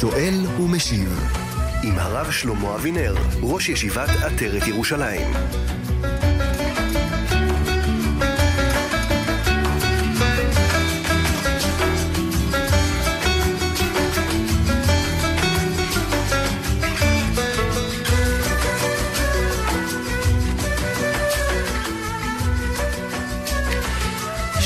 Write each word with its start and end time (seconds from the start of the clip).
שואל 0.00 0.46
ומשיב 0.60 1.20
עם 1.82 1.98
הרב 1.98 2.30
שלמה 2.30 2.74
אבינר, 2.74 3.14
ראש 3.42 3.68
ישיבת 3.68 4.08
עטרת 4.08 4.66
ירושלים. 4.66 5.26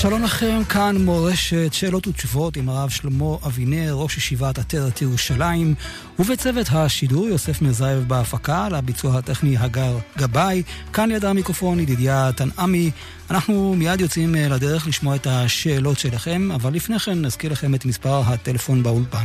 שלום 0.03 0.23
לכם, 0.23 0.61
כאן 0.69 0.97
מורשת 0.97 1.73
שאלות 1.73 2.07
ותשובות 2.07 2.57
עם 2.57 2.69
הרב 2.69 2.91
שלמה 2.91 3.37
אבינר, 3.47 3.95
ראש 3.95 4.17
ישיבת 4.17 4.59
עטרת 4.59 5.03
ירושלים, 5.03 5.75
ובצוות 6.19 6.67
השידור 6.71 7.29
יוסף 7.29 7.63
מזייב 7.63 8.09
בהפקה, 8.09 8.69
לביצוע 8.69 9.19
הטכני 9.19 9.57
הגר 9.57 9.99
גבאי, 10.19 10.63
כאן 10.93 11.09
ליד 11.09 11.25
המיקרופון 11.25 11.81
ידידיה 11.81 12.31
תנעמי. 12.37 12.91
אנחנו 13.33 13.75
מיד 13.79 14.01
יוצאים 14.01 14.37
אה, 14.37 14.49
לדרך 14.49 14.87
לשמוע 14.87 15.17
את 15.17 15.27
השאלות 15.27 15.99
שלכם, 15.99 16.49
אבל 16.55 16.75
לפני 16.75 16.99
כן 16.99 17.23
נזכיר 17.23 17.53
לכם 17.53 17.75
את 17.75 17.85
מספר 17.85 18.23
הטלפון 18.27 18.83
באולפן. 18.83 19.25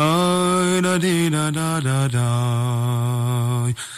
I 0.01 0.81
da 0.81 0.97
dee 0.97 1.29
da 1.29 1.51
da 1.51 1.79
da 1.79 2.07
da. 2.07 2.29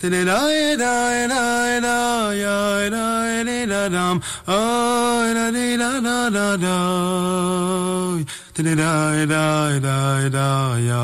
Da 0.00 0.08
da 0.10 0.20
da 0.24 0.38
da 0.76 0.94
da 1.26 1.80
da 1.80 1.86
da 1.86 2.88
da 2.88 2.90
da 2.90 3.10
da 5.50 6.00
da 6.00 6.30
da 6.30 6.56
da. 6.56 6.78
Da 8.54 8.62
da 8.62 9.26
da 9.26 9.80
da 9.80 9.96
da 10.30 10.38
da. 10.38 11.00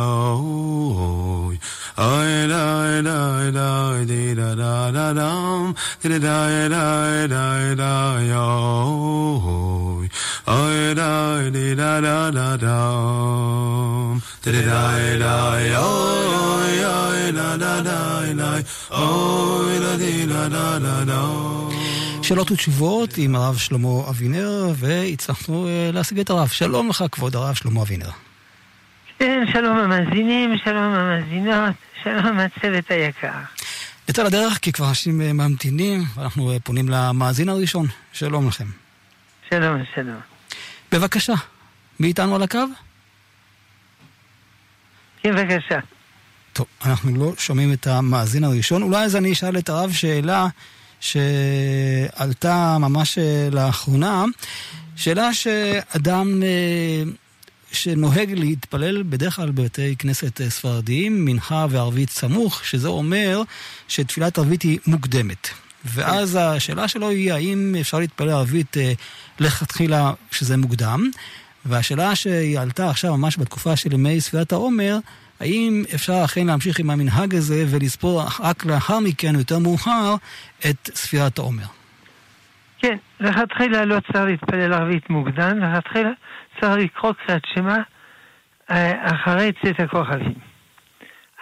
I 1.98 2.46
da 2.48 4.04
dee 4.04 4.34
da 4.34 4.54
da 4.54 4.90
da 4.92 5.12
dum. 5.14 5.74
Da 6.02 6.18
da 6.18 7.26
da 7.26 8.20
yo. 8.20 8.46
I 10.46 10.92
da 10.94 11.36
da 11.56 12.02
da 12.02 12.30
da. 12.60 12.78
Oh 18.90 19.64
da 19.80 19.96
dee 19.96 20.26
da 20.26 20.48
da 20.48 20.78
da 20.78 21.04
da. 21.04 21.46
שאלות 22.22 22.50
ותשובות 22.50 23.18
עם 23.18 23.36
הרב 23.36 23.56
שלמה 23.56 24.08
אבינר, 24.10 24.72
והצלחנו 24.76 25.68
להשיג 25.92 26.20
את 26.20 26.30
הרב. 26.30 26.48
שלום 26.48 26.88
לך, 26.88 27.04
כבוד 27.12 27.36
הרב 27.36 27.54
שלמה 27.54 27.82
אבינר. 27.82 28.10
כן, 29.18 29.44
שלום 29.52 29.76
המאזינים, 29.76 30.58
שלום 30.64 30.92
המאזינות, 30.94 31.74
שלום 32.02 32.38
הצוות 32.38 32.90
היקר. 32.90 33.28
יצא 34.08 34.22
לדרך 34.22 34.58
כי 34.58 34.72
כבר 34.72 34.88
אנשים 34.88 35.18
ממתינים, 35.18 36.04
ואנחנו 36.14 36.52
פונים 36.64 36.88
למאזין 36.88 37.48
הראשון. 37.48 37.86
שלום 38.12 38.48
לכם. 38.48 38.64
שלום, 39.50 39.82
שלום. 39.94 40.20
בבקשה, 40.92 41.34
מי 42.00 42.08
איתנו 42.08 42.34
על 42.34 42.42
הקו? 42.42 42.58
כן, 45.22 45.36
בבקשה. 45.36 45.78
טוב, 46.52 46.66
אנחנו 46.84 47.16
לא 47.16 47.32
שומעים 47.38 47.72
את 47.72 47.86
המאזין 47.86 48.44
הראשון. 48.44 48.82
אולי 48.82 49.04
אז 49.04 49.16
אני 49.16 49.32
אשאל 49.32 49.58
את 49.58 49.68
הרב 49.68 49.92
שאלה 49.92 50.46
שעלתה 51.00 52.76
ממש 52.80 53.18
לאחרונה. 53.52 54.24
שאלה 54.96 55.34
שאדם 55.34 56.42
שנוהג 57.72 58.32
להתפלל 58.32 59.02
בדרך 59.02 59.36
כלל 59.36 59.50
בבתי 59.50 59.96
כנסת 59.98 60.40
ספרדיים, 60.48 61.24
מנחה 61.24 61.66
וערבית 61.70 62.10
סמוך, 62.10 62.64
שזה 62.64 62.88
אומר 62.88 63.42
שתפילת 63.88 64.38
ערבית 64.38 64.62
היא 64.62 64.78
מוקדמת. 64.86 65.48
ואז 65.84 66.38
השאלה 66.40 66.88
שלו 66.88 67.08
היא 67.08 67.32
האם 67.32 67.76
אפשר 67.80 67.98
להתפלל 67.98 68.30
ערבית 68.30 68.76
אה, 68.76 68.92
לכתחילה 69.40 70.12
שזה 70.30 70.56
מוקדם, 70.56 71.10
והשאלה 71.66 72.16
שהיא 72.16 72.58
עלתה 72.58 72.90
עכשיו 72.90 73.16
ממש 73.16 73.38
בתקופה 73.38 73.76
של 73.76 73.92
ימי 73.92 74.20
ספירת 74.20 74.52
העומר, 74.52 74.98
האם 75.40 75.84
אפשר 75.94 76.24
אכן 76.24 76.46
להמשיך 76.46 76.78
עם 76.78 76.90
המנהג 76.90 77.34
הזה 77.34 77.64
ולספור 77.68 78.22
רק 78.40 78.64
לאחר 78.64 79.00
מכן, 79.00 79.34
יותר 79.34 79.58
מאוחר, 79.58 80.14
את 80.70 80.90
ספירת 80.94 81.38
העומר? 81.38 81.75
כן, 82.78 82.96
לכתחילה 83.20 83.84
לא 83.84 84.00
צריך 84.00 84.24
להתפלל 84.24 84.72
ערבית 84.72 85.10
מוקדם, 85.10 85.58
לכתחילה 85.58 86.10
צריך 86.60 86.76
לקרוא 86.76 87.12
קריאת 87.12 87.42
שמע 87.54 87.76
אחרי 89.02 89.52
צאת 89.62 89.80
הכוכבים. 89.80 90.34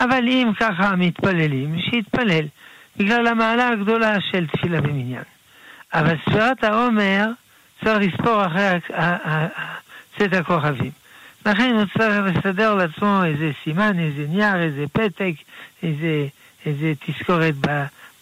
אבל 0.00 0.28
אם 0.28 0.50
ככה 0.60 0.96
מתפללים, 0.96 1.80
שיתפלל, 1.80 2.46
בגלל 2.96 3.26
המעלה 3.26 3.68
הגדולה 3.68 4.20
של 4.20 4.46
תפילה 4.46 4.80
במניין. 4.80 5.22
אבל 5.94 6.16
ספירת 6.24 6.64
העומר 6.64 7.26
צריך 7.84 7.98
לספור 7.98 8.46
אחרי 8.46 8.80
צאת 10.18 10.32
הכוכבים. 10.32 10.90
לכן 11.46 11.74
הוא 11.74 11.84
צריך 11.98 12.36
לסדר 12.36 12.74
לעצמו 12.74 13.24
איזה 13.24 13.50
סימן, 13.64 13.98
איזה 13.98 14.26
נייר, 14.28 14.62
איזה 14.62 14.84
פתק, 14.92 15.32
איזה, 15.82 16.26
איזה 16.66 16.92
תזכורת 17.06 17.54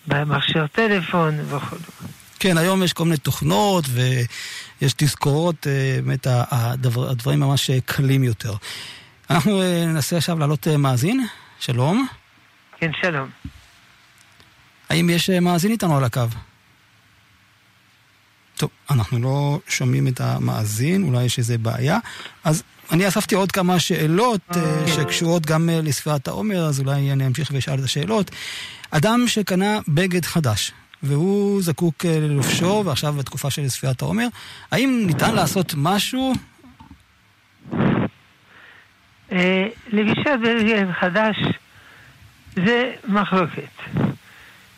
במכשיר 0.06 0.66
טלפון 0.66 1.34
וכו'. 1.40 2.21
כן, 2.42 2.58
היום 2.58 2.82
יש 2.82 2.92
כל 2.92 3.04
מיני 3.04 3.16
תוכנות 3.16 3.84
ויש 3.88 4.92
תזכורות, 4.96 5.66
אה, 5.66 5.98
באמת 6.04 6.26
הדבר, 6.30 7.10
הדברים 7.10 7.40
ממש 7.40 7.70
קלים 7.84 8.24
יותר. 8.24 8.54
אנחנו 9.30 9.62
ננסה 9.86 10.16
עכשיו 10.16 10.38
לעלות 10.38 10.68
מאזין, 10.68 11.26
שלום. 11.60 12.06
כן, 12.78 12.90
שלום. 13.00 13.30
האם 14.88 15.10
יש 15.10 15.30
מאזין 15.30 15.70
איתנו 15.70 15.96
על 15.96 16.04
הקו? 16.04 16.22
טוב, 18.56 18.70
אנחנו 18.90 19.18
לא 19.18 19.58
שומעים 19.68 20.08
את 20.08 20.20
המאזין, 20.20 21.02
אולי 21.02 21.24
יש 21.24 21.38
איזה 21.38 21.58
בעיה. 21.58 21.98
אז 22.44 22.62
אני 22.92 23.08
אספתי 23.08 23.34
עוד 23.34 23.52
כמה 23.52 23.78
שאלות 23.78 24.40
שקשורות 24.86 25.46
גם 25.46 25.68
לספירת 25.72 26.28
העומר, 26.28 26.66
אז 26.66 26.80
אולי 26.80 27.12
אני 27.12 27.26
אמשיך 27.26 27.50
ואשאל 27.54 27.78
את 27.78 27.84
השאלות. 27.84 28.30
אדם 28.90 29.24
שקנה 29.26 29.78
בגד 29.88 30.24
חדש, 30.24 30.72
והוא 31.02 31.62
זקוק 31.62 32.04
uh, 32.04 32.08
ללובשו, 32.08 32.82
ועכשיו 32.86 33.12
בתקופה 33.12 33.50
של 33.50 33.68
ספירת 33.68 34.02
העומר, 34.02 34.26
האם 34.70 35.02
ניתן 35.06 35.34
לעשות 35.34 35.74
משהו? 35.76 36.32
לבישת 39.92 40.38
בגד 40.42 40.86
חדש 41.00 41.36
זה 42.56 42.92
מחלוקת. 43.08 43.82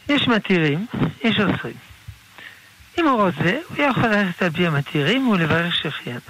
יש 0.09 0.29
מתירים, 0.29 0.87
יש 1.25 1.41
אוסרים. 1.41 1.75
אם 2.99 3.09
הוא 3.09 3.23
רוצה, 3.23 3.59
הוא 3.69 3.85
יכול 3.87 4.07
ללכת 4.07 4.43
על 4.43 4.51
פי 4.51 4.67
המתירים 4.67 5.29
ולברך 5.29 5.75
שהחיינו. 5.75 6.21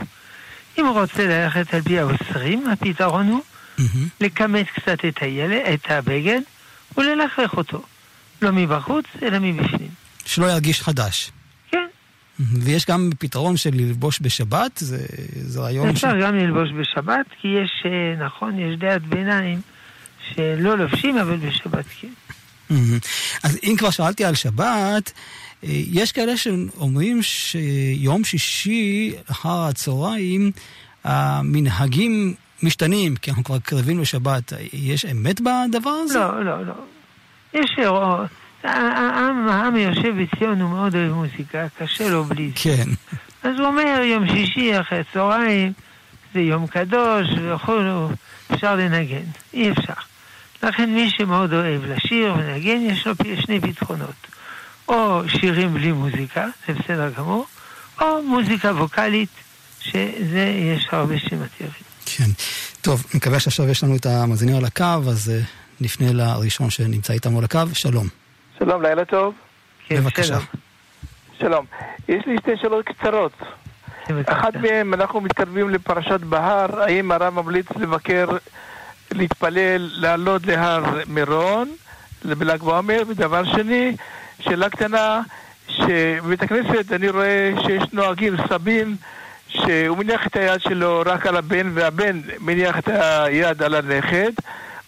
אם 0.79 0.87
הוא 0.87 1.01
רוצה 1.01 1.27
ללכת 1.27 1.75
על 1.75 1.83
פי 1.83 1.99
האוסרים, 1.99 2.67
הפתרון 2.67 3.29
הוא 3.29 3.43
לכמת 4.21 4.67
קצת 4.71 5.05
את 5.09 5.23
הילד, 5.23 5.63
את 5.75 5.91
הבגד, 5.91 6.41
וללכלך 6.97 7.55
אותו. 7.57 7.83
לא 8.45 8.53
מבחוץ, 8.53 9.05
אלא 9.23 9.39
מבפנים. 9.39 9.89
שלא 10.25 10.47
ירגיש 10.47 10.83
חדש. 10.83 11.31
כן. 11.71 11.87
ויש 12.39 12.87
גם 12.87 13.11
פתרון 13.19 13.57
של 13.57 13.71
ללבוש 13.73 14.19
בשבת? 14.23 14.79
זה, 14.79 15.07
זה 15.33 15.61
רעיון... 15.61 15.89
אפשר 15.89 16.21
ש... 16.21 16.23
גם 16.23 16.37
ללבוש 16.37 16.69
בשבת, 16.73 17.27
כי 17.41 17.49
יש, 17.49 17.83
אה, 17.87 18.27
נכון, 18.27 18.59
יש 18.59 18.79
דעת 18.79 19.03
ביניים 19.03 19.61
שלא 20.35 20.79
לובשים, 20.79 21.19
אבל 21.19 21.37
בשבת 21.37 21.85
כן. 22.01 22.09
אז 23.43 23.59
אם 23.63 23.75
כבר 23.79 23.91
שאלתי 23.91 24.25
על 24.25 24.35
שבת, 24.35 25.13
אה, 25.65 25.69
יש 25.71 26.13
כאלה 26.13 26.37
שאומרים 26.37 27.23
שיום 27.23 28.25
שישי 28.25 29.13
אחר 29.31 29.63
הצהריים 29.63 30.51
המנהגים 31.05 32.35
משתנים, 32.63 33.17
כי 33.17 33.31
אנחנו 33.31 33.45
כבר 33.45 33.59
קרבים 33.59 34.01
לשבת. 34.01 34.53
יש 34.73 35.05
אמת 35.05 35.41
בדבר 35.41 35.91
הזה? 35.91 36.19
לא, 36.19 36.45
לא, 36.45 36.67
לא. 36.67 36.75
יש... 37.55 37.79
אה, 37.79 38.25
העם, 38.65 39.49
העם 39.49 39.77
יושב 39.77 40.15
בציון, 40.23 40.61
הוא 40.61 40.71
מאוד 40.71 40.95
אוהב 40.95 41.13
מוזיקה, 41.13 41.67
קשה 41.79 42.09
לו 42.09 42.25
בלי 42.25 42.49
זה. 42.49 42.55
כן. 42.55 42.91
אז 43.43 43.59
הוא 43.59 43.67
אומר, 43.67 44.01
יום 44.05 44.29
שישי 44.29 44.81
אחרי 44.81 44.99
הצהריים, 45.01 45.73
זה 46.35 46.41
יום 46.41 46.67
קדוש 46.67 47.27
וכו', 47.55 48.09
אפשר 48.55 48.77
לנגן. 48.77 49.25
אי 49.55 49.71
אפשר. 49.71 49.93
לכן 50.63 50.95
מי 50.95 51.11
שמאוד 51.11 51.53
אוהב 51.53 51.85
לשיר 51.85 52.35
ולנגן, 52.35 52.81
יש 52.81 53.07
לו 53.07 53.13
שני 53.41 53.61
פתרונות. 53.61 54.27
או 54.89 55.23
שירים 55.29 55.75
בלי 55.75 55.93
מוזיקה, 55.93 56.47
זה 56.67 56.75
בסדר 56.75 57.11
גמור, 57.11 57.47
או 58.01 58.23
מוזיקה 58.23 58.69
ווקאלית, 58.69 59.29
שזה 59.81 60.55
יש 60.75 60.89
הרבה 60.93 61.19
שמתירים. 61.19 61.73
כן. 62.07 62.31
טוב, 62.81 63.05
מקווה 63.15 63.41
שעכשיו 63.41 63.69
יש 63.69 63.85
לנו 63.85 63.97
את 63.97 64.07
המאזינים 64.07 64.57
על 64.57 64.65
הקו, 64.65 64.85
אז 64.85 65.33
uh, 65.33 65.64
נפנה 65.81 66.13
לראשון 66.13 66.71
שנמצא 66.71 67.13
איתנו 67.13 67.39
על 67.39 67.45
הקו. 67.45 67.59
שלום. 67.73 68.07
שלום, 68.59 68.83
לילה 68.83 69.05
טוב. 69.05 69.35
כן, 69.87 69.97
בבקשה. 69.97 70.25
שלום. 70.27 70.45
שלום. 71.39 71.65
יש 72.09 72.27
לי 72.27 72.37
שתי 72.39 72.57
שאלות 72.57 72.85
קצרות. 72.85 73.33
אחת 74.27 74.57
מהן, 74.57 74.95
אנחנו 74.95 75.21
מתקרבים 75.21 75.71
לפרשת 75.71 76.21
בהר, 76.21 76.83
האם 76.83 77.13
הרב 77.13 77.35
ממליץ 77.35 77.67
לבקר, 77.77 78.29
להתפלל, 79.13 79.91
לעלות 79.93 80.47
להר 80.47 80.85
מירון, 81.09 81.75
בל"ג 82.25 82.63
בעומר, 82.63 83.03
ודבר 83.09 83.45
שני, 83.45 83.97
שאלה 84.41 84.71
קטנה, 84.71 85.21
שבבית 85.69 86.43
הכנסת 86.43 86.93
אני 86.93 87.09
רואה 87.09 87.53
שיש 87.67 87.83
נוהגים 87.93 88.37
סבים 88.49 88.97
שהוא 89.49 89.99
מניח 89.99 90.27
את 90.27 90.37
היד 90.37 90.61
שלו 90.61 91.03
רק 91.07 91.27
על 91.27 91.37
הבן 91.37 91.71
והבן 91.75 92.21
מניח 92.41 92.79
את 92.79 92.89
היד 92.89 93.63
על 93.63 93.75
הנכד 93.75 94.33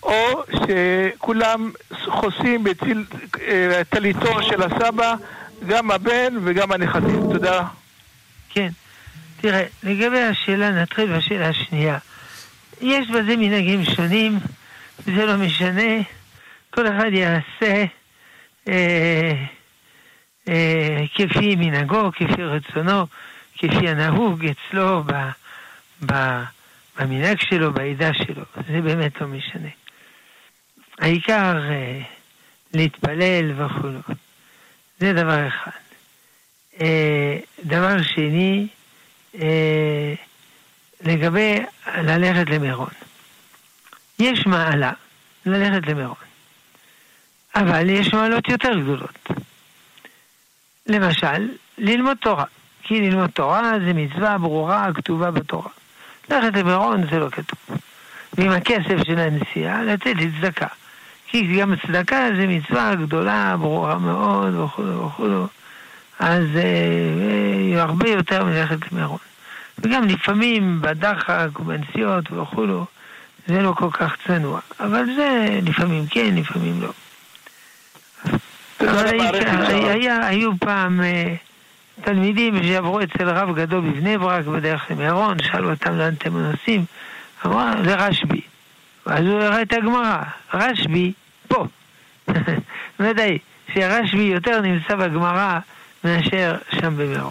או 0.06 0.43
שכולם 0.53 1.70
חוסים 2.05 2.64
בטליתו 2.64 4.43
של 4.43 4.62
הסבא 4.62 5.14
גם 5.67 5.91
הבן 5.91 6.35
וגם 6.44 6.73
הנכדים. 6.73 7.20
תודה. 7.32 7.64
כן. 8.49 8.69
תראה, 9.41 9.64
לגבי 9.82 10.23
השאלה, 10.23 10.70
נתחיל 10.70 11.17
בשאלה 11.17 11.49
השנייה. 11.49 11.99
יש 12.81 13.08
בזה 13.08 13.37
מנהגים 13.37 13.85
שונים, 13.85 14.38
זה 15.05 15.26
לא 15.26 15.37
משנה, 15.37 16.03
כל 16.70 16.87
אחד 16.87 17.11
יעשה 17.12 17.85
אה, 18.69 19.32
אה, 20.49 21.05
כפי 21.14 21.56
מנהגו, 21.56 22.11
כפי 22.12 22.43
רצונו, 22.43 23.06
כפי 23.59 23.88
הנהוג 23.88 24.44
אצלו 24.44 25.02
ב, 25.02 25.12
ב, 26.06 26.43
במנהג 26.99 27.41
שלו, 27.41 27.73
בעדה 27.73 28.14
שלו. 28.14 28.44
זה 28.69 28.81
באמת 28.81 29.20
לא 29.20 29.26
משנה. 29.26 29.69
העיקר 30.98 31.56
אה, 31.70 32.00
להתפלל 32.75 33.52
וכו'. 33.56 34.12
זה 34.98 35.12
דבר 35.12 35.48
אחד. 35.48 35.70
אה, 36.81 37.38
דבר 37.64 38.02
שני, 38.02 38.69
אה, 39.34 40.14
לגבי 41.00 41.58
ללכת 41.96 42.50
למירון. 42.50 42.90
יש 44.19 44.46
מעלה 44.46 44.93
ללכת 45.46 45.87
למירון. 45.87 46.16
אבל 47.54 47.90
יש 47.90 48.14
מעלות 48.14 48.49
יותר 48.49 48.72
גדולות. 48.81 49.28
למשל, 50.87 51.49
ללמוד 51.78 52.16
תורה. 52.20 52.44
כי 52.82 53.00
ללמוד 53.00 53.31
תורה 53.31 53.72
זה 53.87 53.92
מצווה 53.92 54.38
ברורה 54.38 54.88
כתובה 54.94 55.31
בתורה. 55.31 55.70
ללכת 56.31 56.56
למירון 56.56 57.06
זה 57.10 57.19
לא 57.19 57.28
כתוב. 57.31 57.78
ועם 58.32 58.50
הכסף 58.50 59.04
של 59.06 59.19
הנסיעה 59.19 59.82
לתת 59.82 60.14
לצדקה. 60.16 60.66
כי 61.43 61.61
גם 61.61 61.75
צדקה 61.87 62.29
זה 62.37 62.47
מצווה 62.47 62.94
גדולה, 62.94 63.57
ברורה 63.57 63.99
מאוד 63.99 64.55
וכו' 64.55 65.07
וכו'. 65.07 65.47
אז 66.19 66.45
אה, 66.57 67.83
הרבה 67.83 68.09
יותר 68.09 68.45
מלכת 68.45 68.93
למירון. 68.93 69.19
וגם 69.78 70.05
לפעמים 70.05 70.78
בדחק 70.81 71.61
ובנסיעות 71.61 72.33
וכו', 72.33 72.85
זה 73.47 73.62
לא 73.62 73.73
כל 73.73 73.90
כך 73.90 74.16
צנוע. 74.26 74.61
אבל 74.81 75.05
זה 75.16 75.61
לפעמים 75.62 76.05
כן, 76.11 76.35
לפעמים 76.35 76.83
לא. 76.83 76.93
היו 80.23 80.50
פעם 80.61 81.00
אה, 81.02 81.35
תלמידים 82.00 82.62
שעברו 82.62 83.00
אצל 83.00 83.28
רב 83.28 83.57
גדול 83.57 83.81
בבני 83.81 84.19
ברק 84.19 84.45
בדרך 84.45 84.90
למירון, 84.90 85.37
שאלו 85.43 85.71
אותם 85.71 85.99
לאן 85.99 86.14
אתם 86.14 86.37
נוסעים, 86.37 86.85
אמרו, 87.47 87.61
לרשב"י. 87.85 88.40
ואז 89.07 89.25
הוא 89.26 89.40
הראה 89.40 89.62
את 89.62 89.73
הגמרא, 89.73 90.23
רשב"י 90.55 91.12
פה. 91.49 91.67
ודאי, 93.00 93.38
שרשב"י 93.75 94.23
יותר 94.23 94.61
נמצא 94.61 94.95
בגמרא 94.95 95.59
מאשר 96.05 96.57
שם 96.81 96.97
במירון. 96.97 97.31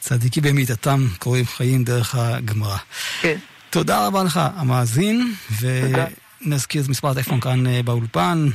צדיקי 0.00 0.40
במיתתם 0.40 1.06
קוראים 1.18 1.46
חיים 1.46 1.84
דרך 1.84 2.14
הגמרא. 2.14 2.76
כן. 3.20 3.36
תודה 3.70 4.06
רבה 4.06 4.24
לך, 4.24 4.40
המאזין, 4.56 5.34
ונזכיר 5.60 6.82
את 6.82 6.88
מספר 6.88 7.08
הטלפון 7.08 7.40
כאן 7.40 7.66
אה, 7.66 7.82
באולפן, 7.82 8.48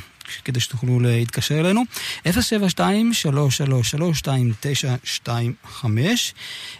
כדי 0.45 0.59
שתוכלו 0.59 0.99
להתקשר 0.99 1.59
אלינו. 1.59 1.83
072-333-2925 2.25 2.29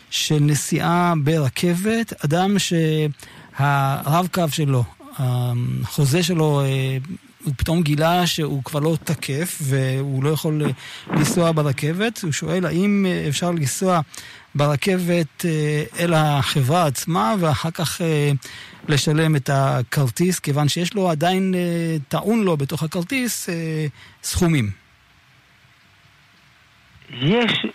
של 0.09 0.39
נסיעה 0.41 1.13
ברכבת, 1.23 2.25
אדם 2.25 2.55
שהרב-קו 2.59 4.43
שלו, 4.51 4.83
החוזה 5.17 6.23
שלו 6.23 6.61
אה, 6.61 6.97
הוא 7.43 7.53
פתאום 7.57 7.81
גילה 7.81 8.27
שהוא 8.27 8.63
כבר 8.63 8.79
לא 8.79 8.97
תקף 9.03 9.57
והוא 9.61 10.23
לא 10.23 10.29
יכול 10.29 10.61
לנסוע 11.11 11.51
ברכבת. 11.51 12.19
הוא 12.23 12.31
שואל 12.31 12.65
האם 12.65 13.05
אפשר 13.29 13.51
לנסוע 13.51 14.01
ברכבת 14.55 15.45
אה, 15.45 15.83
אל 15.99 16.13
החברה 16.13 16.85
עצמה 16.85 17.33
ואחר 17.39 17.71
כך 17.71 18.01
אה, 18.01 18.31
לשלם 18.87 19.35
את 19.35 19.49
הכרטיס, 19.53 20.39
כיוון 20.39 20.67
שיש 20.67 20.93
לו 20.93 21.09
עדיין 21.09 21.53
אה, 21.55 21.95
טעון 22.07 22.43
לו 22.43 22.57
בתוך 22.57 22.83
הכרטיס 22.83 23.49
סכומים. 24.23 24.69
יש 27.21 27.65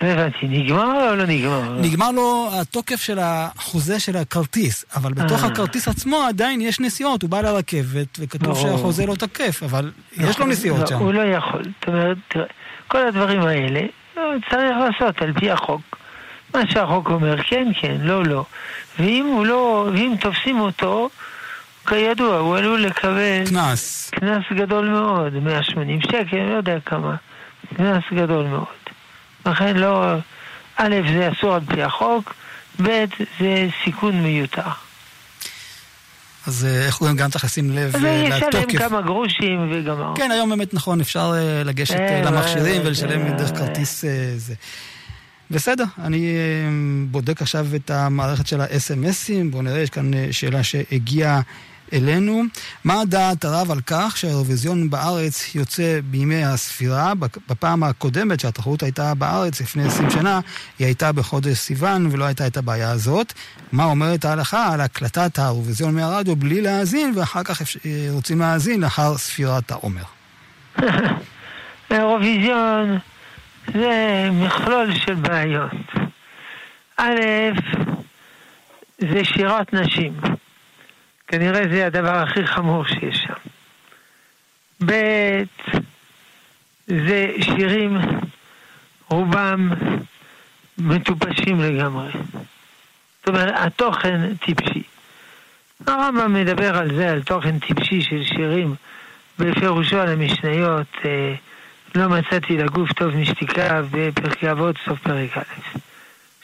לא 0.00 0.06
הבנתי, 0.06 0.48
נגמר 0.48 1.10
או 1.10 1.14
לא 1.14 1.26
נגמר? 1.26 1.80
נגמר 1.80 2.10
לו 2.10 2.48
התוקף 2.52 3.02
של 3.02 3.18
החוזה 3.22 4.00
של 4.00 4.16
הכרטיס, 4.16 4.84
אבל 4.96 5.12
בתוך. 5.12 5.44
הכרטיס 5.44 5.88
עצמו 5.88 6.22
עדיין 6.28 6.60
יש 6.60 6.80
נסיעות, 6.80 7.22
הוא 7.22 7.30
בא 7.30 7.40
לרכבת 7.40 8.18
וכתוב. 8.18 8.58
שהחוזה 8.58 9.06
לא 9.06 9.14
תקף, 9.14 9.62
אבל 9.62 9.90
יש 10.12 10.22
לו 10.22 10.28
נכון, 10.28 10.50
נסיעות 10.50 10.80
לא, 10.80 10.86
שם. 10.86 10.98
הוא 10.98 11.12
לא 11.12 11.20
יכול. 11.20 11.62
זאת 11.62 11.88
אומרת, 11.88 12.18
כל 12.88 13.06
הדברים 13.08 13.40
האלה, 13.40 13.80
צריך 14.50 14.76
לעשות 14.80 15.22
על 15.22 15.32
פי 15.32 15.50
החוק. 15.50 15.99
מה 16.54 16.60
שהחוק 16.70 17.10
אומר, 17.10 17.42
כן, 17.42 17.68
כן, 17.80 17.96
לא, 18.00 18.24
לא. 18.24 18.44
ואם 18.98 19.26
הוא 19.26 19.46
לא, 19.46 19.88
ואם 19.92 20.14
תופסים 20.20 20.60
אותו, 20.60 21.10
כידוע, 21.86 22.36
הוא 22.38 22.56
עלול 22.56 22.80
לקבל 22.80 23.44
קנס. 23.48 24.10
קנס 24.10 24.44
גדול 24.54 24.88
מאוד, 24.88 25.34
180 25.34 26.00
שקל, 26.00 26.36
לא 26.36 26.56
יודע 26.56 26.80
כמה. 26.80 27.16
קנס 27.76 28.04
גדול 28.14 28.46
מאוד. 28.46 28.66
לכן 29.46 29.76
לא, 29.76 30.14
א', 30.76 30.94
זה 31.12 31.30
אסור 31.32 31.54
על 31.54 31.60
פי 31.66 31.82
החוק, 31.82 32.34
ב', 32.82 33.04
זה 33.40 33.68
סיכון 33.84 34.22
מיותר. 34.22 34.62
אז 36.46 36.64
אה, 36.64 36.86
איך 36.86 36.96
הוא 36.96 37.08
גם 37.16 37.30
צריך 37.30 37.44
לשים 37.44 37.70
לב 37.70 37.96
אז 37.96 38.04
אה, 38.04 38.28
לתוקף. 38.28 38.78
כמה 38.78 39.00
גרושים 39.00 39.68
וגמר. 39.72 40.12
כן, 40.16 40.30
היום 40.30 40.50
באמת 40.50 40.74
נכון, 40.74 41.00
אפשר 41.00 41.32
אה, 41.34 41.62
לגשת 41.64 42.00
למכשירים 42.24 42.82
ולשלם 42.84 43.36
דרך. 43.36 43.58
כרטיס 43.58 44.04
זה. 44.36 44.54
בסדר, 45.50 45.84
אני 45.98 46.18
אה, 46.26 46.70
בודק 47.10 47.42
עכשיו 47.42 47.66
את 47.76 47.90
המערכת 47.90 48.46
של 48.46 48.60
ה-SMSים, 48.60 49.50
בואו 49.50 49.62
נראה, 49.62 49.78
יש 49.80 49.90
כאן 49.90 50.14
אה, 50.14 50.28
שאלה 50.30 50.62
שהגיעה 50.62 51.40
אלינו. 51.92 52.42
מה 52.84 53.04
דעת 53.04 53.44
הרב 53.44 53.70
על 53.70 53.80
כך 53.86 54.16
שהאירוויזיון 54.16 54.90
בארץ 54.90 55.54
יוצא 55.54 55.98
בימי 56.10 56.44
הספירה? 56.44 57.12
בפ- 57.14 57.38
בפעם 57.48 57.82
הקודמת 57.82 58.40
שהתחרות 58.40 58.82
הייתה 58.82 59.14
בארץ 59.14 59.60
לפני 59.60 59.84
20 59.86 60.10
שנה, 60.10 60.40
היא 60.78 60.86
הייתה 60.86 61.12
בחודש 61.12 61.58
סיוון 61.58 62.08
ולא 62.10 62.24
הייתה 62.24 62.46
את 62.46 62.56
הבעיה 62.56 62.90
הזאת. 62.90 63.32
מה 63.72 63.84
אומרת 63.84 64.24
ההלכה 64.24 64.72
על 64.72 64.80
הקלטת 64.80 65.38
האירוויזיון 65.38 65.94
מהרדיו 65.94 66.36
בלי 66.36 66.60
להאזין, 66.60 67.12
ואחר 67.16 67.42
כך 67.44 67.62
אה, 67.62 67.66
רוצים 68.10 68.38
להאזין 68.38 68.80
לאחר 68.80 69.16
ספירת 69.18 69.70
העומר? 69.70 70.02
האירוויזיון 71.90 72.98
זה 73.66 74.28
מכלול 74.32 74.94
של 74.94 75.14
בעיות. 75.14 75.70
א', 76.96 77.20
זה 78.98 79.24
שירת 79.24 79.72
נשים. 79.72 80.12
כנראה 81.28 81.68
זה 81.68 81.86
הדבר 81.86 82.16
הכי 82.16 82.46
חמור 82.46 82.84
שיש 82.84 83.16
שם. 83.16 83.50
ב', 84.86 85.42
זה 86.86 87.32
שירים, 87.40 87.98
רובם 89.08 89.70
מטופשים 90.78 91.60
לגמרי. 91.60 92.12
זאת 93.18 93.28
אומרת, 93.28 93.54
התוכן 93.56 94.36
טיפשי. 94.36 94.82
הרמב"ם 95.86 96.32
מדבר 96.32 96.76
על 96.76 96.96
זה, 96.96 97.10
על 97.10 97.22
תוכן 97.22 97.58
טיפשי 97.58 98.02
של 98.02 98.24
שירים, 98.24 98.74
בפירושו 99.38 100.00
על 100.00 100.08
המשניות, 100.08 100.86
אה, 101.04 101.34
לא 101.94 102.08
מצאתי 102.08 102.56
לגוף 102.56 102.92
טוב 102.92 103.16
משתיקה 103.16 103.82
בפרקי 103.90 104.50
אבות, 104.50 104.76
סוף 104.84 105.00
פרק 105.00 105.38
א'. 105.38 105.78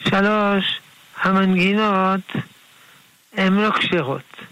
שלוש, 0.09 0.79
המנגינות 1.21 2.31
הן 3.33 3.53
לא 3.53 3.69
כשרות. 3.71 4.43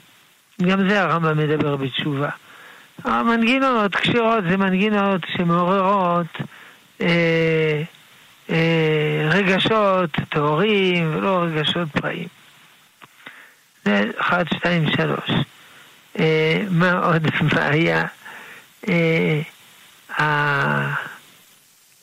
גם 0.61 0.89
זה 0.89 1.01
הרמב"ם 1.01 1.37
מדבר 1.37 1.75
בתשובה. 1.75 2.29
המנגינות 3.03 3.95
כשרות 3.95 4.43
זה 4.49 4.57
מנגינות 4.57 5.21
שמעוררות 5.37 6.37
אה, 7.01 7.83
אה, 8.49 9.29
רגשות 9.31 10.09
טהורים 10.29 11.15
ולא 11.15 11.43
רגשות 11.43 11.87
פראים. 11.91 12.27
זה 13.85 14.03
אחת, 14.17 14.45
שתיים, 14.53 14.91
שלוש. 14.95 15.31
אה, 16.19 16.63
מה 16.69 16.91
עוד 16.91 17.23
בעיה? 17.55 18.05
אה, 18.89 19.41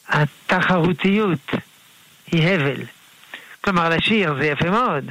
התחרותיות 0.08 1.50
היא 2.26 2.48
הבל. 2.48 2.82
כלומר, 3.60 3.88
לשיר 3.88 4.34
זה 4.34 4.46
יפה 4.46 4.70
מאוד, 4.70 5.10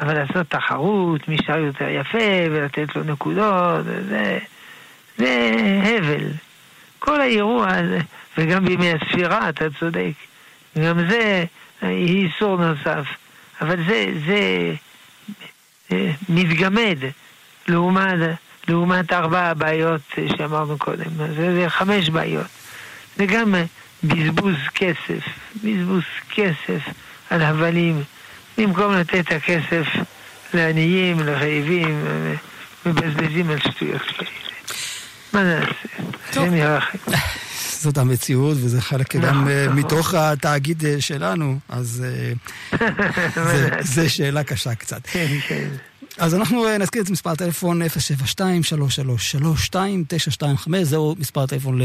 אבל 0.00 0.14
לעשות 0.14 0.46
תחרות, 0.48 1.28
מי 1.28 1.36
שר 1.46 1.58
יותר 1.58 1.88
יפה, 1.88 2.18
ולתת 2.50 2.96
לו 2.96 3.04
נקודות, 3.04 3.84
זה, 3.84 4.38
זה 5.18 5.50
הבל. 5.84 6.24
כל 6.98 7.20
האירוע 7.20 7.68
הזה, 7.70 7.98
וגם 8.38 8.64
בימי 8.64 8.92
הספירה, 8.92 9.48
אתה 9.48 9.64
צודק, 9.80 10.12
גם 10.78 11.08
זה 11.10 11.44
אה, 11.82 11.88
איסור 11.88 12.56
נוסף. 12.56 13.06
אבל 13.60 13.76
זה, 13.86 14.06
זה 14.26 14.72
אה, 15.92 16.10
מתגמד 16.28 16.98
לעומת, 17.68 18.18
לעומת 18.68 19.12
ארבע 19.12 19.40
הבעיות 19.40 20.00
שאמרנו 20.36 20.78
קודם. 20.78 21.10
זה, 21.16 21.54
זה 21.54 21.64
חמש 21.68 22.10
בעיות. 22.10 22.46
זה 23.16 23.26
גם 23.26 23.54
בזבוז 24.04 24.56
כסף, 24.74 25.24
בזבוז 25.64 26.02
כסף 26.34 26.80
על 27.30 27.42
הבלים, 27.42 28.02
במקום 28.58 28.94
לתת 28.94 29.14
את 29.14 29.32
הכסף 29.32 29.86
לעניים, 30.54 31.20
לרעבים, 31.20 32.04
מבזבזים 32.86 33.50
על 33.50 33.58
שטויות 33.58 34.02
כאלה. 34.02 34.30
מה 35.32 35.42
נעשה? 35.42 35.72
השם 36.30 36.54
ירחם. 36.54 36.98
זאת 37.84 37.98
המציאות, 37.98 38.56
וזה 38.60 38.80
חלק 38.80 39.16
נכון, 39.16 39.28
גם 39.30 39.48
אה, 39.48 39.64
נכון. 39.66 39.78
מתוך 39.78 40.14
התאגיד 40.14 40.84
אה, 40.84 41.00
שלנו, 41.00 41.58
אז 41.68 42.04
אה? 42.06 42.78
זה 43.94 44.08
שאלה 44.08 44.44
קשה 44.44 44.74
קצת. 44.74 45.00
כן, 45.06 45.26
כן. 45.48 45.68
אז 46.18 46.34
אנחנו 46.34 46.66
אה, 46.66 46.78
נזכיר 46.78 47.02
את 47.02 47.10
מספר 47.10 47.30
הטלפון 47.30 47.82
072-333-2925, 47.82 47.86
זהו 50.82 51.14
מספר 51.18 51.42
הטלפון 51.42 51.80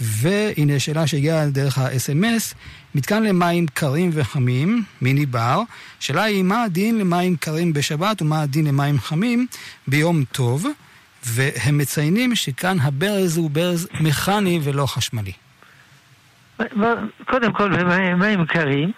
והנה 0.00 0.78
שאלה 0.78 1.06
שהגיעה 1.06 1.46
דרך 1.46 1.78
ה-SMS, 1.78 2.54
מתקן 2.94 3.22
למים 3.22 3.66
קרים 3.66 4.10
וחמים, 4.12 4.84
מיני 5.02 5.26
בר, 5.26 5.62
שאלה 6.00 6.22
היא 6.22 6.42
מה 6.42 6.62
הדין 6.62 6.98
למים 6.98 7.36
קרים 7.36 7.72
בשבת 7.72 8.22
ומה 8.22 8.42
הדין 8.42 8.66
למים 8.66 9.00
חמים 9.00 9.46
ביום 9.86 10.24
טוב, 10.32 10.66
והם 11.26 11.78
מציינים 11.78 12.34
שכאן 12.34 12.80
הברז 12.80 13.36
הוא 13.36 13.50
ברז 13.50 13.88
מכני 14.00 14.60
ולא 14.62 14.86
חשמלי. 14.86 15.32
קודם 17.26 17.52
כל, 17.52 17.68
במים 17.76 18.18
מים 18.18 18.46
קרים 18.46 18.92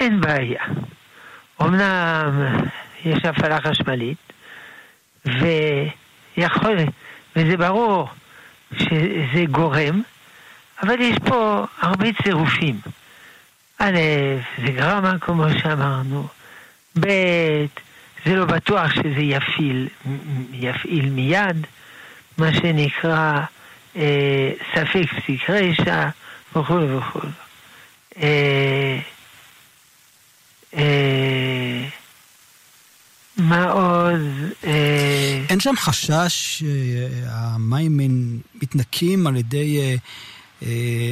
אין 0.00 0.20
בעיה. 0.20 0.62
אמנם 1.62 2.46
יש 3.04 3.24
הפעלה 3.24 3.60
חשמלית, 3.60 4.32
ויכול, 5.24 6.76
וזה 7.36 7.56
ברור 7.56 8.08
שזה 8.72 9.44
גורם, 9.50 10.02
אבל 10.82 11.00
יש 11.00 11.16
פה 11.24 11.66
הרבה 11.80 12.06
צירופים. 12.22 12.80
א', 13.78 13.98
זה 14.58 14.72
גרמה 14.72 15.18
כמו 15.20 15.44
שאמרנו, 15.62 16.28
ב', 17.00 17.06
זה 18.26 18.34
לא 18.34 18.44
בטוח 18.44 18.94
שזה 18.94 19.20
יפעיל, 19.20 19.88
יפעיל 20.52 21.10
מיד, 21.10 21.66
מה 22.38 22.54
שנקרא 22.54 23.40
אה, 23.96 24.50
ספק 24.74 25.06
פסיק 25.12 25.50
רשע 25.50 26.08
וכו' 26.56 26.98
וכו'. 26.98 27.20
אה, 28.18 28.98
אה, 30.76 31.88
מה 33.36 33.70
עוד? 33.70 34.20
אה, 34.64 35.40
אין 35.48 35.60
שם 35.60 35.74
חשש 35.76 36.62
שהמים 36.62 38.40
מתנקים 38.54 39.26
על 39.26 39.36
ידי 39.36 39.98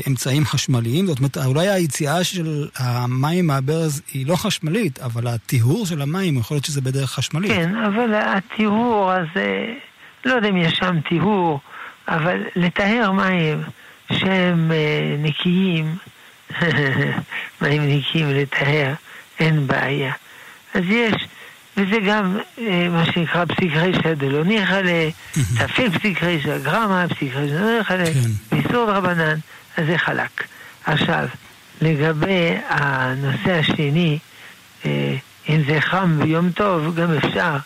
אמצעים 0.08 0.44
חשמליים? 0.44 1.06
זאת 1.06 1.18
אומרת, 1.18 1.38
אולי 1.38 1.68
היציאה 1.68 2.24
של 2.24 2.68
המים 2.76 3.46
מהברז 3.46 4.02
היא 4.12 4.26
לא 4.26 4.36
חשמלית, 4.36 4.98
אבל 4.98 5.26
הטיהור 5.26 5.86
של 5.86 6.02
המים, 6.02 6.38
יכול 6.38 6.54
להיות 6.54 6.64
שזה 6.64 6.80
בדרך 6.80 7.10
חשמלית. 7.10 7.50
כן, 7.50 7.76
אבל 7.76 8.14
הטיהור 8.14 9.12
הזה, 9.12 9.74
לא 10.24 10.34
יודע 10.34 10.48
אם 10.48 10.56
יש 10.56 10.72
שם 10.72 11.00
טיהור, 11.08 11.60
אבל 12.08 12.42
לטהר 12.56 13.12
מים 13.12 13.62
שהם 14.12 14.72
אה, 14.72 15.16
נקיים, 15.18 15.94
מים 17.62 17.82
נקיים 17.88 18.30
לטהר, 18.30 18.92
אין 19.40 19.66
בעיה. 19.66 20.12
אז 20.74 20.82
יש, 20.88 21.26
וזה 21.76 21.96
גם 22.08 22.38
אה, 22.58 22.88
מה 22.88 23.04
שנקרא 23.04 23.44
פסיק 23.44 23.72
רשע 23.72 24.14
דלא 24.14 24.44
ניחא 24.44 24.80
לספק 24.84 25.86
פסיק 25.98 26.22
רשע, 26.22 26.58
גרמה 26.58 27.06
פסיק 27.08 27.34
רשע 27.34 27.46
דלא 27.46 27.78
ניחא. 27.78 27.96
לאיסור 28.52 28.86
דרבנן, 28.86 29.38
אז 29.76 29.86
זה 29.86 29.98
חלק. 29.98 30.44
עכשיו, 30.84 31.28
לגבי 31.80 32.56
הנושא 32.68 33.52
השני, 33.52 34.18
אה, 34.86 35.16
אם 35.48 35.62
זה 35.66 35.80
חם 35.80 36.18
ביום 36.22 36.50
טוב, 36.50 36.94
גם 36.94 37.12
אפשר, 37.12 37.56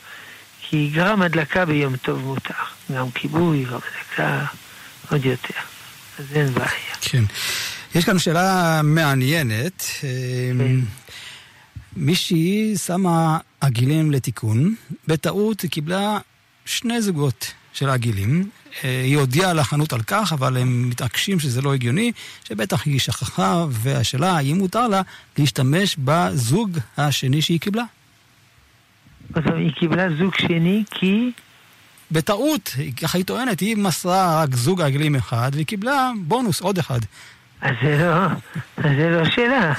כי 0.61 0.91
גרם 0.95 1.23
הדלקה 1.23 1.65
ביום 1.65 1.97
טוב 1.97 2.25
מותר. 2.25 2.55
גם 2.95 3.11
כיבוי, 3.11 3.65
גרם 3.65 3.81
הדלקה, 3.89 4.45
עוד 5.11 5.25
יותר. 5.25 5.61
אז 6.19 6.25
אין 6.35 6.55
בעיה. 6.55 6.69
כן. 7.01 7.23
יש 7.95 8.05
כאן 8.05 8.19
שאלה 8.19 8.81
מעניינת. 8.85 9.83
אה, 10.05 10.09
כן. 10.59 10.98
מישהי 11.97 12.77
שמה 12.77 13.39
עגילים 13.61 14.11
לתיקון, 14.11 14.75
בטעות 15.09 15.61
היא 15.61 15.71
קיבלה 15.71 16.19
שני 16.65 17.03
זוגות 17.03 17.53
של 17.73 17.89
עגילים. 17.89 18.51
אה, 18.85 19.03
היא 19.05 19.19
הודיעה 19.19 19.53
לחנות 19.53 19.93
על 19.93 20.03
כך, 20.03 20.33
אבל 20.33 20.57
הם 20.57 20.89
מתעקשים 20.89 21.41
שזה 21.41 21.63
לא 21.63 21.75
הגיוני, 21.75 22.13
שבטח 22.49 22.87
היא 22.87 23.01
שכחה, 23.01 23.65
והשאלה 23.71 24.31
האם 24.31 24.59
מותר 24.59 24.89
לה 24.89 25.03
להשתמש 25.39 25.97
בזוג 26.05 26.79
השני 26.97 27.43
שהיא 27.43 27.61
קיבלה. 27.61 27.85
אז 29.35 29.43
היא 29.57 29.73
קיבלה 29.73 30.07
זוג 30.19 30.35
שני 30.35 30.85
כי... 30.91 31.31
בטעות, 32.11 32.77
ככה 33.03 33.19
היא 33.19 33.25
טוענת, 33.25 33.61
היא 33.61 33.77
מסרה 33.77 34.43
רק 34.43 34.55
זוג 34.55 34.81
עגלים 34.81 35.15
אחד, 35.15 35.51
והיא 35.55 35.67
קיבלה 35.67 36.11
בונוס, 36.21 36.61
עוד 36.61 36.79
אחד. 36.79 36.99
אז 37.61 37.75
זה 37.83 37.99
לא, 37.99 38.27
אז 38.77 38.97
זה 38.97 39.11
לא 39.11 39.25
שאלה. 39.31 39.73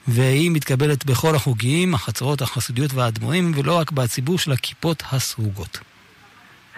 והיא 0.08 0.50
מתקבלת 0.50 1.04
בכל 1.06 1.34
החוגים, 1.34 1.94
החצרות, 1.94 2.42
החסידיות 2.42 2.94
והאדמו"רים 2.94 3.52
ולא 3.56 3.78
רק 3.78 3.90
בציבור 3.90 4.38
של 4.38 4.52
הכיפות 4.52 5.02
הסרוגות? 5.12 5.78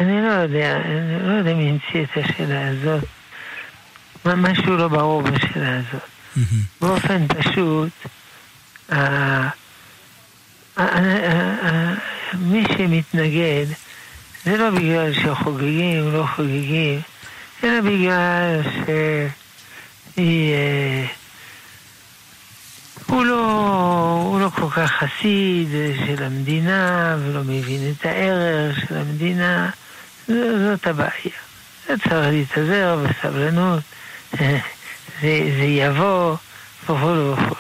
אני 0.00 0.22
לא 0.22 0.30
יודע, 0.32 0.76
אני 0.76 1.28
לא 1.28 1.32
יודע 1.32 1.54
מי 1.54 1.70
המציא 1.70 2.02
את 2.02 2.24
השאלה 2.24 2.68
הזאת. 2.68 3.04
משהו 4.24 4.76
לא 4.76 4.88
ברור 4.88 5.22
בשאלה 5.22 5.78
הזאת. 5.78 6.02
באופן 6.80 7.26
פשוט, 7.28 7.90
ה- 8.88 8.96
ה- 8.96 9.48
ה- 10.76 11.66
ה- 11.66 11.94
מי 12.38 12.64
שמתנגד 12.76 13.66
זה 14.44 14.56
לא 14.56 14.70
בגלל 14.70 15.12
שחוגגים, 15.14 16.12
לא 16.12 16.24
חוגגים, 16.36 17.00
אלא 17.64 17.80
בגלל 17.80 18.60
שהיא... 18.84 20.54
אה, 20.54 21.04
הוא 23.06 23.24
לא, 23.24 23.44
הוא 24.24 24.40
לא 24.40 24.48
כל 24.48 24.70
כך 24.70 24.90
חסיד 24.92 25.68
של 26.06 26.22
המדינה 26.22 27.16
ולא 27.20 27.40
מבין 27.40 27.92
את 28.00 28.06
הערך 28.06 28.80
של 28.88 28.96
המדינה, 28.96 29.70
ז- 30.28 30.32
זאת 30.68 30.86
הבעיה. 30.86 31.38
זה 31.88 31.94
צריך 31.98 32.12
להתאזר 32.30 32.96
בסבלנות, 33.04 33.80
זה, 34.40 34.58
זה 35.20 35.64
יבוא, 35.64 36.36
וכו' 36.84 36.96
וכו'. 37.32 37.54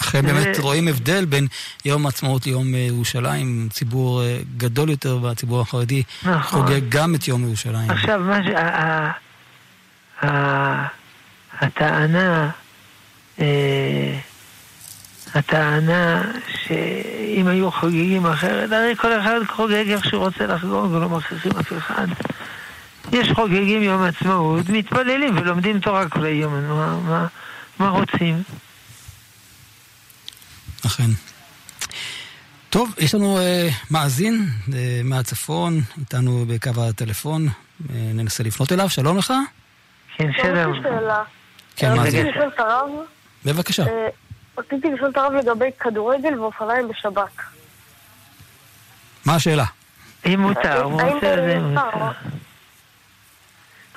אחרי 0.00 0.22
באמת 0.22 0.58
רואים 0.58 0.88
הבדל 0.88 1.24
בין 1.24 1.46
יום 1.84 2.06
העצמאות 2.06 2.46
ליום 2.46 2.74
אה, 2.74 2.78
ירושלים, 2.78 3.68
ציבור 3.72 4.22
אה, 4.22 4.38
גדול 4.56 4.90
יותר 4.90 5.18
והציבור 5.22 5.60
החרדי 5.60 6.02
נכון. 6.22 6.60
חוגג 6.60 6.80
גם 6.88 7.14
את 7.14 7.28
יום 7.28 7.44
ירושלים. 7.44 7.90
עכשיו, 7.90 8.20
מה 8.20 8.40
ש... 8.44 8.48
הטענה, 11.60 12.50
אה, 13.40 14.18
הטענה 15.34 16.22
שאם 16.48 17.46
היו 17.46 17.70
חוגגים 17.70 18.26
אחרת, 18.26 18.72
הרי 18.72 18.96
כל 18.96 19.20
אחד 19.20 19.40
חוגג 19.48 19.90
איך 19.90 20.04
שהוא 20.04 20.24
רוצה 20.24 20.46
לחגוג 20.46 20.92
ולא 20.92 21.08
מכריחים 21.08 21.52
אף 21.60 21.72
אחד. 21.78 22.06
יש 23.12 23.32
חוגגים 23.32 23.82
יום 23.82 24.02
עצמאות, 24.02 24.68
מתפללים 24.68 25.36
ולומדים 25.38 25.80
תורה 25.80 26.08
כל 26.08 26.24
היום, 26.24 26.68
מה, 26.68 26.98
מה, 27.08 27.26
מה 27.78 27.88
רוצים? 27.88 28.42
אכן. 30.86 31.10
טוב, 32.70 32.94
יש 32.98 33.14
לנו 33.14 33.38
אה, 33.38 33.68
מאזין 33.90 34.46
אה, 34.74 35.00
מהצפון, 35.04 35.80
איתנו 35.98 36.44
בקו 36.48 36.70
הטלפון, 36.88 37.46
אה, 37.46 37.94
ננסה 38.14 38.42
לפנות 38.42 38.72
אליו, 38.72 38.88
שלום 38.88 39.18
לך. 39.18 39.32
כן, 40.16 40.30
שלום. 40.42 40.82
כן, 41.76 41.96
מאזין. 41.96 42.28
את 42.28 42.34
בבקשה. 43.44 43.84
רציתי 44.58 44.90
לשאול 44.94 45.10
את 45.10 45.16
הרב 45.16 45.32
לגבי 45.32 45.70
כדורגל 45.80 46.40
ואופניים 46.40 46.88
בשבת. 46.88 47.32
מה 49.24 49.34
השאלה? 49.34 49.64
אם 50.26 50.40
מותר, 50.40 50.82
הוא 50.82 51.00
האם 51.00 51.14
רוצה 51.14 51.26
זה 51.26 51.46
זה 51.46 51.58
מותר? 51.58 52.10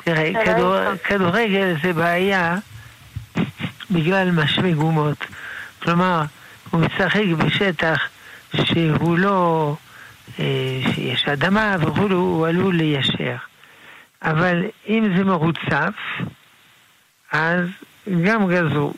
תראה. 0.03 0.31
כדורגל 1.03 1.75
זה 1.83 1.93
בעיה 1.93 2.55
בגלל 3.91 4.31
משמי 4.31 4.73
גומות. 4.73 5.17
כלומר, 5.79 6.21
הוא 6.71 6.81
משחק 6.81 7.25
בשטח 7.37 8.07
שהוא 8.55 9.17
לא... 9.17 9.75
אה, 10.39 10.79
שיש 10.93 11.27
אדמה 11.27 11.75
וכו', 11.81 12.07
הוא 12.11 12.47
עלול 12.47 12.75
ליישר. 12.75 13.35
אבל 14.21 14.65
אם 14.87 15.13
זה 15.17 15.23
מרוצף, 15.23 15.93
אז 17.31 17.67
גם 18.23 18.47
גזרו. 18.47 18.93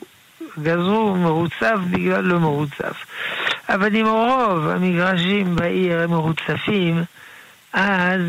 גזרו 0.58 1.16
מרוצף 1.16 1.76
בגלל 1.90 2.24
לא 2.24 2.38
מרוצף. 2.38 3.06
אבל 3.68 3.96
אם 3.96 4.06
רוב 4.06 4.68
המגרשים 4.68 5.56
בעיר 5.56 6.00
הם 6.00 6.10
מרוצפים, 6.10 7.02
אז 7.72 8.20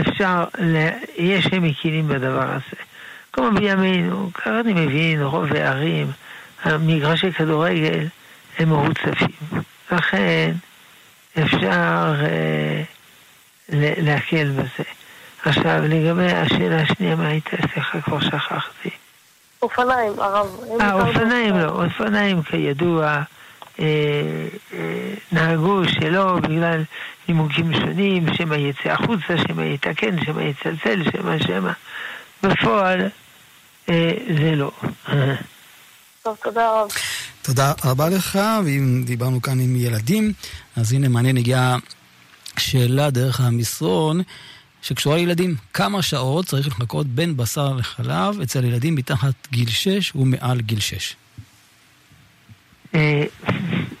אפשר, 0.00 0.44
ל... 0.58 0.88
יש 1.16 1.44
שמקילים 1.44 2.08
בדבר 2.08 2.50
הזה. 2.50 2.82
כמו 3.32 3.50
בימינו, 3.50 4.30
ככה 4.34 4.60
אני 4.60 4.72
מבין, 4.72 5.22
רוב 5.22 5.52
הערים, 5.52 6.06
המגרשי 6.62 7.32
כדורגל 7.32 8.06
הם 8.58 8.68
מרוצפים. 8.68 9.62
לכן 9.92 10.52
אפשר 11.38 12.14
אה, 12.24 12.82
להקל 14.02 14.50
בזה. 14.50 14.88
עכשיו, 15.44 15.82
לגבי 15.88 16.32
השאלה 16.32 16.82
השנייה, 16.82 17.16
מה 17.16 17.28
הייתה? 17.28 17.56
סליחה, 17.72 18.00
כבר 18.00 18.20
שכחתי. 18.20 18.90
אופניים, 19.62 20.12
הרב. 20.18 20.46
אה, 20.80 20.92
אופניים? 20.92 21.58
לא. 21.58 21.84
אופניים 21.84 22.42
כידוע 22.42 23.22
אה, 23.80 23.84
אה, 24.74 25.14
נהגו 25.32 25.82
שלא 25.88 26.38
בגלל 26.42 26.82
נימוקים 27.28 27.74
שונים, 27.74 28.34
שמא 28.34 28.54
יצא 28.54 28.90
החוצה, 28.90 29.38
שמא 29.48 29.62
יתקן, 29.62 30.24
שמא 30.24 30.40
יצלצל, 30.40 31.02
שמא 31.10 31.38
שמא. 31.38 31.72
בפועל 32.42 33.08
אה, 33.88 34.12
זה 34.38 34.54
לא. 34.56 34.70
טוב, 36.28 36.38
תודה 36.42 36.70
רב. 36.70 36.88
תודה 37.42 37.72
רבה 37.84 38.08
לך, 38.08 38.38
ואם 38.64 39.02
דיברנו 39.06 39.42
כאן 39.42 39.60
עם 39.60 39.76
ילדים, 39.76 40.32
אז 40.76 40.92
הנה 40.92 41.08
מעניין 41.08 41.36
הגיעה 41.36 41.76
שאלה 42.58 43.10
דרך 43.10 43.40
המסרון 43.40 44.20
שקשורה 44.82 45.16
לילדים. 45.16 45.54
כמה 45.72 46.02
שעות 46.02 46.46
צריך 46.46 46.66
לחכות 46.66 47.06
בין 47.06 47.36
בשר 47.36 47.72
לחלב 47.72 48.40
אצל 48.40 48.64
ילדים 48.64 48.94
מתחת 48.94 49.34
גיל 49.50 49.68
6 49.68 50.12
ומעל 50.14 50.60
גיל 50.60 50.80
6? 50.80 51.16
אה, 52.94 53.24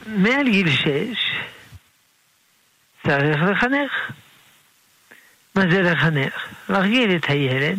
מעל 0.06 0.48
גיל 0.50 0.70
שש 0.70 1.18
צריך 3.06 3.42
לחנך. 3.50 3.92
מה 5.54 5.62
זה 5.70 5.82
לחנך? 5.82 6.32
להרגיל 6.68 7.16
את 7.16 7.24
הילד 7.28 7.78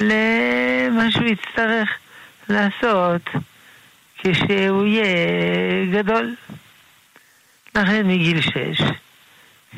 למה 0.00 1.10
שהוא 1.10 1.26
יצטרך 1.26 1.88
לעשות 2.48 3.22
כשהוא 4.22 4.86
יהיה 4.86 5.06
גדול. 5.92 6.34
לכן 7.74 8.06
מגיל 8.08 8.40
שש 8.40 8.82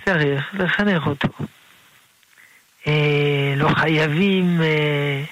צריך 0.04 0.54
לחנך 0.54 1.06
אותו. 1.06 1.28
אה, 2.86 3.54
לא 3.56 3.68
חייבים 3.68 4.60
אה, 4.62 5.22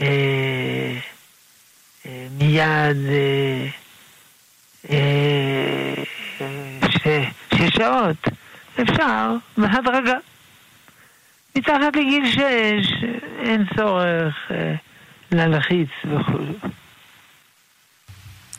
אה, 0.00 0.96
אה, 2.06 2.26
מיד 2.38 2.96
אה, 3.08 3.66
אה, 4.90 5.94
ש- 6.90 7.54
שש 7.58 7.74
שעות, 7.76 8.28
אפשר 8.82 9.30
בהדרגה. 9.56 10.16
מתחת 11.56 11.96
לגיל 11.96 12.30
שש 12.32 12.92
אין 13.42 13.64
צורך 13.76 14.34
אה, 14.50 14.74
להלחיץ 15.32 15.88
וכו'. 16.04 16.68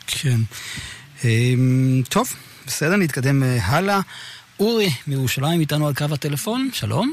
כן. 0.06 0.36
אמ, 1.24 2.02
טוב, 2.08 2.28
בסדר, 2.66 2.96
נתקדם 2.96 3.42
אה, 3.42 3.58
הלאה. 3.62 4.00
אורי 4.60 4.90
מירושלים 5.06 5.60
איתנו 5.60 5.86
על 5.86 5.94
קו 5.94 6.04
הטלפון, 6.12 6.68
שלום. 6.72 7.12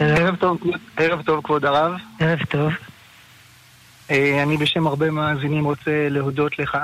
ערב 0.00 0.36
טוב, 0.36 0.58
ערב 0.96 1.22
טוב 1.22 1.44
כבוד 1.44 1.64
הרב. 1.64 1.92
ערב 2.18 2.38
טוב. 2.48 2.72
אה, 4.10 4.42
אני 4.42 4.56
בשם 4.56 4.86
הרבה 4.86 5.10
מאזינים 5.10 5.64
רוצה 5.64 6.08
להודות 6.10 6.58
לך, 6.58 6.78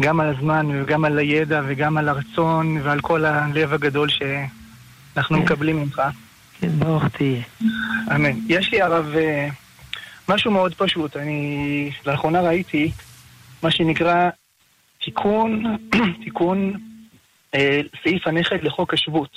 גם 0.00 0.20
על 0.20 0.34
הזמן 0.36 0.66
וגם 0.82 1.04
על 1.04 1.18
הידע 1.18 1.62
וגם 1.66 1.96
על 1.96 2.08
הרצון 2.08 2.80
ועל 2.82 3.00
כל 3.00 3.24
הלב 3.24 3.72
הגדול 3.72 4.08
שאנחנו 4.08 5.36
כן. 5.36 5.42
מקבלים 5.42 5.76
ממך. 5.76 6.02
כן, 6.60 6.68
ברוך 6.78 7.04
תהיה. 7.04 7.42
אמן. 8.14 8.38
יש 8.48 8.72
לי 8.72 8.82
הרב 8.82 9.06
אה, 9.16 9.48
משהו 10.28 10.50
מאוד 10.50 10.74
פשוט. 10.74 11.16
אני 11.16 11.90
לאחרונה 12.06 12.40
ראיתי 12.40 12.90
מה 13.62 13.70
שנקרא 13.70 14.30
תיקון, 15.04 15.76
תיקון 16.24 16.72
אה, 17.54 17.80
סעיף 18.02 18.26
הנכד 18.26 18.64
לחוק 18.64 18.94
השבות. 18.94 19.30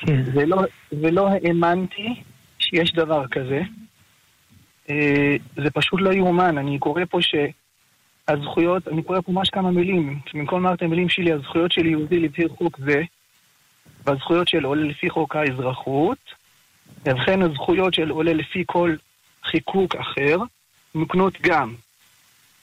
כן. 0.00 0.22
ולא, 0.32 0.62
ולא 0.92 1.28
האמנתי 1.28 2.22
שיש 2.58 2.92
דבר 2.92 3.26
כזה. 3.26 3.60
אה, 4.90 5.36
זה 5.56 5.70
פשוט 5.70 6.00
לא 6.00 6.12
יאומן. 6.12 6.58
אני 6.58 6.78
קורא 6.78 7.02
פה 7.10 7.18
שהזכויות, 7.22 8.88
אני 8.88 9.02
קורא 9.02 9.20
פה 9.20 9.32
ממש 9.32 9.50
כמה 9.50 9.70
מילים. 9.70 10.18
במקום 10.34 10.62
לומר 10.62 10.74
את 10.74 10.82
המילים 10.82 11.08
שלי, 11.08 11.32
הזכויות 11.32 11.72
של 11.72 11.86
יהודי 11.86 12.20
לפי 12.20 12.48
חוק 12.48 12.78
זה, 12.78 13.02
והזכויות 14.04 14.48
של 14.48 14.64
עולה 14.64 14.84
לפי 14.84 15.10
חוק 15.10 15.36
האזרחות, 15.36 16.18
ובכן 17.06 17.42
הזכויות 17.42 17.94
של 17.94 18.10
עולה 18.10 18.32
לפי 18.32 18.62
כל 18.66 18.96
חיקוק 19.44 19.96
אחר, 19.96 20.36
מוקנות 20.94 21.38
גם 21.40 21.74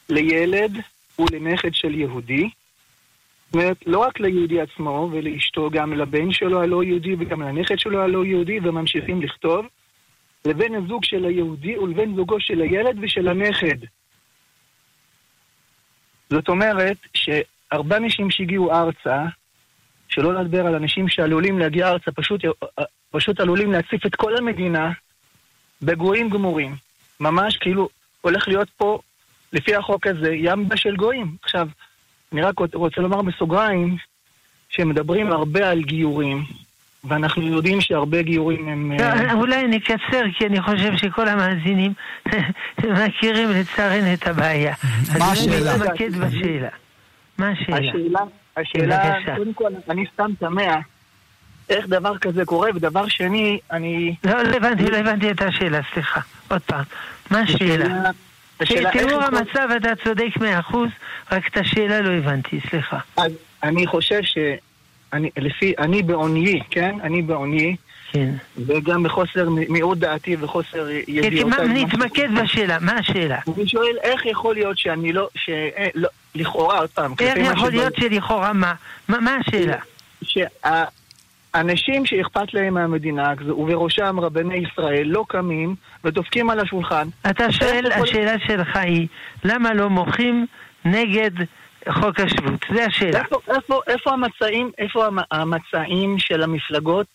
לילד 0.10 0.72
ולנכד 1.20 1.74
של 1.74 1.96
יהודי. 1.96 2.50
זאת 3.46 3.54
אומרת, 3.54 3.78
לא 3.86 4.00
רק 4.00 4.20
ליהודי 4.20 4.62
עצמו 4.62 5.10
ולאשתו, 5.12 5.70
גם 5.70 5.94
לבן 5.94 6.32
שלו 6.32 6.62
הלא 6.62 6.84
יהודי 6.84 7.15
וגם 7.20 7.41
לנכד 7.41 7.80
שלו 7.80 8.02
הלא 8.02 8.26
יהודי, 8.26 8.60
וממשיכים 8.63 9.22
לכתוב, 9.22 9.65
לבן 10.46 10.76
הזוג 10.76 11.04
של 11.04 11.26
היהודי 11.26 11.78
ולבן 11.78 12.15
זוגו 12.15 12.39
של 12.39 12.62
הילד 12.62 12.98
ושל 13.02 13.28
הנכד. 13.28 13.78
זאת 16.30 16.50
אומרת 16.50 16.98
שהרבה 17.13 17.98
אנשים 17.98 18.32
שהגיעו 18.32 18.72
ארצה, 18.72 19.26
שלא 20.08 20.34
לדבר 20.34 20.68
על 20.68 20.76
אנשים 20.76 21.10
שעלולים 21.10 21.60
להגיע 21.60 21.89
ארצה, 21.89 22.12
פשוט, 22.12 22.41
פשוט 23.12 23.39
עלולים 23.39 23.72
להציף 23.72 24.06
את 24.06 24.15
כל 24.15 24.38
המדינה 24.38 24.91
בגויים 25.82 26.30
גמורים. 26.30 26.76
ממש 27.20 27.58
כאילו 27.58 27.89
הולך 28.22 28.48
להיות 28.48 28.70
פה, 28.78 29.00
לפי 29.56 29.76
החוק 29.76 30.08
הזה, 30.08 30.34
ימבה 30.34 30.78
של 30.78 30.96
גויים. 30.96 31.36
עכשיו, 31.44 31.68
אני 32.34 32.41
רק 32.41 32.60
רוצה 32.74 33.02
לומר 33.02 33.22
בסוגריים, 33.22 33.98
שמדברים 34.70 35.32
הרבה 35.32 35.70
על 35.70 35.82
גיורים, 35.82 36.44
ואנחנו 37.04 37.48
יודעים 37.48 37.82
שהרבה 37.82 38.22
גיורים 38.22 38.68
הם... 38.68 38.91
לא, 38.91 39.04
אה, 39.04 39.34
אולי 39.34 39.68
נקצר, 39.68 40.22
כי 40.38 40.46
אני 40.46 40.62
חושב 40.62 40.98
שכל 40.98 41.28
המאזינים 41.28 41.94
מכירים 43.06 43.50
לצערנו 43.50 44.13
את 44.13 44.28
הבעיה. 44.28 44.74
מה 45.20 45.32
השאלה? 45.32 45.76
אני 45.76 45.84
מתמקד 45.84 46.15
בשאלה. 46.15 46.70
מה 47.38 47.50
השאלה? 47.50 48.22
השאלה. 48.58 49.36
קודם 49.38 49.54
כל, 49.54 49.72
אני 49.89 50.06
סתם 50.13 50.32
תמה 50.39 50.80
איך 51.70 51.88
דבר 51.88 52.18
כזה 52.18 52.46
קורה, 52.46 52.70
ודבר 52.76 53.08
שני, 53.08 53.60
אני... 53.72 54.15
לא, 54.24 54.44
לא 54.44 54.56
הבנתי, 54.56 54.84
לא 54.84 54.98
הבנתי 54.98 55.32
את 55.32 55.41
השאלה, 55.41 55.80
סליחה. 55.94 56.22
עוד 56.48 56.62
פעם. 56.62 56.84
מה 57.32 57.39
השאלה? 57.39 58.12
תיאור 58.91 59.24
המצב 59.24 59.70
אתה 59.78 59.89
צודק 60.04 60.38
מאה 60.41 60.60
אחוז, 60.60 60.89
רק 61.32 61.48
את 61.48 61.58
השאלה 61.58 62.02
לא 62.02 62.10
הבנתי, 62.13 62.60
סליחה. 62.70 62.98
אני 63.63 63.88
חושב 63.88 64.20
ש... 64.24 64.38
אני, 65.13 65.30
לפי, 65.38 65.74
אני 65.80 66.04
בעוניי, 66.04 66.60
כן? 66.70 66.96
אני 67.04 67.22
בעוניי, 67.22 67.76
כן. 68.12 68.30
וגם 68.65 69.04
בחוסר 69.04 69.50
מיעוט 69.50 69.98
דעתי 69.98 70.36
וחוסר 70.39 70.88
כן. 71.22 71.48
מה- 71.50 71.58
מה- 71.58 71.74
נתמקד 71.74 72.28
בשאלה, 72.44 72.78
מה 72.80 72.91
השאלה? 72.91 73.39
אני 73.58 73.68
שואל, 73.68 73.98
איך 74.04 74.26
יכול 74.26 74.56
להיות 74.56 74.78
שאני 74.78 75.13
לא... 75.13 75.30
ש... 75.36 75.50
אה, 75.50 75.88
לא 75.96 76.10
לכאורה, 76.36 76.80
עוד 76.80 76.89
פעם, 76.89 77.13
איך 77.20 77.38
יכול 77.54 77.70
להיות 77.70 77.94
שלכאורה 77.96 78.54
מה? 78.54 78.74
מה 79.08 79.20
מה 79.20 79.36
השאלה? 79.36 79.78
שהאנשים 81.56 82.06
שאכפת 82.06 82.54
להם 82.54 82.74
מהמדינה, 82.74 83.34
ובראשם 83.48 84.20
רבני 84.20 84.56
ישראל, 84.56 85.08
לא 85.08 85.26
קמים 85.30 85.76
ודופקים 86.04 86.50
על 86.50 86.60
השולחן. 86.60 87.08
אתה 87.30 87.52
שואל, 87.52 87.86
השאלה 87.91 88.34
שלך 88.48 88.76
היא, 88.76 89.08
למה 89.44 89.74
לא 89.74 89.89
מוחים 89.89 90.46
נגד 90.86 91.32
חוק 91.89 92.20
השבות? 92.20 92.65
זה 92.74 92.86
השאלה. 92.86 93.20
איפה, 93.20 93.38
איפה, 93.56 93.82
איפה 93.88 94.12
המצעים, 94.12 94.72
איפה 94.78 95.06
המ- 95.06 95.20
המצעים 95.32 96.20
של 96.20 96.44
המפלגות? 96.44 97.08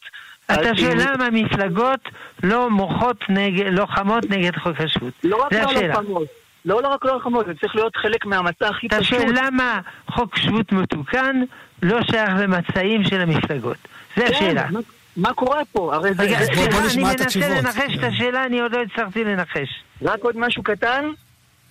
אתה 0.53 0.77
שואל 0.77 0.97
למה 1.15 1.25
המפלגות 1.27 2.01
לא 2.43 2.71
מוחות 2.71 3.25
נגד, 3.29 3.67
לוחמות 3.67 4.31
נגד 4.31 4.57
חוק 4.57 4.81
השבות. 4.81 5.13
לא 5.25 5.37
רק 5.37 5.53
לא 5.53 5.59
השאלה. 5.59 5.89
לוחמות. 6.01 6.29
לא, 6.65 6.83
לא 6.83 6.89
רק 6.89 7.05
לא 7.05 7.13
לוחמות, 7.15 7.47
זה 7.47 7.53
צריך 7.61 7.75
להיות 7.77 7.97
חלק 7.97 8.27
מהמצע 8.27 8.69
הכי 8.69 8.87
אתה 8.87 8.99
פשוט. 8.99 9.19
שואל 9.19 9.35
למה 9.47 9.81
חוק 10.11 10.37
שבות 10.37 10.73
מתוקן 10.73 11.43
לא 11.83 12.03
שייך 12.03 12.31
למצעים 12.39 13.05
של 13.05 13.21
המפלגות. 13.21 13.77
זה 14.17 14.23
כן, 14.27 14.33
השאלה. 14.35 14.67
מה- 14.71 14.81
מה 15.17 15.33
קורה 15.35 15.65
פה? 15.73 15.95
הרי 15.95 16.15
זה... 16.15 16.23
רגע, 16.23 16.39
בוא- 16.39 16.79
אני 16.79 16.87
נשמע 16.87 17.13
את 17.13 17.21
מנסה 17.21 17.25
התשובות. 17.25 17.49
לנחש 17.65 17.99
את 17.99 18.05
השאלה, 18.05 18.45
אני 18.47 18.61
עוד 18.61 18.73
לא 18.73 18.83
הצלחתי 18.83 19.25
לנחש. 19.25 19.83
רק 20.03 20.21
עוד 20.21 20.37
משהו 20.39 20.63
קטן. 20.63 21.05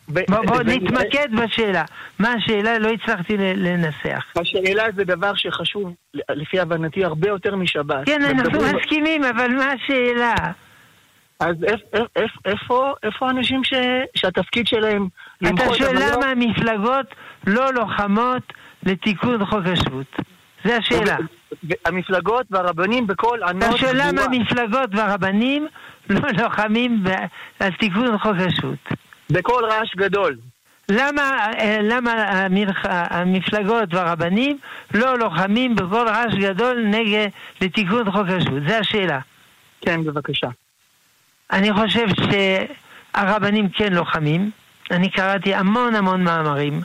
בוא 0.07 0.63
נתמקד 0.65 1.27
בשאלה. 1.43 1.83
מה 2.19 2.33
השאלה? 2.33 2.79
לא 2.79 2.87
הצלחתי 2.89 3.37
לנסח. 3.37 4.25
השאלה 4.35 4.83
זה 4.95 5.03
דבר 5.03 5.35
שחשוב, 5.35 5.93
לפי 6.29 6.59
הבנתי, 6.59 7.05
הרבה 7.05 7.27
יותר 7.29 7.55
משבת. 7.55 8.05
כן, 8.05 8.21
אנחנו 8.23 8.59
מסכימים, 8.77 9.23
אבל 9.23 9.47
מה 9.51 9.71
השאלה? 9.71 10.33
אז 11.39 11.55
איפ- 11.63 11.95
איפ- 12.15 12.17
איפ- 12.45 12.95
איפה 13.03 13.27
האנשים 13.27 13.63
ש- 13.63 13.73
שהתפקיד 14.15 14.67
שלהם 14.67 15.07
אתה 15.47 15.63
שואל 15.77 15.93
לא- 15.93 16.05
למה 16.15 16.25
המפלגות 16.25 17.05
לא 17.47 17.73
לוחמות 17.73 18.53
לתיקון 18.83 19.45
חוק 19.45 19.59
השבות. 19.65 20.15
זה 20.63 20.77
השאלה. 20.77 21.17
המפלגות 21.85 22.45
והרבנים 22.49 23.07
בקול 23.07 23.43
ענות 23.43 23.63
אתה 23.63 23.77
שואל 23.77 23.95
למה 23.95 24.11
גבוהה. 24.11 24.25
המפלגות 24.25 24.89
והרבנים 24.91 25.67
לא 26.09 26.29
לוחמים 26.43 27.03
על 27.59 27.71
תיקון 27.71 28.17
חוק 28.17 28.35
השבות. 28.47 28.89
בקול 29.29 29.65
רעש 29.65 29.95
גדול. 29.95 30.37
למה, 30.91 31.21
אה, 31.59 31.77
למה 31.81 32.11
המפלגות 32.85 33.93
והרבנים 33.93 34.57
לא 34.93 35.19
לוחמים 35.19 35.75
בקול 35.75 36.07
רעש 36.07 36.33
גדול 36.35 36.83
נגד 36.85 37.27
לתיקון 37.61 38.11
חוק 38.11 38.27
השבות? 38.27 38.63
זה 38.67 38.77
השאלה. 38.77 39.19
כן, 39.81 40.03
בבקשה. 40.03 40.47
אני 41.51 41.73
חושב 41.73 42.07
שהרבנים 43.13 43.69
כן 43.69 43.93
לוחמים. 43.93 44.51
אני 44.91 45.09
קראתי 45.09 45.55
המון 45.55 45.95
המון 45.95 46.23
מאמרים, 46.23 46.81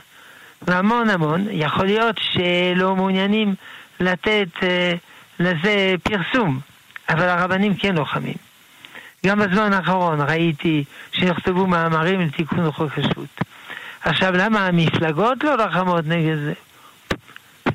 והמון 0.67 1.09
המון. 1.09 1.47
יכול 1.51 1.85
להיות 1.85 2.15
שלא 2.17 2.95
מעוניינים 2.95 3.55
לתת 3.99 4.47
אה, 4.63 4.93
לזה 5.39 5.95
פרסום, 6.03 6.59
אבל 7.09 7.29
הרבנים 7.29 7.75
כן 7.75 7.95
לוחמים. 7.95 8.33
גם 9.25 9.39
בזמן 9.39 9.73
האחרון 9.73 10.21
ראיתי 10.21 10.83
שנכתבו 11.11 11.67
מאמרים 11.67 12.21
לתיקון 12.21 12.71
חוק 12.71 12.91
השבות. 12.97 13.41
עכשיו, 14.01 14.33
למה 14.37 14.67
המפלגות 14.67 15.43
לא 15.43 15.57
לוחמות 15.57 16.05
נגד 16.07 16.35
זה? 16.35 16.53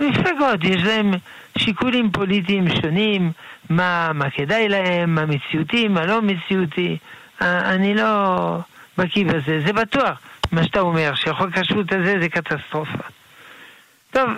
מפלגות, 0.00 0.64
יש 0.64 0.82
להם 0.82 1.14
שיקולים 1.58 2.10
פוליטיים 2.10 2.64
שונים, 2.82 3.32
מה, 3.70 4.10
מה 4.14 4.30
כדאי 4.30 4.68
להם, 4.68 5.14
מה 5.14 5.26
מציאותי, 5.26 5.88
מה 5.88 6.06
לא 6.06 6.22
מציאותי. 6.22 6.96
אה, 7.42 7.74
אני 7.74 7.94
לא 7.94 8.58
בקיא 8.98 9.24
בזה, 9.24 9.60
זה 9.66 9.72
בטוח, 9.72 10.20
מה 10.52 10.64
שאתה 10.64 10.80
אומר, 10.80 11.12
שחוק 11.14 11.48
השבות 11.56 11.92
הזה 11.92 12.14
זה 12.22 12.28
קטסטרופה. 12.28 12.98
טוב, 14.10 14.28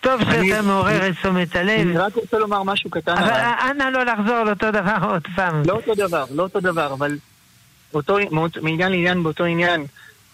טוב 0.00 0.20
אני- 0.20 0.48
שאתה 0.48 0.62
מעורר 0.62 1.08
את 1.08 1.14
תשומת 1.16 1.56
הלב, 1.56 1.80
אני 1.88 1.98
רק 1.98 2.14
רוצה 2.14 2.38
לומר 2.38 2.62
משהו 2.62 2.90
קטן. 2.90 3.12
אבל 3.12 3.30
הרב. 3.30 3.54
אנא 3.70 3.84
לא 3.84 4.04
לחזור 4.04 4.36
על 4.36 4.48
אותו 4.48 4.70
דבר 4.70 4.96
עוד 5.10 5.26
פעם. 5.36 5.62
לא 5.66 5.72
אותו 5.74 5.94
דבר, 5.94 6.24
לא 6.34 6.42
אותו 6.42 6.60
דבר, 6.60 6.92
אבל 6.92 7.18
אותו, 7.94 8.16
מאותו- 8.30 8.62
מעניין 8.62 8.92
לעניין 8.92 9.22
באותו 9.22 9.44
עניין, 9.44 9.84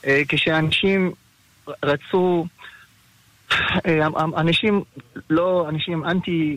אה, 0.07 0.23
כשאנשים 0.29 1.12
רצו, 1.85 2.47
אה, 3.87 4.07
אנשים 4.37 4.83
לא, 5.31 5.67
אנשים 5.69 6.05
אנטי 6.05 6.57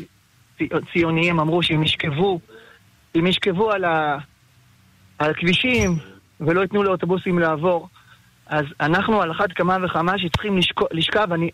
ציוניים 0.94 1.40
אמרו 1.40 1.64
שהם 1.64 1.84
ישכבו, 1.84 2.40
הם 3.16 3.28
ישכבו 3.28 3.72
על, 3.72 3.84
ה, 3.86 4.18
על 5.20 5.32
הכבישים 5.32 5.98
ולא 6.41 6.62
ייתנו 6.62 6.84
לאוטובוסים 6.84 7.39
לעבור, 7.39 7.89
אז 8.50 8.65
אנחנו 8.82 9.21
על 9.21 9.32
אחת 9.32 9.52
כמה 9.56 9.78
וכמה 9.86 10.19
שצריכים 10.19 10.60
לשכב, 10.91 11.34
אני, 11.34 11.50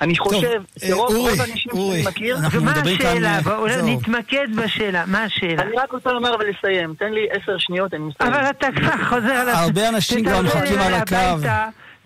אני 0.00 0.18
חושב 0.18 0.62
שרוב 0.78 1.26
האנשים 1.28 1.56
שאני 1.56 2.02
מכיר... 2.08 2.36
ומה 2.52 2.72
השאלה? 2.72 3.40
בואו 3.40 3.66
נתמקד 3.84 4.48
בשאלה, 4.56 5.04
מה 5.06 5.22
השאלה? 5.22 5.62
אני 5.62 5.72
רק 5.76 5.92
רוצה 5.92 6.12
לומר 6.12 6.34
ולסיים, 6.38 6.94
תן 6.94 7.12
לי 7.12 7.26
עשר 7.30 7.58
שניות, 7.58 7.94
אני 7.94 8.02
מסיים. 8.04 8.32
אבל 8.32 8.50
אתה 8.50 8.68
כבר 8.76 9.04
חוזר 9.04 9.32
על... 9.32 9.48
הרבה 9.48 9.88
אנשים 9.88 10.24
כבר 10.24 10.42
מחכים 10.42 10.78
על 10.78 10.94
הקו. 10.94 11.48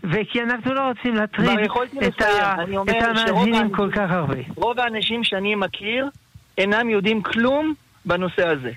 וכי 0.05 0.43
אנחנו 0.43 0.75
לא 0.75 0.81
רוצים 0.81 1.15
להטריד 1.15 1.59
את, 2.07 2.23
את 2.91 3.03
המאזינים 3.03 3.71
כל 3.71 3.91
כך 3.93 4.11
הרבה. 4.11 4.39
רוב 4.57 4.81
האנשים 4.81 5.25
שאני 5.25 5.55
מכיר 5.55 6.09
אינם 6.59 6.91
יודעים 6.91 7.23
כלום 7.23 7.75
בנושא 8.05 8.49
הזה. 8.49 8.71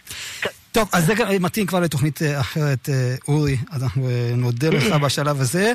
טוב, 0.75 0.89
אז 0.93 1.05
זה 1.05 1.13
מתאים 1.39 1.65
כבר 1.65 1.79
לתוכנית 1.79 2.21
אה, 2.21 2.39
אחרת, 2.39 2.89
אה, 2.89 3.15
אורי, 3.27 3.57
אז 3.71 3.83
אנחנו 3.83 4.07
אה, 4.07 4.31
נודה 4.37 4.69
לך 4.69 4.83
בשלב 5.03 5.41
הזה. 5.41 5.73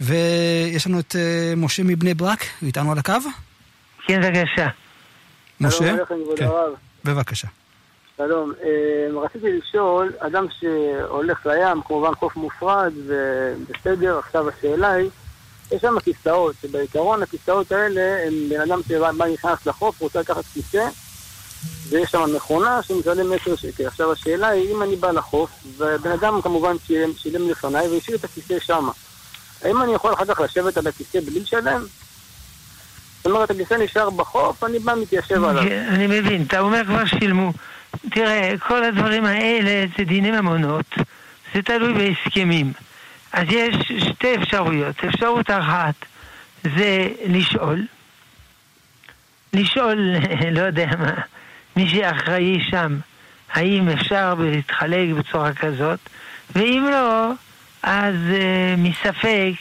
ויש 0.00 0.86
לנו 0.86 1.00
את 1.00 1.16
משה 1.56 1.82
מבני 1.82 2.14
ברק, 2.14 2.44
הוא 2.60 2.66
איתנו 2.66 2.92
על 2.92 2.98
הקו? 2.98 3.12
כן, 4.06 4.20
בבקשה. 4.20 4.66
משה? 5.60 5.94
כן, 6.36 6.46
בבקשה. 7.04 7.48
שלום, 8.16 8.52
רציתי 9.24 9.46
לשאול, 9.52 10.12
אדם 10.18 10.46
שהולך 10.60 11.46
לים, 11.46 11.82
כמובן 11.82 12.14
חוף 12.14 12.36
מופרד, 12.36 12.92
ובסדר, 13.06 14.18
עכשיו 14.18 14.48
השאלה 14.48 14.92
היא, 14.92 15.10
יש 15.72 15.80
שם 15.80 16.00
כיסאות, 16.04 16.54
שבעיקרון 16.62 17.22
הכיסאות 17.22 17.72
האלה, 17.72 18.26
הם 18.26 18.34
בן 18.50 18.60
אדם 18.60 18.80
שבא 18.88 19.26
נכנס 19.32 19.66
לחוף, 19.66 20.00
רוצה 20.00 20.20
לקחת 20.20 20.44
כיסא, 20.44 20.88
ויש 21.88 22.10
שם 22.10 22.22
מכונה 22.36 22.82
שמשלם 22.82 23.32
10 23.32 23.56
שקל. 23.56 23.86
עכשיו 23.86 24.12
השאלה 24.12 24.48
היא, 24.48 24.74
אם 24.74 24.82
אני 24.82 24.96
בא 24.96 25.10
לחוף, 25.10 25.50
ובן 25.76 26.10
אדם 26.10 26.42
כמובן 26.42 26.76
שילם, 26.86 27.10
שילם 27.16 27.50
לפניי 27.50 27.88
והשאיר 27.88 28.16
את 28.16 28.24
הכיסא 28.24 28.58
שם, 28.60 28.88
האם 29.64 29.82
אני 29.82 29.94
יכול 29.94 30.12
אחר 30.12 30.24
כך 30.24 30.40
לשבת 30.40 30.76
על 30.76 30.86
הכיסא 30.86 31.20
בלי 31.20 31.40
לשלם? 31.40 31.84
זאת 33.16 33.26
אומרת, 33.26 33.50
הכיסא 33.50 33.74
נשאר 33.74 34.10
בחוף, 34.10 34.64
אני 34.64 34.78
בא 34.78 34.94
מתיישב 35.02 35.44
עליו. 35.44 35.62
כן, 35.62 35.86
אני 35.88 36.06
מבין, 36.06 36.42
אתה 36.42 36.60
אומר 36.60 36.84
כבר 36.84 37.04
שילמו. 37.04 37.52
תראה, 38.10 38.54
כל 38.58 38.84
הדברים 38.84 39.24
האלה 39.24 39.84
זה 39.98 40.04
דיני 40.04 40.30
ממונות, 40.30 40.94
זה 41.54 41.62
תלוי 41.62 41.92
בהסכמים. 41.92 42.72
אז 43.32 43.46
יש 43.50 43.92
שתי 43.98 44.34
אפשרויות. 44.34 44.96
אפשרות 45.04 45.50
אחת 45.50 45.94
זה 46.62 47.08
לשאול. 47.26 47.86
לשאול, 49.52 50.14
לא 50.56 50.60
יודע 50.60 50.86
מה, 50.98 51.14
מי 51.76 51.88
שאחראי 51.88 52.60
שם, 52.70 52.96
האם 53.52 53.88
אפשר 53.88 54.34
להתחלק 54.38 55.08
בצורה 55.18 55.54
כזאת, 55.54 55.98
ואם 56.54 56.88
לא, 56.90 57.30
אז 57.82 58.14
uh, 58.14 58.78
מספק 58.78 59.52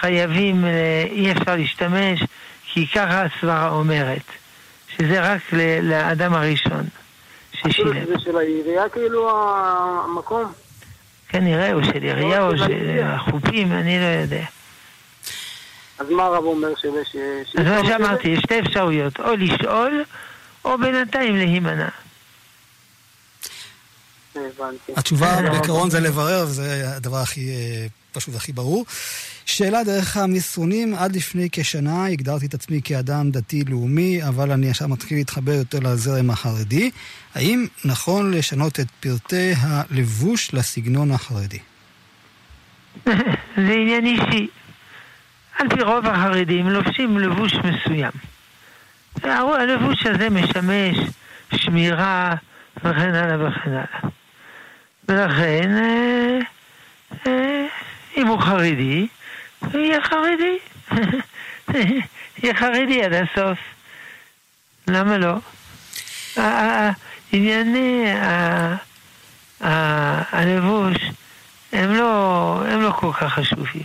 חייבים, 0.00 0.64
uh, 0.64 0.68
אי 1.10 1.32
אפשר 1.32 1.56
להשתמש, 1.56 2.22
כי 2.72 2.86
ככה 2.86 3.22
הסברה 3.22 3.68
אומרת, 3.68 4.22
שזה 4.88 5.32
רק 5.32 5.40
לאדם 5.82 6.34
הראשון 6.34 6.84
ששילם. 7.52 8.06
זה 8.06 8.14
של 8.18 8.36
העירייה 8.36 8.88
כאילו 8.88 9.30
המקום? 10.04 10.52
כנראה, 11.28 11.72
או 11.72 11.84
של 11.84 12.02
עירייה 12.02 12.46
או 12.46 12.58
של 12.58 13.00
החופים, 13.04 13.72
אני 13.72 13.98
לא 13.98 14.22
יודע. 14.22 14.44
אז 15.98 16.10
מה 16.10 16.24
הרב 16.24 16.44
אומר 16.44 16.68
שווה 16.82 17.04
ש... 17.04 17.16
אז 17.58 17.66
מה 17.66 17.84
שאמרתי, 17.84 18.28
יש 18.28 18.38
שתי 18.38 18.60
אפשרויות, 18.60 19.20
או 19.20 19.36
לשאול, 19.36 20.04
או 20.64 20.78
בינתיים 20.78 21.36
להימנע. 21.36 21.88
התשובה 24.96 25.42
בעיקרון 25.50 25.90
זה 25.90 26.00
לברר, 26.00 26.44
וזה 26.48 26.96
הדבר 26.96 27.16
הכי 27.16 27.48
אה, 27.48 27.86
פשוט 28.12 28.34
הכי 28.34 28.52
ברור. 28.52 28.86
שאלה 29.46 29.84
דרך 29.84 30.16
המסרונים, 30.16 30.94
עד 30.94 31.16
לפני 31.16 31.48
כשנה 31.52 32.06
הגדרתי 32.06 32.46
את 32.46 32.54
עצמי 32.54 32.80
כאדם 32.84 33.30
דתי-לאומי, 33.30 34.24
אבל 34.28 34.50
אני 34.50 34.70
עכשיו 34.70 34.88
מתחיל 34.88 35.18
להתחבר 35.18 35.52
יותר 35.52 35.78
לזרם 35.78 36.30
החרדי. 36.30 36.90
האם 37.34 37.66
נכון 37.84 38.30
לשנות 38.30 38.80
את 38.80 38.86
פרטי 39.00 39.52
הלבוש 39.60 40.54
לסגנון 40.54 41.10
החרדי? 41.10 41.58
זה 43.66 43.72
עניין 43.72 44.06
אישי. 44.06 44.48
על 45.58 45.68
פי 45.68 45.82
רוב 45.82 46.06
החרדים 46.06 46.68
לובשים 46.68 47.18
לבוש 47.18 47.52
מסוים. 47.54 48.31
הלבוש 49.24 50.06
הזה 50.06 50.30
משמש 50.30 50.96
שמירה 51.54 52.34
וכן 52.76 53.14
הלאה 53.14 53.48
וכן 53.48 53.70
הלאה. 53.70 54.10
ולכן, 55.08 55.70
אה, 55.76 56.38
אה, 57.26 57.66
אם 58.16 58.26
הוא 58.26 58.40
חרדי, 58.40 59.06
הוא 59.60 59.80
יהיה 59.80 60.02
חרדי. 60.02 60.58
יהיה 62.42 62.54
חרדי 62.54 63.04
עד 63.04 63.12
הסוף. 63.12 63.58
למה 64.88 65.18
לא? 65.18 65.34
ענייני 67.32 68.04
הלבוש 69.60 70.96
הם 71.72 71.94
לא, 71.94 72.62
הם 72.68 72.80
לא 72.80 72.90
כל 72.90 73.12
כך 73.12 73.32
חשובים. 73.32 73.82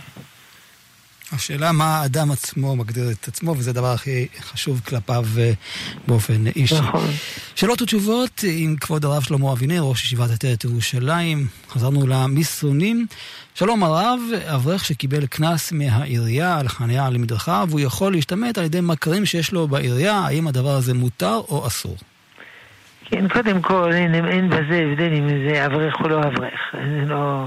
השאלה 1.32 1.72
מה 1.72 1.84
האדם 1.84 2.30
עצמו 2.30 2.76
מגדיר 2.76 3.10
את 3.10 3.28
עצמו, 3.28 3.54
וזה 3.58 3.70
הדבר 3.70 3.92
הכי 3.92 4.26
חשוב 4.40 4.80
כלפיו 4.88 5.24
אה, 5.38 5.52
באופן 6.06 6.46
אישי. 6.46 6.78
נכון. 6.78 7.10
שאלות 7.54 7.82
ותשובות 7.82 8.44
עם 8.52 8.76
כבוד 8.80 9.04
הרב 9.04 9.22
שלמה 9.22 9.52
אבינר, 9.52 9.80
ראש 9.82 10.04
ישיבת 10.04 10.30
עטרת 10.30 10.64
ירושלים. 10.64 11.46
חזרנו 11.70 12.06
למסרונים. 12.06 13.06
שלום 13.54 13.84
הרב, 13.84 14.20
אברך 14.54 14.84
שקיבל 14.84 15.26
קנס 15.26 15.72
מהעירייה 15.72 16.58
על 16.58 16.68
חניה 16.68 17.06
על 17.06 17.18
מדרכה, 17.18 17.64
והוא 17.68 17.80
יכול 17.80 18.12
להשתמט 18.12 18.58
על 18.58 18.64
ידי 18.64 18.80
מכרים 18.80 19.26
שיש 19.26 19.52
לו 19.52 19.68
בעירייה, 19.68 20.14
האם 20.14 20.48
הדבר 20.48 20.70
הזה 20.70 20.94
מותר 20.94 21.40
או 21.48 21.66
אסור? 21.66 21.96
כן, 23.04 23.28
קודם 23.28 23.62
כל, 23.62 23.92
אין, 23.92 24.14
אין 24.14 24.50
בזה 24.50 24.84
הבדל 24.90 25.12
אם 25.12 25.28
זה 25.48 25.66
אברך 25.66 25.94
או 26.00 26.08
לא 26.08 26.18
אברך. 26.18 26.60
זה 26.72 27.04
לא... 27.06 27.44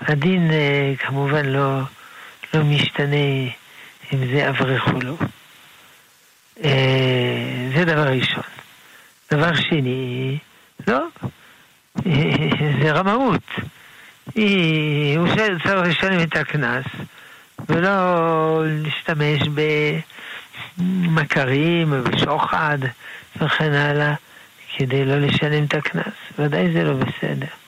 הדין 0.00 0.50
אה, 0.50 0.94
כמובן 0.98 1.46
לא... 1.46 1.80
לא 2.54 2.64
משתנה 2.64 3.46
אם 4.12 4.18
זה 4.32 4.48
אברך 4.48 4.88
או 4.88 5.00
לא. 5.00 5.14
אה, 6.64 7.68
זה 7.74 7.84
דבר 7.84 8.08
ראשון. 8.08 8.42
דבר 9.30 9.54
שני, 9.54 10.38
לא, 10.88 11.06
זה 12.82 12.92
רמאות. 12.92 13.42
הוא 14.34 15.28
צריך 15.36 15.66
לשלם 15.66 16.22
את 16.22 16.36
הקנס 16.36 16.84
ולא 17.68 18.62
להשתמש 18.66 19.42
במכרים 20.78 21.92
ובשוחד 21.92 22.78
וכן 23.36 23.72
הלאה 23.72 24.14
כדי 24.76 25.04
לא 25.04 25.18
לשלם 25.18 25.64
את 25.64 25.74
הקנס. 25.74 26.14
ודאי 26.38 26.72
זה 26.72 26.84
לא 26.84 26.92
בסדר. 26.92 27.61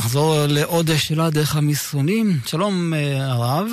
נחזור 0.00 0.36
לעוד 0.48 0.90
שאלה 0.96 1.30
דרך 1.30 1.56
המסרונים. 1.56 2.26
שלום 2.46 2.94
אה, 2.94 3.26
הרב, 3.32 3.66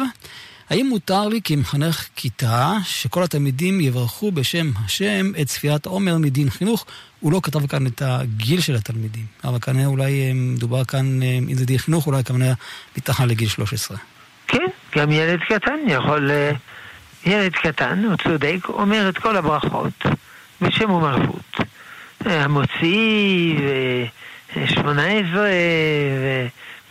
האם 0.70 0.88
מותר 0.90 1.28
לי 1.28 1.40
כמחנך 1.44 2.08
כיתה 2.16 2.74
שכל 2.84 3.24
התלמידים 3.24 3.82
יברכו 3.82 4.32
בשם 4.32 4.72
השם 4.86 5.32
את 5.42 5.48
צפיית 5.48 5.86
עומר 5.86 6.18
מדין 6.18 6.50
חינוך? 6.50 6.86
הוא 7.20 7.32
לא 7.32 7.40
כתב 7.44 7.68
כאן 7.68 7.88
את 7.88 8.02
הגיל 8.06 8.62
של 8.62 8.76
התלמידים, 8.76 9.26
אבל 9.44 9.60
כנראה 9.60 9.86
אולי 9.86 10.28
אה, 10.28 10.32
מדובר 10.34 10.84
כאן, 10.84 11.24
אה, 11.24 11.38
אם 11.38 11.54
זה 11.54 11.66
דין 11.66 11.78
חינוך, 11.78 12.08
אולי 12.08 12.24
כנראה 12.24 12.54
מתחת 12.98 13.28
לגיל 13.28 13.50
13. 13.50 13.98
כן, 14.48 14.68
גם 14.98 15.12
ילד 15.12 15.40
קטן 15.50 15.80
יכול... 15.88 16.32
ילד 17.26 17.54
קטן, 17.54 18.04
הוא 18.06 18.16
צודק, 18.24 18.70
אומר 18.70 19.10
את 19.10 19.18
כל 19.18 19.38
הברכות 19.38 20.06
בשם 20.62 20.92
ומרפות. 20.92 21.58
המוציא 22.26 23.56
ו... 24.56 24.68
שמונה 24.68 25.06
עשרה 25.08 25.50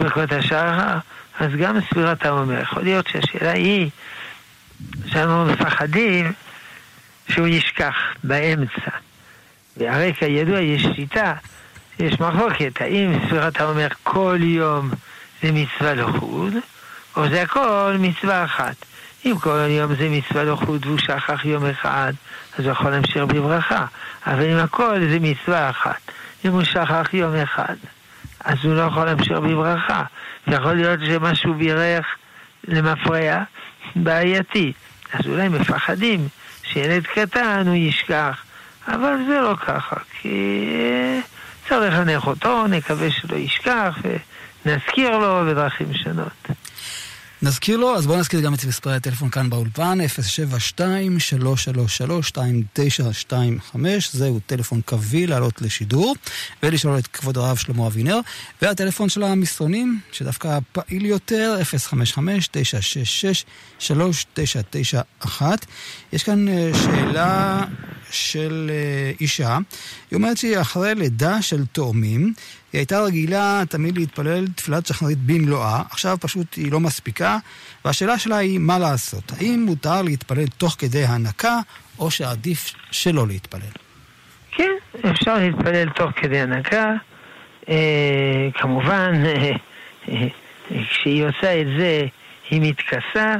וברכות 0.00 0.32
השחר, 0.32 0.98
אז 1.40 1.50
גם 1.58 1.80
ספירת 1.80 2.26
העומר. 2.26 2.60
יכול 2.60 2.82
להיות 2.82 3.06
שהשאלה 3.06 3.52
היא 3.52 3.90
שאנחנו 5.06 5.44
מפחדים 5.44 6.32
שהוא 7.28 7.46
ישכח 7.46 7.94
באמצע. 8.24 8.90
והרי 9.76 10.14
כידוע 10.14 10.60
יש 10.60 10.86
שיטה, 10.96 11.34
יש 11.98 12.20
מחלוקת, 12.20 12.80
האם 12.80 13.26
ספירת 13.26 13.60
העומר 13.60 13.88
כל 14.02 14.38
יום 14.40 14.90
זה 15.42 15.52
מצווה 15.52 15.94
לחוד, 15.94 16.52
או 17.16 17.28
זה 17.28 17.42
הכל 17.42 17.96
מצווה 17.98 18.44
אחת. 18.44 18.76
אם 19.24 19.38
כל 19.40 19.58
יום 19.68 19.94
זה 19.94 20.08
מצווה 20.08 20.44
לחוד 20.44 20.86
והוא 20.86 20.98
שכח 20.98 21.44
יום 21.44 21.66
אחד, 21.66 22.12
אז 22.58 22.64
הוא 22.64 22.72
יכול 22.72 22.90
להמשיך 22.90 23.24
בברכה. 23.24 23.86
אבל 24.26 24.50
אם 24.50 24.56
הכל 24.56 25.00
זה 25.10 25.18
מצווה 25.20 25.70
אחת. 25.70 26.00
אם 26.44 26.52
הוא 26.52 26.64
שכח 26.64 27.08
יום 27.12 27.34
אחד, 27.34 27.74
אז 28.44 28.56
הוא 28.62 28.74
לא 28.74 28.82
יכול 28.82 29.04
להמשיך 29.04 29.38
בברכה. 29.38 30.02
יכול 30.46 30.72
להיות 30.72 31.00
שמשהו 31.06 31.54
בירך 31.54 32.06
למפרע 32.68 33.42
בעייתי. 33.96 34.72
אז 35.12 35.26
אולי 35.26 35.48
מפחדים 35.48 36.28
שילד 36.62 37.06
קטן 37.06 37.62
הוא 37.66 37.74
ישכח, 37.74 38.42
אבל 38.88 39.16
זה 39.28 39.40
לא 39.40 39.54
ככה, 39.56 39.96
כי 40.20 40.68
צריך 41.68 41.94
לחנך 41.94 42.26
אותו, 42.26 42.66
נקווה 42.66 43.10
שלא 43.10 43.36
ישכח, 43.36 43.98
ונזכיר 44.66 45.18
לו 45.18 45.44
בדרכים 45.46 45.94
שונות. 45.94 46.48
נזכיר 47.42 47.76
לו, 47.76 47.96
אז 47.96 48.06
בואו 48.06 48.18
נזכיר 48.18 48.40
גם 48.40 48.54
את 48.54 48.64
מספרי 48.64 48.94
הטלפון 48.94 49.30
כאן 49.30 49.50
באולפן, 49.50 49.98
072-333-2925, 53.74 53.76
זהו 54.12 54.40
טלפון 54.46 54.80
קווי 54.80 55.26
לעלות 55.26 55.62
לשידור, 55.62 56.14
ולשאול 56.62 56.98
את 56.98 57.06
כבוד 57.06 57.38
הרב 57.38 57.56
שלמה 57.56 57.86
אבינר, 57.86 58.20
והטלפון 58.62 59.08
של 59.08 59.22
המסרונים, 59.22 60.00
שדווקא 60.12 60.58
פעיל 60.72 61.06
יותר, 61.06 61.58
055-966-3991. 63.80 65.42
יש 66.12 66.22
כאן 66.22 66.48
אה, 66.48 66.70
שאלה 66.74 67.64
של 68.10 68.70
אה, 68.70 69.12
אישה, 69.20 69.58
היא 70.10 70.16
אומרת 70.16 70.36
שהיא 70.36 70.60
אחרי 70.60 70.94
לידה 70.94 71.42
של 71.42 71.66
תאומים, 71.72 72.34
היא 72.76 72.80
הייתה 72.80 73.00
רגילה 73.00 73.62
תמיד 73.68 73.98
להתפלל 73.98 74.46
תפילת 74.56 74.86
שחרית 74.86 75.18
במלואה, 75.18 75.82
עכשיו 75.90 76.16
פשוט 76.20 76.54
היא 76.54 76.72
לא 76.72 76.80
מספיקה, 76.80 77.38
והשאלה 77.84 78.18
שלה 78.18 78.36
היא 78.36 78.58
מה 78.58 78.78
לעשות. 78.78 79.32
האם 79.38 79.62
מותר 79.66 80.02
להתפלל 80.02 80.46
תוך 80.46 80.76
כדי 80.78 81.04
הנקה, 81.04 81.58
או 81.98 82.10
שעדיף 82.10 82.74
שלא 82.90 83.26
להתפלל? 83.26 83.60
כן, 84.52 84.70
אפשר 85.10 85.38
להתפלל 85.38 85.88
תוך 85.88 86.10
כדי 86.16 86.40
הנקה. 86.40 86.92
אה, 87.68 88.48
כמובן, 88.54 89.12
אה, 89.24 89.52
אה, 90.08 90.28
כשהיא 90.90 91.24
עושה 91.24 91.60
את 91.60 91.66
זה, 91.78 92.06
היא 92.50 92.60
מתכסה, 92.62 93.36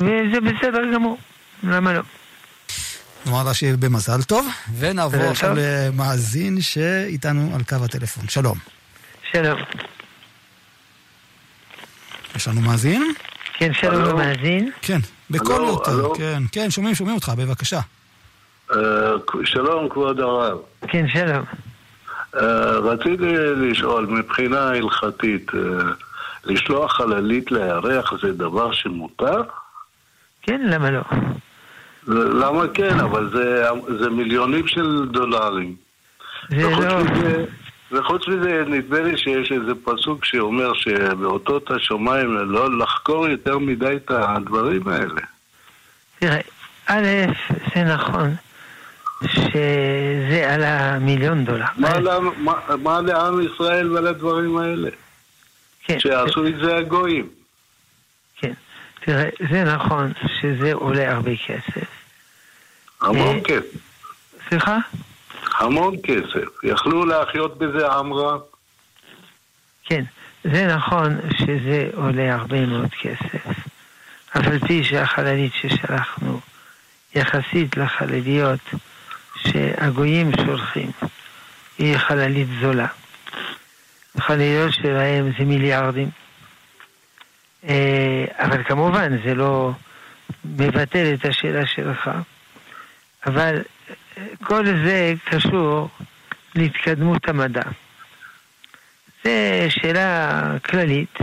וזה 0.00 0.40
בסדר 0.40 0.92
גמור. 0.94 1.18
למה 1.64 1.92
לא? 1.92 2.00
נאמר 3.26 3.44
לה 3.44 3.54
שיהיה 3.54 3.76
במזל 3.76 4.22
טוב, 4.22 4.48
ונעבור 4.78 5.22
עכשיו 5.22 5.48
טוב. 5.48 5.58
למאזין 5.58 6.60
שאיתנו 6.60 7.54
על 7.54 7.62
קו 7.62 7.84
הטלפון. 7.84 8.28
שלום. 8.28 8.58
שלום. 9.32 9.60
יש 12.36 12.48
לנו 12.48 12.60
מאזין? 12.60 13.12
כן, 13.54 13.72
שלום? 13.74 14.02
למאזין. 14.02 14.70
כן, 14.82 14.98
בקול 15.30 15.62
יותר. 15.66 15.90
הלו? 15.90 16.14
כן, 16.14 16.42
כן, 16.52 16.70
שומעים, 16.70 16.94
שומעים 16.94 17.14
אותך, 17.16 17.32
בבקשה. 17.36 17.80
אה, 18.72 18.76
שלום 19.44 19.88
כבוד 19.88 20.20
הרב. 20.20 20.58
כן, 20.88 21.06
שלום. 21.08 21.44
אה, 22.34 22.78
רציתי 22.78 23.34
לשאול, 23.56 24.06
מבחינה 24.06 24.68
הלכתית, 24.68 25.50
אה, 25.54 25.60
לשלוח 26.44 26.92
חללית 26.96 27.52
לירח 27.52 28.12
זה 28.22 28.32
דבר 28.32 28.72
שמותר? 28.72 29.42
כן, 30.42 30.60
למה 30.64 30.90
לא? 30.90 31.02
למה 32.08 32.68
כן? 32.74 33.00
אבל 33.00 33.30
זה, 33.32 33.64
זה 34.00 34.10
מיליונים 34.10 34.66
של 34.66 35.06
דולרים. 35.10 35.74
זה 36.48 36.68
וחוץ 36.68 36.84
לא... 36.84 37.04
מזה, 37.04 37.44
וחוץ 37.92 38.28
מזה, 38.28 38.64
נדמה 38.66 39.00
לי 39.00 39.18
שיש 39.18 39.52
איזה 39.52 39.72
פסוק 39.84 40.24
שאומר 40.24 40.72
שבאותות 40.74 41.70
השמיים 41.70 42.36
לא 42.36 42.78
לחקור 42.78 43.28
יותר 43.28 43.58
מדי 43.58 43.96
את 43.96 44.10
הדברים 44.10 44.88
האלה. 44.88 45.20
תראה, 46.18 46.40
א', 46.86 47.06
זה 47.74 47.84
נכון 47.84 48.34
שזה 49.26 50.54
על 50.54 50.62
המיליון 50.64 51.44
דולר. 51.44 51.64
מה, 51.76 51.98
לעם- 52.00 52.44
מה, 52.44 52.52
מה 52.82 53.00
לעם 53.00 53.40
ישראל 53.40 53.92
ולדברים 53.96 54.56
האלה? 54.56 54.88
כן, 55.84 55.98
שעשו 56.00 56.46
את 56.46 56.56
זה 56.56 56.76
הגויים. 56.76 57.28
כן. 58.36 58.52
תראה, 59.04 59.28
זה 59.50 59.64
נכון 59.64 60.12
שזה 60.40 60.72
עולה 60.72 61.12
הרבה 61.14 61.30
כסף. 61.46 61.95
המון 63.00 63.36
אה, 63.36 63.44
כסף. 63.44 63.78
סליחה? 64.48 64.78
המון 65.58 65.96
כסף. 66.02 66.64
יכלו 66.64 67.06
להחיות 67.06 67.58
בזה 67.58 67.88
עם 67.88 68.12
רב. 68.12 68.40
כן. 69.84 70.04
זה 70.52 70.66
נכון 70.66 71.16
שזה 71.38 71.90
עולה 71.94 72.34
הרבה 72.34 72.66
מאוד 72.66 72.90
כסף. 73.00 73.46
אף 74.30 74.46
על 74.46 74.58
פי 74.58 74.84
שהחללית 74.84 75.52
ששלחנו, 75.54 76.40
יחסית 77.14 77.76
לחלליות 77.76 78.60
שהגויים 79.36 80.30
שולחים, 80.46 80.90
היא 81.78 81.98
חללית 81.98 82.48
זולה. 82.60 82.86
החלליות 84.14 84.74
שלהם 84.74 85.32
זה 85.38 85.44
מיליארדים. 85.44 86.10
אה, 87.68 88.24
אבל 88.38 88.64
כמובן 88.64 89.22
זה 89.24 89.34
לא 89.34 89.70
מבטל 90.44 91.14
את 91.14 91.24
השאלה 91.24 91.66
שלך. 91.66 92.10
אבל 93.26 93.62
אה, 94.18 94.24
כל 94.44 94.66
זה 94.66 95.14
קשור 95.24 95.88
להתקדמות 96.54 97.28
המדע. 97.28 97.62
זו 99.24 99.30
שאלה 99.68 100.42
כללית, 100.58 101.18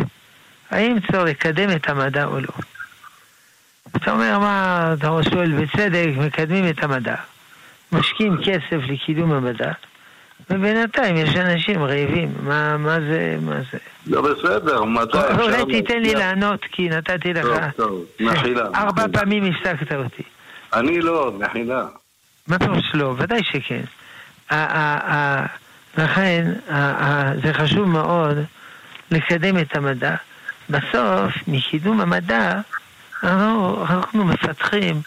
האם 0.72 0.98
צריך 1.00 1.24
לקדם 1.24 1.70
את 1.76 1.90
המדע 1.90 2.26
או 2.26 2.40
לא. 2.40 2.54
אתה 3.96 4.12
אומר, 4.12 4.40
מה, 4.40 4.94
אתה 5.00 5.10
שואל 5.30 5.52
בצדק, 5.52 6.10
מקדמים 6.18 6.70
את 6.70 6.84
המדע. 6.84 7.16
משקיעים 7.92 8.38
כסף 8.44 8.78
לקידום 8.88 9.32
המדע, 9.32 9.72
ובינתיים 10.50 11.16
יש 11.18 11.36
אנשים 11.36 11.84
רעבים. 11.84 12.34
מה, 12.44 12.78
מה 12.78 13.00
זה, 13.00 13.38
מה 13.42 13.56
זה? 13.72 13.78
לא 14.08 14.22
בסדר, 14.22 14.84
מתי 14.84 15.18
אפשר... 15.18 15.44
אולי 15.44 15.66
תיתן 15.66 16.02
לי? 16.02 16.14
לענות, 16.14 16.66
כי 16.72 16.90
נתתי 16.90 17.34
לך... 17.34 17.46
טוב, 17.46 17.66
טוב, 17.76 18.06
מחילה. 18.20 18.66
ארבע. 18.76 19.06
פעמים 19.14 19.44
הפסקת 19.44 19.92
אותי. 19.94 20.24
אני 20.74 21.02
לא, 21.02 21.32
מחילה. 21.40 21.86
מה 22.48 22.60
פירוש 22.60 22.92
לא? 22.94 23.16
ודאי 23.18 23.42
שכן. 23.44 23.84
לכן, 25.98 26.54
זה 27.44 27.54
חשוב 27.54 27.88
מאוד 27.88 28.38
לקדם 29.12 29.58
את 29.58 29.76
המדע. 29.76 30.16
בסוף, 30.70 31.34
מקידום 31.48 32.02
המדע, 32.02 32.60
אנחנו 33.24 34.26
מפתחים 34.26 35.02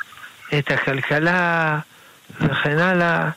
את 0.58 0.70
הכלכלה 0.70 1.78
וכן 2.40 2.78
הלאה, 2.78 3.30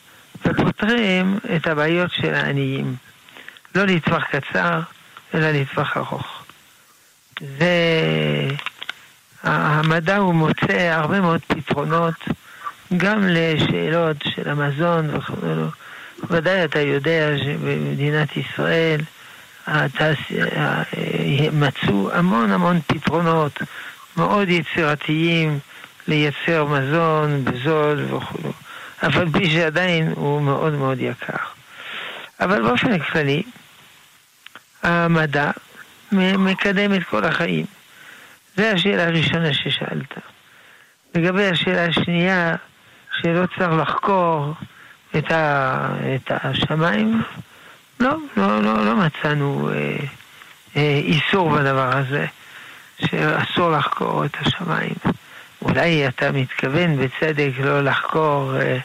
ופותרים 0.45 1.37
את 1.55 1.67
הבעיות 1.67 2.11
של 2.11 2.33
העניים. 2.33 2.95
לא 3.75 3.85
לטווח 3.85 4.23
קצר, 4.23 4.79
אלא 5.33 5.51
לטווח 5.51 5.97
ארוך. 5.97 6.43
זה... 7.39 7.67
המדע 9.43 10.17
הוא 10.17 10.33
מוצא 10.33 10.77
הרבה 10.77 11.21
מאוד 11.21 11.41
פתרונות, 11.47 12.13
גם 12.97 13.27
לשאלות 13.27 14.17
של 14.23 14.49
המזון 14.49 15.15
וכו'. 15.15 15.35
ודאי 16.29 16.63
אתה 16.63 16.79
יודע 16.79 17.37
שבמדינת 17.43 18.37
ישראל 18.37 19.01
התעשייה, 19.67 20.83
מצאו 21.53 22.11
המון 22.13 22.51
המון 22.51 22.79
פתרונות 22.87 23.59
מאוד 24.17 24.49
יצירתיים 24.49 25.59
לייצר 26.07 26.65
מזון 26.65 27.45
בזול 27.45 28.05
וכו'. 28.13 28.51
אף 29.07 29.15
על 29.15 29.29
פי 29.31 29.49
שעדיין 29.49 30.13
הוא 30.15 30.41
מאוד 30.41 30.73
מאוד 30.73 30.97
יקר. 30.99 31.33
אבל 32.39 32.61
באופן 32.61 32.99
כללי, 32.99 33.43
המדע 34.83 35.51
מקדם 36.11 36.93
את 36.93 37.03
כל 37.03 37.25
החיים. 37.25 37.65
זו 38.59 38.65
השאלה 38.65 39.03
הראשונה 39.07 39.53
ששאלת. 39.53 40.13
לגבי 41.15 41.47
השאלה 41.47 41.85
השנייה, 41.85 42.55
שלא 43.21 43.45
צריך 43.57 43.71
לחקור 43.81 44.53
את, 45.17 45.31
ה, 45.31 45.89
את 46.15 46.31
השמיים, 46.31 47.21
לא, 47.99 48.17
לא, 48.37 48.61
לא, 48.61 48.85
לא 48.85 48.95
מצאנו 48.95 49.69
אה, 49.73 49.97
אה, 50.75 51.01
איסור 51.03 51.49
בדבר 51.49 51.97
הזה, 51.97 52.25
שאסור 53.05 53.71
לחקור 53.71 54.25
את 54.25 54.37
השמיים. 54.39 54.95
אולי 55.61 56.07
אתה 56.07 56.31
מתכוון 56.31 56.97
בצדק 56.97 57.51
לא 57.59 57.81
לחקור 57.81 58.57
אה, 58.61 58.77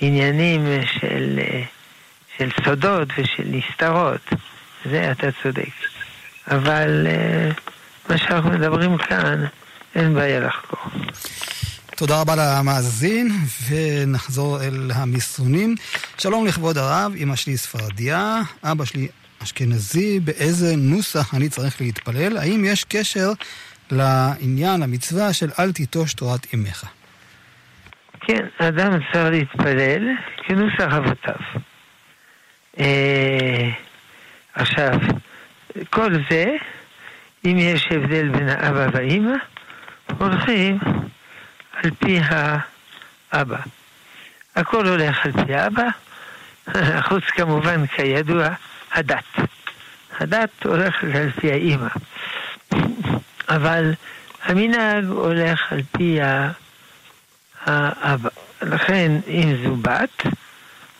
עניינים 0.00 0.66
של, 1.00 1.38
אה, 1.38 1.62
של 2.36 2.48
סודות 2.64 3.08
ושל 3.18 3.44
נסתרות, 3.46 4.28
זה 4.84 5.10
אתה 5.10 5.28
צודק. 5.42 5.72
אבל 6.50 7.06
אה, 7.06 7.50
מה 8.08 8.18
שאנחנו 8.18 8.50
מדברים 8.50 8.98
כאן, 8.98 9.44
אין 9.94 10.14
בעיה 10.14 10.40
לחקור. 10.40 10.78
תודה 11.96 12.20
רבה 12.20 12.34
למאזין, 12.36 13.30
ונחזור 13.68 14.62
אל 14.62 14.90
המסרונים. 14.94 15.74
שלום 16.18 16.46
לכבוד 16.46 16.78
הרב, 16.78 17.12
אמא 17.16 17.36
שלי 17.36 17.56
ספרדיה, 17.56 18.40
אבא 18.64 18.84
שלי 18.84 19.08
אשכנזי, 19.42 20.20
באיזה 20.20 20.76
נוסח 20.76 21.34
אני 21.34 21.48
צריך 21.48 21.80
להתפלל? 21.80 22.36
האם 22.36 22.64
יש 22.64 22.84
קשר 22.84 23.32
לעניין, 23.90 24.80
למצווה 24.80 25.32
של 25.32 25.50
אל 25.58 25.72
תיטוש 25.72 26.14
תורת 26.14 26.46
אמך? 26.54 26.84
כן, 28.20 28.46
אדם 28.58 28.92
צריך 29.12 29.30
להתפלל 29.30 30.08
כנוסח 30.46 30.92
אבותיו. 30.96 31.60
אה, 32.80 33.70
עכשיו, 34.54 34.98
כל 35.90 36.14
זה, 36.30 36.56
אם 37.52 37.58
יש 37.58 37.88
הבדל 37.90 38.28
בין 38.28 38.48
האבא 38.48 38.86
והאימא, 38.92 39.34
הולכים 40.18 40.78
על 41.72 41.90
פי 41.98 42.20
האבא. 43.32 43.58
הכל 44.56 44.86
הולך 44.86 45.26
על 45.26 45.32
פי 45.32 45.54
האבא, 45.54 45.88
חוץ 47.00 47.24
כמובן, 47.24 47.86
כידוע, 47.86 48.48
הדת. 48.92 49.24
הדת 50.20 50.64
הולכת 50.64 51.14
על 51.14 51.30
פי 51.30 51.52
האימא. 51.52 51.88
אבל 53.48 53.92
המנהג 54.44 55.04
הולך 55.04 55.72
על 55.72 55.80
פי 55.92 56.18
האבא. 57.66 58.28
לכן, 58.62 59.12
אם 59.28 59.56
זו 59.64 59.76
בת, 59.76 60.22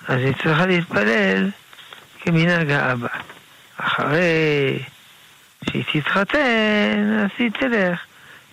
אז 0.09 0.20
היא 0.20 0.34
צריכה 0.42 0.66
להתפלל 0.66 1.51
כמנהג 2.20 2.70
האבא. 2.70 3.09
אחרי 3.76 4.78
שהיא 5.64 5.84
תתחתן, 5.92 7.24
אז 7.24 7.30
היא 7.38 7.50
תלך 7.50 8.00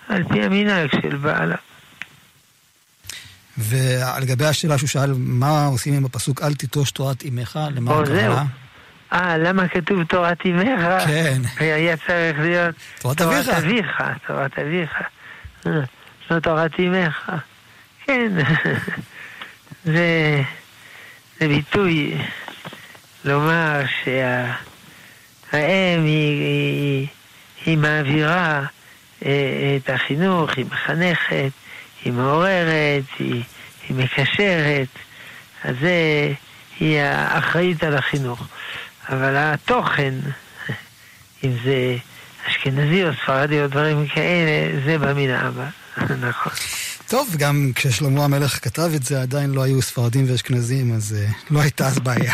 על 0.10 0.24
פי 0.24 0.44
המנהג 0.44 0.90
של 1.02 1.18
בעלה. 1.18 1.56
ולגבי 3.58 4.46
השאלה 4.46 4.78
שהוא 4.78 4.90
שאל, 4.90 5.14
מה 5.18 5.66
עושים 5.66 5.94
עם 5.94 6.06
הפסוק 6.06 6.42
אל 6.42 6.54
תיטוש 6.54 6.92
תורת 6.92 7.24
אמך, 7.26 7.60
למה 7.76 8.00
הכוונה? 8.00 8.44
אה, 9.14 9.38
למה 9.38 9.68
כתוב 9.68 10.04
תורת 10.04 10.46
אמך? 10.46 11.04
כן. 11.06 11.42
היה 11.58 11.98
צריך 11.98 12.40
להיות 12.40 12.76
תורת 13.00 13.22
אביך. 13.22 13.46
תורת 13.46 13.58
אביך, 13.58 14.04
תורת 14.28 14.60
אביך. 14.60 14.92
אה, 15.68 15.72
לא 16.32 16.40
תורת 16.40 16.72
אמך. 16.80 17.32
כן. 18.06 18.32
זה, 19.86 20.42
זה 21.40 21.48
ביטוי 21.48 22.18
לומר 23.26 23.82
שהאם 25.56 26.06
היא, 26.06 26.42
היא, 26.42 27.08
היא 27.66 27.78
מעבירה 27.78 28.66
אה, 29.26 29.78
את 29.78 29.90
החינוך, 29.90 30.50
היא 30.58 30.66
מחנכת, 30.72 31.52
היא 32.06 32.14
מעוררת, 32.14 33.04
היא, 33.20 33.44
היא 33.90 33.98
מקשרת, 33.98 34.88
אז 35.64 35.76
זה, 35.82 36.32
היא 36.80 37.00
האחראית 37.00 37.84
על 37.84 37.98
החינוך. 37.98 38.48
אבל 39.10 39.34
התוכן, 39.38 40.14
אם 41.44 41.52
זה 41.64 41.98
אשכנזי 42.50 43.04
או 43.04 43.10
ספרדי 43.24 43.62
או 43.62 43.68
דברים 43.68 44.08
כאלה, 44.08 44.80
זה 44.86 44.98
בא 44.98 45.14
מן 45.14 45.30
האבא, 45.30 45.68
נכון. 46.30 46.54
טוב, 47.08 47.36
גם 47.38 47.72
כששלמה 47.76 48.24
המלך 48.24 48.64
כתב 48.64 48.92
את 48.96 49.04
זה, 49.04 49.22
עדיין 49.22 49.52
לא 49.52 49.64
היו 49.64 49.82
ספרדים 49.82 50.26
ואשכנזים, 50.32 50.96
אז 50.96 51.16
uh, 51.18 51.54
לא 51.54 51.60
הייתה 51.62 51.88
אז 51.88 52.00
בעיה. 52.00 52.34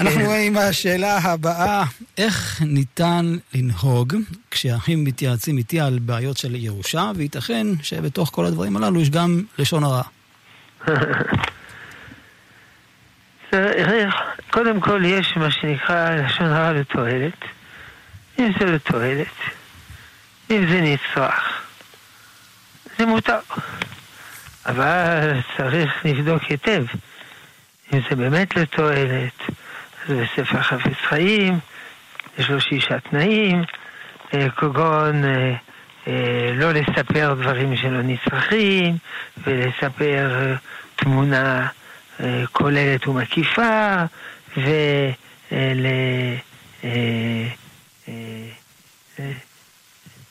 אנחנו 0.00 0.20
כן. 0.20 0.40
עם 0.46 0.56
השאלה 0.56 1.18
הבאה, 1.18 1.84
איך 2.18 2.62
ניתן 2.66 3.36
לנהוג 3.54 4.16
כשאחים 4.50 5.04
מתייעצים 5.04 5.58
איתי 5.58 5.80
על 5.80 5.98
בעיות 5.98 6.36
של 6.36 6.54
ירושה, 6.54 7.10
וייתכן 7.16 7.66
שבתוך 7.82 8.30
כל 8.32 8.46
הדברים 8.46 8.76
הללו 8.76 9.00
יש 9.00 9.10
גם 9.10 9.42
לשון 9.58 9.84
הרע. 9.84 10.02
קודם 14.50 14.80
כל 14.80 15.02
יש 15.04 15.36
מה 15.36 15.50
שנקרא 15.50 16.10
לשון 16.10 16.46
הרע 16.46 16.72
לתועלת. 16.72 17.44
אם 18.38 18.50
זה 18.60 18.64
לתועלת, 18.66 19.26
אם 20.50 20.66
זה 20.68 20.80
נצרך, 20.80 21.62
זה 22.98 23.06
מותר. 23.06 23.38
אבל 24.66 25.40
צריך 25.56 25.90
לבדוק 26.04 26.42
היטב 26.42 26.84
אם 27.92 28.00
זה 28.10 28.16
באמת 28.16 28.56
לתועלת. 28.56 29.32
אז 30.08 30.12
בספר 30.12 30.62
חפץ 30.62 30.96
חיים 31.08 31.58
יש 32.38 32.50
לו 32.50 32.60
שישה 32.60 33.00
תנאים, 33.00 33.62
אה, 34.34 34.50
כגון 34.50 35.24
אה, 35.24 35.54
אה, 36.08 36.52
לא 36.54 36.72
לספר 36.72 37.34
דברים 37.34 37.76
שלא 37.76 38.02
נצרכים, 38.02 38.96
ולספר 39.46 40.54
תמונה 40.96 41.68
כוללת 42.52 43.08
ומקיפה, 43.08 43.94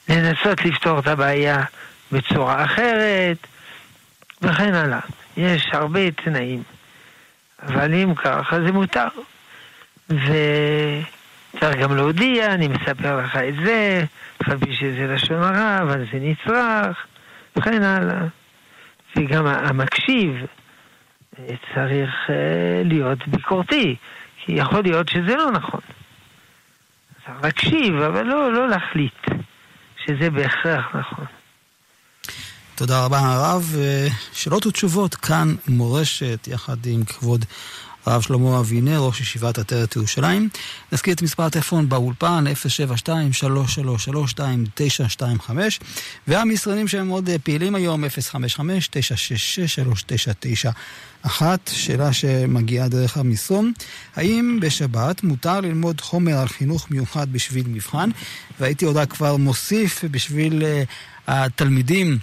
ולנסות 0.07 0.65
לפתור 0.65 0.99
את 0.99 1.07
הבעיה 1.07 1.63
בצורה 2.11 2.65
אחרת, 2.65 3.37
וכן 4.41 4.73
הלאה. 4.73 4.99
יש 5.37 5.69
הרבה 5.73 6.11
תנאים. 6.11 6.63
אבל 7.63 7.93
אם 7.93 8.15
ככה 8.15 8.59
זה 8.65 8.71
מותר. 8.71 9.07
וצריך 10.09 11.77
גם 11.79 11.95
להודיע, 11.95 12.53
אני 12.53 12.67
מספר 12.67 13.21
לך 13.21 13.35
את 13.35 13.53
זה, 13.65 14.03
אף 14.41 14.47
שזה 14.71 15.07
לשון 15.07 15.43
הרע, 15.43 15.79
אבל 15.81 16.05
זה 16.11 16.19
נצרך, 16.21 17.05
וכן 17.57 17.83
הלאה. 17.83 18.27
וגם 19.15 19.47
המקשיב 19.47 20.31
אה, 21.39 21.55
צריך 21.75 22.09
אה, 22.29 22.81
להיות 22.85 23.27
ביקורתי, 23.27 23.95
כי 24.45 24.51
יכול 24.51 24.81
להיות 24.83 25.09
שזה 25.09 25.35
לא 25.35 25.51
נכון. 25.51 25.79
צריך 27.25 27.43
להקשיב, 27.43 27.95
אבל 27.95 28.23
לא, 28.23 28.53
לא 28.53 28.69
להחליט 28.69 29.25
שזה 30.05 30.29
בהכרח 30.29 30.95
נכון. 30.95 31.25
תודה 32.75 33.05
רבה 33.05 33.19
הרב. 33.19 33.75
שאלות 34.33 34.65
ותשובות 34.65 35.15
כאן 35.15 35.55
מורשת 35.67 36.47
יחד 36.47 36.85
עם 36.85 37.05
כבוד 37.05 37.45
הרב 38.05 38.21
שלמה 38.21 38.59
אבינר, 38.59 38.99
ראש 38.99 39.21
ישיבת 39.21 39.57
עטרת 39.57 39.95
ירושלים. 39.95 40.49
נזכיר 40.91 41.13
את 41.13 41.21
מספר 41.21 41.43
הטלפון 41.43 41.89
באולפן 41.89 42.43
072-333-2925 45.49 45.51
והמשרדים 46.27 46.87
שהם 46.87 47.07
מאוד 47.07 47.29
אה, 47.29 47.39
פעילים 47.39 47.75
היום 47.75 48.03
055-966-3991 51.25 51.27
שאלה 51.71 52.13
שמגיעה 52.13 52.87
דרך 52.87 53.17
המסרון 53.17 53.73
האם 54.15 54.59
בשבת 54.61 55.23
מותר 55.23 55.61
ללמוד 55.61 56.01
חומר 56.01 56.37
על 56.37 56.47
חינוך 56.47 56.91
מיוחד 56.91 57.33
בשביל 57.33 57.67
מבחן? 57.67 58.09
והייתי 58.59 58.85
עוד 58.85 58.97
כבר 59.09 59.37
מוסיף 59.37 60.03
בשביל 60.11 60.61
uh, 60.61 60.65
התלמידים 61.27 62.17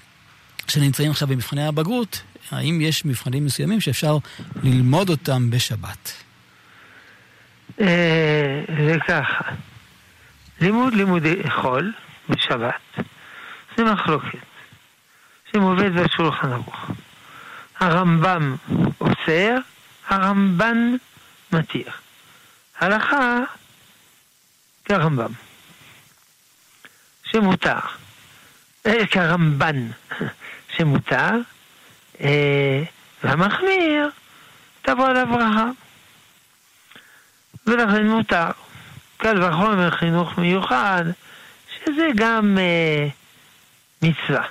שנמצאים 0.68 1.11
עכשיו 1.11 1.28
במבחני 1.28 1.66
הבגרות, 1.66 2.22
האם 2.51 2.80
יש 2.80 3.05
מבחנים 3.05 3.45
מסוימים 3.45 3.80
שאפשר 3.80 4.16
ללמוד 4.62 5.09
אותם 5.09 5.51
בשבת? 5.51 6.12
אה, 7.80 8.64
זה 8.86 8.97
ככה, 9.09 9.45
לימוד 10.61 10.95
לימודי 10.95 11.51
חול 11.51 11.93
בשבת 12.28 13.07
זה 13.76 13.84
מחלוקת 13.84 14.38
שמובאת 15.53 15.93
בשולחן 15.93 16.53
ערוך. 16.53 16.90
הרמב"ם 17.80 18.57
אוסר, 19.01 19.57
הרמב"ן 20.09 20.97
מתיר. 21.53 21.90
הלכה 22.78 23.38
כרמב"ם, 24.84 25.32
שמותר, 27.24 27.78
אה, 28.86 29.07
כרמב"ן, 29.07 29.88
שמותר, 30.76 31.30
והמחמיר, 33.24 34.10
תבוא 34.82 35.06
עליו 35.06 35.26
ברכה. 35.30 35.70
ולכן 37.66 38.06
מותר. 38.06 38.50
קל 39.16 39.42
וחומר 39.42 39.90
חינוך 39.90 40.38
מיוחד, 40.38 41.04
שזה 41.74 42.06
גם 42.16 42.58
אה, 42.58 43.08
מצווה. 44.02 44.42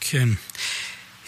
כן. 0.00 0.28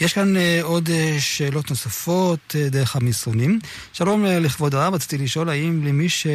יש 0.01 0.13
כאן 0.13 0.37
uh, 0.37 0.63
עוד 0.63 0.89
uh, 0.89 1.21
שאלות 1.21 1.71
נוספות 1.71 2.41
uh, 2.55 2.71
דרך 2.71 2.97
המסרונים. 2.97 3.59
שלום 3.93 4.25
uh, 4.25 4.29
לכבוד 4.29 4.75
הרב, 4.75 4.95
רציתי 4.95 5.19
לשאול 5.19 5.49
האם 5.49 5.87
למי 5.87 6.09
ש... 6.09 6.27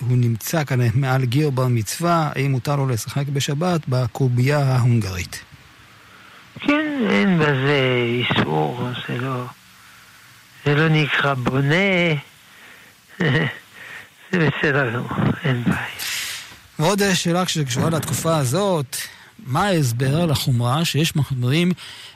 הוא 0.00 0.16
נמצא 0.16 0.64
כאן 0.64 0.78
מעל 0.94 1.24
גיר 1.24 1.50
בר 1.50 1.66
מצווה, 1.66 2.30
האם 2.34 2.50
מותר 2.50 2.76
לו 2.76 2.88
לשחק 2.88 3.26
בשבת 3.26 3.80
בקובייה 3.88 4.58
ההונגרית? 4.58 5.40
כן, 6.60 7.06
אין 7.10 7.38
בזה 7.38 8.04
איסור, 8.06 8.88
זה 9.08 9.18
לא, 9.18 9.44
זה 10.64 10.74
לא 10.74 10.88
נקרא 10.88 11.34
בונה, 11.34 12.14
זה 14.32 14.38
בסדר 14.38 14.90
גמור, 14.90 15.10
אין 15.44 15.64
בעיה. 15.64 15.76
ועוד 16.78 17.02
שאלה 17.14 17.48
שקשורה 17.48 17.90
לתקופה 17.90 18.36
הזאת, 18.36 18.96
מה 19.46 19.66
ההסבר 19.66 20.26
לחומרה 20.26 20.84
שיש 20.84 21.16
מחמירים 21.16 21.72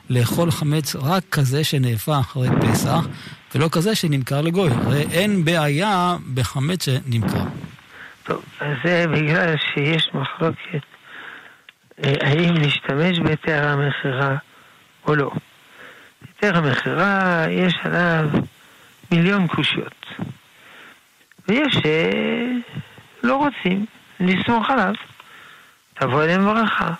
לאכול 0.09 0.51
חמץ 0.51 0.95
רק 0.95 1.23
כזה 1.31 1.63
שנאפה 1.63 2.19
אחרי 2.19 2.47
פסח, 2.61 3.07
ולא 3.55 3.69
כזה 3.71 3.95
שנמכר 3.95 4.41
לגוי? 4.41 4.69
הרי 4.71 5.05
אין 5.11 5.45
בעיה 5.45 6.15
בחמץ 6.33 6.85
שנמכר. 6.85 7.43
טוב, 8.23 8.41
אז 8.59 8.77
זה 8.83 9.05
בגלל 9.07 9.55
שיש 9.57 10.09
מחלוקת 10.13 10.94
האם 12.03 12.53
להשתמש 12.53 13.19
בהיתר 13.19 13.67
המכירה 13.67 14.35
או 15.07 15.15
לא. 15.15 15.31
היתר 16.27 16.57
המכירה, 16.57 17.45
יש 17.49 17.73
עליו 17.83 18.29
מיליון 19.11 19.47
קושיות. 19.47 20.05
ויש 21.47 21.75
שלא 21.75 23.35
רוצים 23.35 23.85
לסמוך 24.19 24.69
עליו. 24.69 24.93
תבוא 25.93 26.23
אליהם 26.23 26.45
ברכה. 26.45 26.93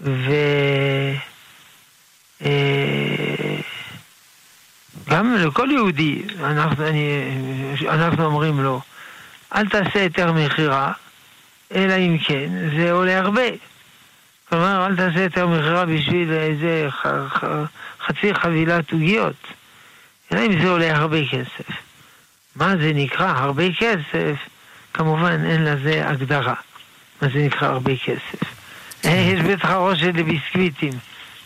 ו... 0.00 0.32
אה, 2.44 3.56
לכל 5.38 5.68
יהודי, 5.70 6.22
אנחנו, 6.40 6.86
אני, 6.86 7.08
אנחנו 7.88 8.24
אומרים 8.24 8.60
לו, 8.60 8.80
אל 9.54 9.68
תעשה 9.68 10.00
היתר 10.00 10.32
מכירה, 10.32 10.92
אלא 11.74 11.94
אם 11.94 12.18
כן, 12.24 12.48
זה 12.76 12.92
עולה 12.92 13.18
הרבה. 13.18 13.42
כלומר, 14.48 14.86
אל 14.86 14.96
תעשה 14.96 15.22
יותר 15.22 15.46
מכירה 15.46 15.86
בשביל 15.86 16.32
איזה 16.32 16.86
ח, 16.90 17.06
ח, 17.28 17.44
חצי 18.06 18.34
חבילת 18.34 18.92
עוגיות. 18.92 19.34
אלא 20.32 20.46
אם 20.46 20.60
זה 20.62 20.68
עולה 20.68 20.96
הרבה 20.96 21.18
כסף. 21.30 21.70
מה 22.56 22.76
זה 22.76 22.92
נקרא 22.94 23.32
הרבה 23.36 23.64
כסף? 23.78 24.36
כמובן 24.94 25.44
אין 25.44 25.64
לזה 25.64 26.08
הגדרה. 26.08 26.54
מה 27.22 27.28
זה 27.28 27.38
נקרא 27.38 27.68
הרבה 27.68 27.92
כסף? 27.96 28.42
יש 29.04 29.40
בטח 29.40 29.70
רושת 29.70 30.12
לביסקוויטים. 30.14 30.92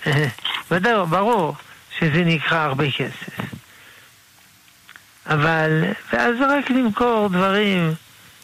ודאי, 0.70 1.06
ברור 1.10 1.54
שזה 1.98 2.24
נקרא 2.24 2.58
הרבה 2.58 2.90
כסף. 2.90 3.40
אבל, 5.26 5.84
ואז 6.12 6.34
רק 6.40 6.70
למכור 6.70 7.28
דברים 7.28 7.94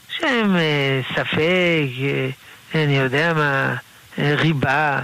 שהם 0.09 0.57
אה, 0.57 1.01
ספק, 1.15 1.89
אה, 2.03 2.29
אני 2.75 2.99
יודע 2.99 3.33
מה, 3.35 3.43
אה, 3.43 3.75
ריבה, 4.19 5.01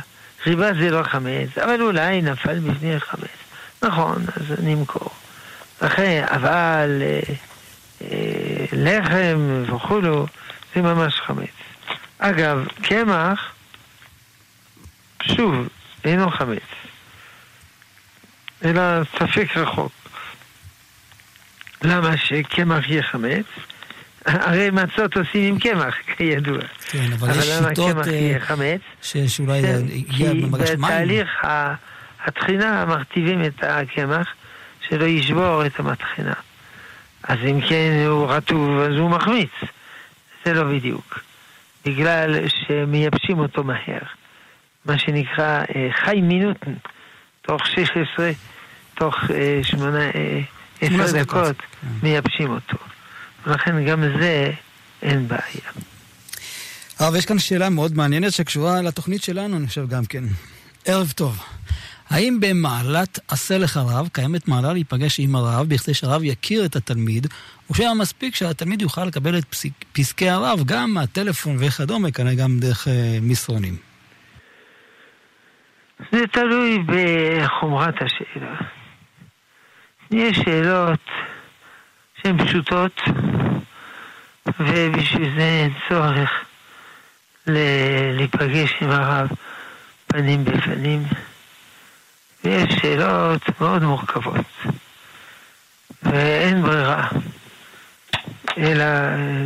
ריבה 0.47 0.75
זה 0.75 0.91
לא 0.91 1.03
חמץ, 1.03 1.59
אבל 1.59 1.83
אולי 1.83 2.23
נפל 2.23 2.59
בפני 2.59 3.01
חמץ. 3.01 3.29
נכון, 3.83 4.25
אז 4.37 4.45
נמכור. 4.63 5.11
אחרי, 5.81 6.25
אבל 6.25 7.03
אה, 7.03 7.21
אה, 8.03 8.65
לחם 8.73 9.65
וכולו, 9.67 10.27
זה 10.75 10.83
ממש 10.83 11.21
חמץ. 11.27 11.51
אגב, 12.19 12.67
קמח, 12.83 13.53
שוב, 15.23 15.69
אינו 16.05 16.31
חמץ, 16.31 16.59
אלא 18.65 18.83
ספק 19.05 19.57
רחוק. 19.57 19.93
למה 21.83 22.17
שקמח 22.17 22.89
יהיה 22.89 23.03
חמץ? 23.03 23.47
הרי 24.27 24.71
מצות 24.71 25.17
עושים 25.17 25.55
עם 25.55 25.59
קמח, 25.59 25.95
כידוע. 26.17 26.59
כן, 26.91 27.13
אבל, 27.13 27.31
אבל 27.31 27.39
יש 27.39 27.47
שיטות... 27.47 27.79
אבל 27.79 27.91
למה 27.91 28.03
קמח 28.03 28.07
יהיה 28.07 28.41
חמץ? 28.41 28.81
שיש 29.03 29.41
אולי 29.41 29.63
כן. 29.63 29.87
כי 30.17 30.41
בתהליך 30.51 31.29
הטחינה 32.25 32.85
מרטיבים 32.85 33.45
את 33.45 33.65
הקמח, 33.65 34.29
שלא 34.89 35.05
ישבור 35.05 35.67
את 35.67 35.81
המטחינה. 35.81 36.35
אז 37.23 37.39
אם 37.51 37.61
כן 37.61 38.05
הוא 38.09 38.31
רטוב, 38.31 38.79
אז 38.79 38.93
הוא 38.99 39.11
מחמיץ. 39.11 39.51
זה 40.45 40.53
לא 40.53 40.65
בדיוק. 40.65 41.21
בגלל 41.85 42.49
שמייבשים 42.49 43.39
אותו 43.39 43.65
מהר. 43.65 44.03
מה 44.85 44.99
שנקרא 44.99 45.63
אה, 45.77 45.89
חי 45.93 46.21
מינוטן, 46.21 46.73
תוך 47.43 47.67
16, 47.67 48.31
תוך 48.95 49.15
8, 49.63 49.99
אה, 49.99 50.41
10 50.81 51.01
אה, 51.01 51.23
דקות 51.23 51.57
כן. 51.57 51.89
מייבשים 52.03 52.51
אותו. 52.51 52.77
ולכן 53.47 53.85
גם 53.87 54.03
זה 54.21 54.53
אין 55.03 55.29
בעיה. 55.29 55.71
הרב, 56.99 57.15
יש 57.15 57.27
כאן 57.27 57.39
שאלה 57.39 57.71
מאוד 57.71 57.97
מעניינת 57.97 58.33
שקשורה 58.33 58.83
לתוכנית 58.83 59.23
שלנו, 59.23 59.57
אני 59.57 59.67
חושב 59.67 59.89
גם 59.89 60.05
כן. 60.05 60.25
ערב 60.85 61.13
טוב. 61.17 61.45
האם 62.11 62.39
במעלת 62.41 63.19
עשה 63.29 63.59
לך 63.59 63.77
רב 63.77 64.09
קיימת 64.13 64.49
מעלה 64.49 64.73
להיפגש 64.73 65.21
עם 65.21 65.35
הרב 65.35 65.69
בכדי 65.69 65.95
שהרב 65.95 66.23
יכיר 66.25 66.65
את 66.65 66.77
התלמיד, 66.77 67.27
או 67.69 67.75
שהיה 67.75 67.95
מספיק 67.95 68.35
שהתלמיד 68.35 68.83
יוכל 68.83 69.05
לקבל 69.05 69.39
את 69.39 69.45
פסק, 69.45 69.71
פסקי 69.93 70.29
הרב 70.29 70.59
גם 70.67 70.95
מהטלפון 70.95 71.57
וכדומה, 71.59 72.11
כנראה 72.11 72.35
גם 72.35 72.59
דרך 72.59 72.89
אה, 72.89 73.19
מסרונים? 73.23 73.77
זה 76.13 76.27
תלוי 76.33 76.79
בחומרת 76.87 77.95
השאלה. 77.95 78.55
יש 80.11 80.39
שאלות 80.45 81.01
שהן 82.23 82.47
פשוטות, 82.47 83.01
ובשביל 84.61 85.35
זה 85.37 85.43
אין 85.43 85.73
צורך 85.89 86.31
להיפגש 87.47 88.75
עם 88.81 88.91
הרב 88.91 89.29
פנים 90.07 90.45
בפנים. 90.45 91.03
ויש 92.45 92.75
שאלות 92.83 93.61
מאוד 93.61 93.83
מורכבות, 93.83 94.47
ואין 96.03 96.63
ברירה 96.63 97.09
אלא 98.59 98.85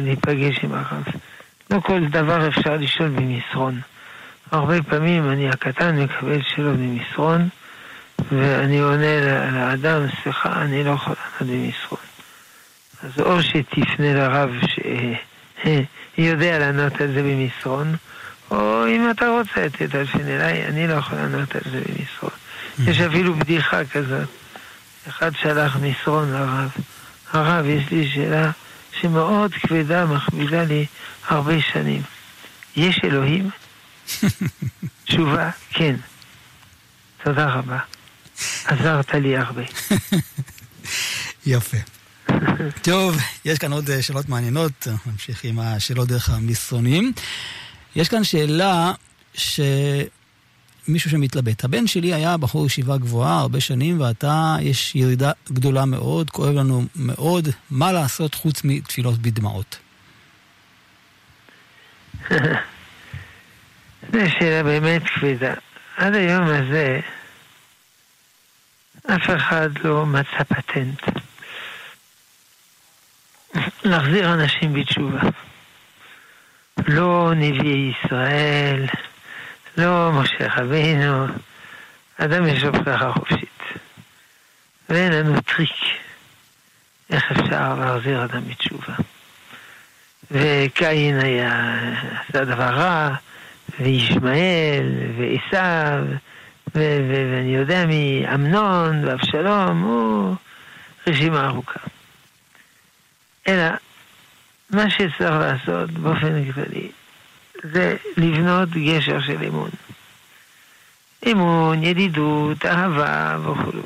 להיפגש 0.04 0.64
עם 0.64 0.72
הרב. 0.72 1.04
לא 1.70 1.80
כל 1.80 2.06
דבר 2.06 2.48
אפשר 2.48 2.76
לשאול 2.76 3.08
במסרון. 3.08 3.80
הרבה 4.52 4.82
פעמים 4.82 5.30
אני 5.30 5.48
הקטן 5.48 5.98
מקבל 5.98 6.42
שאלות 6.42 6.76
במסרון, 6.76 7.48
ואני 8.32 8.80
עונה 8.80 9.20
לאדם, 9.52 10.00
סליחה, 10.22 10.62
אני 10.62 10.84
לא 10.84 10.90
יכול 10.90 11.14
לענות 11.40 11.56
במסרון. 11.56 12.15
אז 13.02 13.20
או 13.20 13.42
שתפנה 13.42 14.14
לרב 14.14 14.50
שיודע 16.16 16.58
לענות 16.58 17.00
על 17.00 17.12
זה 17.12 17.22
במסרון, 17.22 17.96
או 18.50 18.86
אם 18.88 19.10
אתה 19.10 19.28
רוצה, 19.28 19.68
תטלפן 19.70 20.28
אליי, 20.28 20.66
אני 20.66 20.88
לא 20.88 20.94
יכול 20.94 21.18
לענות 21.18 21.54
על 21.54 21.62
זה 21.70 21.80
במסרון. 21.80 22.32
יש 22.78 23.00
אפילו 23.00 23.34
בדיחה 23.34 23.84
כזאת. 23.84 24.28
אחד 25.08 25.30
שלח 25.42 25.76
מסרון 25.76 26.32
לרב. 26.32 26.70
הרב, 27.32 27.66
יש 27.66 27.90
לי 27.90 28.10
שאלה 28.10 28.50
שמאוד 29.00 29.54
כבדה, 29.54 30.06
מכבידה 30.06 30.64
לי 30.64 30.86
הרבה 31.28 31.62
שנים. 31.72 32.02
יש 32.76 33.00
אלוהים? 33.04 33.50
תשובה, 35.04 35.50
כן. 35.70 35.96
תודה 37.24 37.46
רבה. 37.46 37.78
עזרת 38.64 39.14
לי 39.14 39.36
הרבה. 39.36 39.62
יפה. 41.46 41.95
טוב, 42.82 43.18
יש 43.44 43.58
כאן 43.58 43.72
עוד 43.72 43.90
אה, 43.90 44.02
שאלות 44.02 44.28
מעניינות, 44.28 44.88
נמשיך 45.06 45.44
עם 45.44 45.58
השאלות 45.58 46.08
דרך 46.08 46.30
המסרונים. 46.30 47.12
יש 47.96 48.08
כאן 48.08 48.24
שאלה 48.24 48.92
שמישהו 49.34 50.10
שמתלבט. 51.10 51.64
הבן 51.64 51.86
שלי 51.86 52.14
היה 52.14 52.36
בחור 52.36 52.66
ישיבה 52.66 52.96
גבוהה 52.96 53.38
הרבה 53.38 53.60
שנים, 53.60 54.00
ועתה 54.00 54.56
יש 54.60 54.94
ירידה 54.94 55.32
גדולה 55.52 55.84
מאוד, 55.84 56.30
כואב 56.30 56.54
לנו 56.54 56.84
מאוד. 56.96 57.48
מה 57.70 57.92
לעשות 57.92 58.34
חוץ 58.34 58.64
מתפילות 58.64 59.18
בדמעות? 59.18 59.78
זו 64.12 64.18
שאלה 64.38 64.62
באמת 64.62 65.02
כבדה. 65.14 65.54
עד 65.96 66.14
היום 66.14 66.44
הזה 66.44 67.00
אף 69.06 69.30
אחד 69.36 69.70
לא 69.84 70.06
מצא 70.06 70.42
פטנט. 70.48 71.02
להחזיר 73.84 74.32
אנשים 74.32 74.72
בתשובה. 74.72 75.20
לא 76.88 77.32
נביאי 77.36 77.92
ישראל, 77.92 78.86
לא 79.76 80.12
משה 80.12 80.46
רבינו, 80.56 81.26
אדם 82.18 82.46
יש 82.46 82.64
לו 82.64 82.72
בחירה 82.72 83.12
חופשית. 83.12 83.62
ואין 84.88 85.12
לנו 85.12 85.40
טריק 85.40 85.70
איך 87.10 87.32
אפשר 87.32 87.74
להחזיר 87.74 88.24
אדם 88.24 88.48
בתשובה. 88.48 88.94
וקין 90.30 91.20
היה, 91.20 91.74
עשה 92.28 92.44
דבר 92.44 92.70
רע, 92.70 93.14
וישמעאל, 93.80 94.92
ועשיו, 95.18 96.04
ואני 96.74 97.56
יודע 97.56 97.86
מי, 97.86 98.24
אמנון, 98.34 99.04
ואבשלום, 99.04 99.82
הוא 99.82 100.34
רשימה 101.06 101.46
ארוכה. 101.46 101.80
אלא 103.48 103.68
מה 104.70 104.90
שצריך 104.90 105.34
לעשות 105.40 105.90
באופן 105.90 106.52
כללי 106.52 106.90
זה 107.62 107.96
לבנות 108.16 108.68
גשר 108.70 109.20
של 109.20 109.44
אמון. 109.48 109.70
אמון, 111.32 111.82
ידידות, 111.82 112.66
אהבה 112.66 113.38
וכו'. 113.42 113.80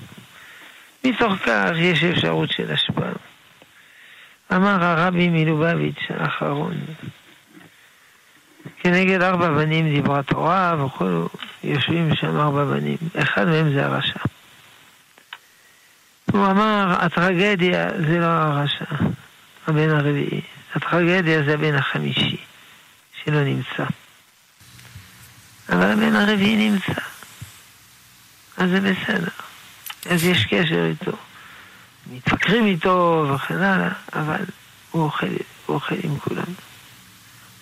מתוך 1.04 1.32
כך 1.46 1.70
יש 1.76 2.04
אפשרות 2.04 2.50
של 2.50 2.72
השפעה. 2.72 3.12
אמר 4.52 4.84
הרבי 4.84 5.28
מלובביץ' 5.28 6.06
האחרון, 6.08 6.74
כנגד 8.78 9.22
ארבע 9.22 9.48
בנים 9.48 9.88
דיברה 9.88 10.22
תורה 10.22 10.84
וכו', 10.84 11.28
יושבים 11.64 12.14
שם 12.14 12.36
ארבע 12.36 12.64
בנים, 12.64 12.96
אחד 13.22 13.48
מהם 13.48 13.72
זה 13.74 13.86
הרשע. 13.86 14.20
הוא 16.32 16.46
אמר, 16.46 16.96
הטרגדיה 17.00 17.88
זה 18.06 18.18
לא 18.18 18.26
הרשע, 18.26 18.84
הבן 19.66 19.90
הרביעי. 19.90 20.40
הטרגדיה 20.74 21.42
זה 21.44 21.54
הבן 21.54 21.74
החמישי, 21.74 22.36
שלא 23.24 23.44
נמצא. 23.44 23.84
אבל 25.68 25.92
הבן 25.92 26.16
הרביעי 26.16 26.70
נמצא. 26.70 27.00
אז 28.56 28.70
זה 28.70 28.80
בסדר. 28.80 29.28
אז 30.10 30.24
יש 30.24 30.44
קשר 30.44 30.86
איתו. 30.86 31.12
מתווכחים 32.06 32.66
איתו 32.66 33.26
וכן 33.34 33.62
הלאה, 33.62 33.92
אבל 34.12 34.44
הוא 34.90 35.02
אוכל, 35.02 35.26
הוא 35.66 35.74
אוכל 35.74 35.94
עם 36.02 36.18
כולם. 36.18 36.52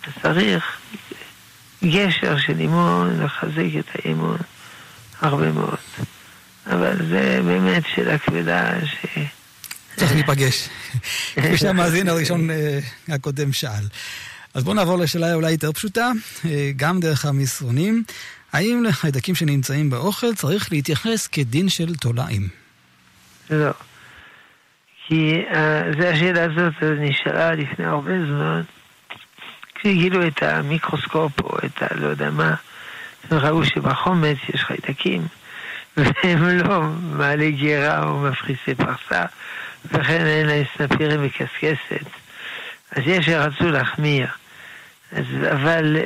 אז 0.06 0.12
צריך 0.22 0.78
גשר 1.84 2.38
של 2.38 2.58
אימון, 2.60 3.24
לחזק 3.24 3.78
את 3.78 3.84
האימון 3.94 4.38
הרבה 5.20 5.52
מאוד. 5.52 5.78
אבל 6.66 7.06
זה 7.08 7.40
באמת 7.44 7.82
שאלה 7.94 8.18
כבדה 8.18 8.86
ש... 8.86 9.18
צריך 9.98 10.12
להיפגש. 10.12 10.68
כפי 11.34 11.56
שהמאזין 11.56 12.08
הראשון 12.08 12.50
אה, 12.50 12.78
הקודם 13.08 13.52
שאל. 13.52 13.84
אז 14.54 14.64
בואו 14.64 14.74
נעבור 14.74 14.98
לשאלה 14.98 15.34
אולי 15.34 15.50
יותר 15.50 15.72
פשוטה, 15.72 16.10
אה, 16.44 16.70
גם 16.76 17.00
דרך 17.00 17.24
המסרונים. 17.24 18.02
האם 18.52 18.84
לחיידקים 18.84 19.34
שנמצאים 19.34 19.90
באוכל 19.90 20.34
צריך 20.34 20.72
להתייחס 20.72 21.26
כדין 21.26 21.68
של 21.68 21.94
תולעים? 21.94 22.48
לא. 23.50 23.70
כי 25.06 25.42
uh, 25.50 26.04
השאלה 26.04 26.44
הזאת 26.44 26.82
נשאלה 26.82 27.54
לפני 27.54 27.84
הרבה 27.84 28.12
זמן, 28.26 28.62
כשגילו 29.74 30.26
את 30.26 30.42
המיקרוסקופ 30.42 31.40
או 31.40 31.58
את 31.58 31.82
ה... 31.82 31.86
לא 31.94 32.06
יודע 32.06 32.30
מה, 32.30 32.54
הם 33.30 33.38
ראו 33.38 33.64
שבחומץ 33.64 34.36
יש 34.54 34.64
חיידקים, 34.64 35.26
והם 35.96 36.48
לא 36.48 36.82
מעלי 37.16 37.52
גרה 37.52 38.02
או 38.04 38.18
מפחיסי 38.18 38.74
פרסה, 38.74 39.24
וכן 39.84 40.26
אין 40.26 40.46
להם 40.46 40.64
סנפירים 40.78 41.20
וקשקשת. 41.22 42.06
אז 42.92 43.02
יש 43.06 43.26
שרצו 43.26 43.70
להחמיר. 43.70 44.26
אז, 45.12 45.24
אבל 45.52 45.96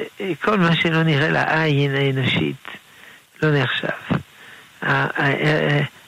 כל 0.41 0.59
מה 0.59 0.77
שלא 0.77 1.03
נראה 1.03 1.29
לעין 1.29 1.95
האנושית 1.95 2.69
לא 3.43 3.49
נחשב. 3.53 4.19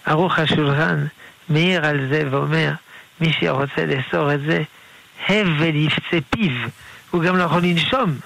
ערוך 0.05 0.39
השולחן 0.39 1.07
מעיר 1.49 1.87
על 1.87 2.09
זה 2.11 2.23
ואומר, 2.31 2.73
מי 3.21 3.33
שרוצה 3.41 3.87
לאסור 3.87 4.35
את 4.35 4.41
זה, 4.41 4.62
הבל 5.29 5.75
יפצה 5.75 6.19
פיו. 6.31 6.69
הוא 7.11 7.23
גם 7.23 7.37
לא 7.37 7.43
יכול 7.43 7.62
לנשום, 7.62 8.19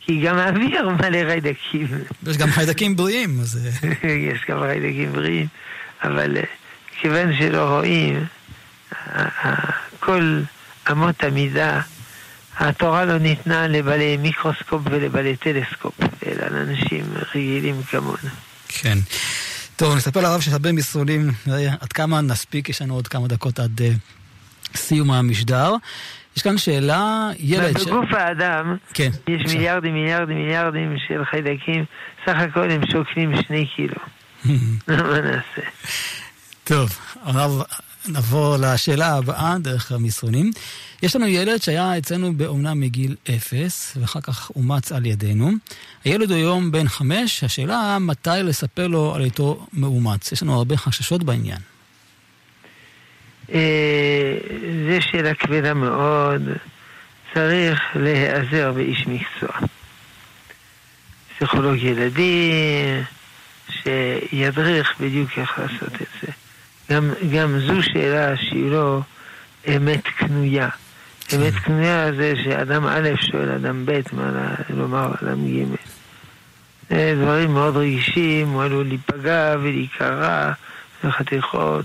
כי 0.00 0.20
גם 0.20 0.38
האוויר 0.38 0.88
מלא 0.88 1.28
חיידקים. 1.28 1.86
יש 2.26 2.36
גם 2.36 2.50
חיידקים 2.50 2.96
בריאים, 2.96 3.40
אז... 3.40 3.68
יש 4.32 4.40
גם 4.48 4.60
חיידקים 4.60 5.12
בריאים, 5.12 5.46
אבל 6.02 6.36
כיוון 7.00 7.36
שלא 7.38 7.76
רואים, 7.76 8.24
כל 10.00 10.40
אמות 10.90 11.24
המידה, 11.24 11.80
התורה 12.58 13.04
לא 13.04 13.18
ניתנה 13.18 13.66
לבעלי 13.66 14.16
מיקרוסקופ 14.16 14.82
ולבעלי 14.84 15.36
טלסקופ, 15.36 15.94
אלא 16.26 16.48
לאנשים 16.48 17.04
רגילים 17.34 17.82
כמונו. 17.82 18.28
כן. 18.68 18.98
טוב, 19.76 19.96
נספר 19.96 20.20
לרב 20.20 20.40
שיש 20.40 20.52
הרבה 20.52 20.72
מסרונים, 20.72 21.30
עד 21.80 21.92
כמה 21.92 22.20
נספיק, 22.20 22.68
יש 22.68 22.82
לנו 22.82 22.94
עוד 22.94 23.08
כמה 23.08 23.28
דקות 23.28 23.58
עד 23.58 23.80
uh, 23.80 24.76
סיום 24.76 25.10
המשדר. 25.10 25.74
יש 26.36 26.42
כאן 26.42 26.58
שאלה, 26.58 27.30
ילד... 27.38 27.78
בגוף 27.78 28.10
ש... 28.10 28.14
האדם 28.14 28.76
כן, 28.94 29.10
יש 29.28 29.40
עכשיו. 29.40 29.56
מיליארדים, 29.56 29.94
מיליארדים, 29.94 30.36
מיליארדים 30.36 30.96
של 31.08 31.24
חיידקים, 31.30 31.84
סך 32.26 32.34
הכל 32.36 32.70
הם 32.70 32.80
שוקלים 32.92 33.32
שני 33.46 33.66
קילו. 33.76 33.94
מה 34.88 35.20
נעשה? 35.20 35.68
טוב, 36.64 36.98
הרב, 37.22 37.62
נעבור 38.08 38.56
לשאלה 38.60 39.14
הבאה 39.14 39.56
דרך 39.58 39.92
המסרונים. 39.92 40.50
יש 41.02 41.16
לנו 41.16 41.26
ילד 41.26 41.62
שהיה 41.62 41.98
אצלנו 41.98 42.34
באומנה 42.34 42.74
מגיל 42.74 43.16
אפס, 43.36 43.96
ואחר 44.00 44.20
כך 44.20 44.50
אומץ 44.56 44.92
על 44.92 45.06
ידינו. 45.06 45.50
הילד 46.04 46.30
הוא 46.30 46.38
היום 46.38 46.70
בן 46.70 46.88
חמש, 46.88 47.44
השאלה 47.44 47.98
מתי 48.00 48.30
לספר 48.44 48.86
לו 48.86 49.14
על 49.14 49.22
היותו 49.22 49.66
מאומץ. 49.72 50.32
יש 50.32 50.42
לנו 50.42 50.54
הרבה 50.54 50.76
חששות 50.76 51.22
בעניין. 51.22 51.58
אה, 53.52 54.38
זו 54.88 55.02
שאלה 55.02 55.34
כבדה 55.34 55.74
מאוד. 55.74 56.42
צריך 57.34 57.80
להיעזר 57.94 58.72
באיש 58.72 59.06
מקצוע. 59.06 59.58
פסיכולוג 61.36 61.76
ילדי, 61.76 62.52
שידריך 63.70 64.94
בדיוק 65.00 65.30
איך 65.38 65.58
לעשות 65.58 65.94
את 65.94 66.08
זה. 66.22 66.47
גם, 66.90 67.10
גם 67.34 67.58
זו 67.66 67.82
שאלה 67.82 68.36
שהיא 68.36 68.70
לא 68.70 69.00
אמת 69.76 70.02
קנויה. 70.18 70.68
אמת 71.34 71.54
קנויה 71.54 72.12
זה 72.12 72.34
שאדם 72.44 72.86
א' 72.86 73.08
שואל 73.20 73.50
אדם 73.50 73.86
ב' 73.86 74.00
מה 74.12 74.54
לומר 74.70 75.14
אדם 75.22 75.46
ג'. 75.46 75.64
זה 76.90 77.14
דברים 77.22 77.52
מאוד 77.52 77.76
רגישים, 77.76 78.48
הוא 78.48 78.62
עלול 78.62 78.86
להיפגע 78.86 79.56
ולהיקרע 79.62 80.52
לחתיכות. 81.04 81.84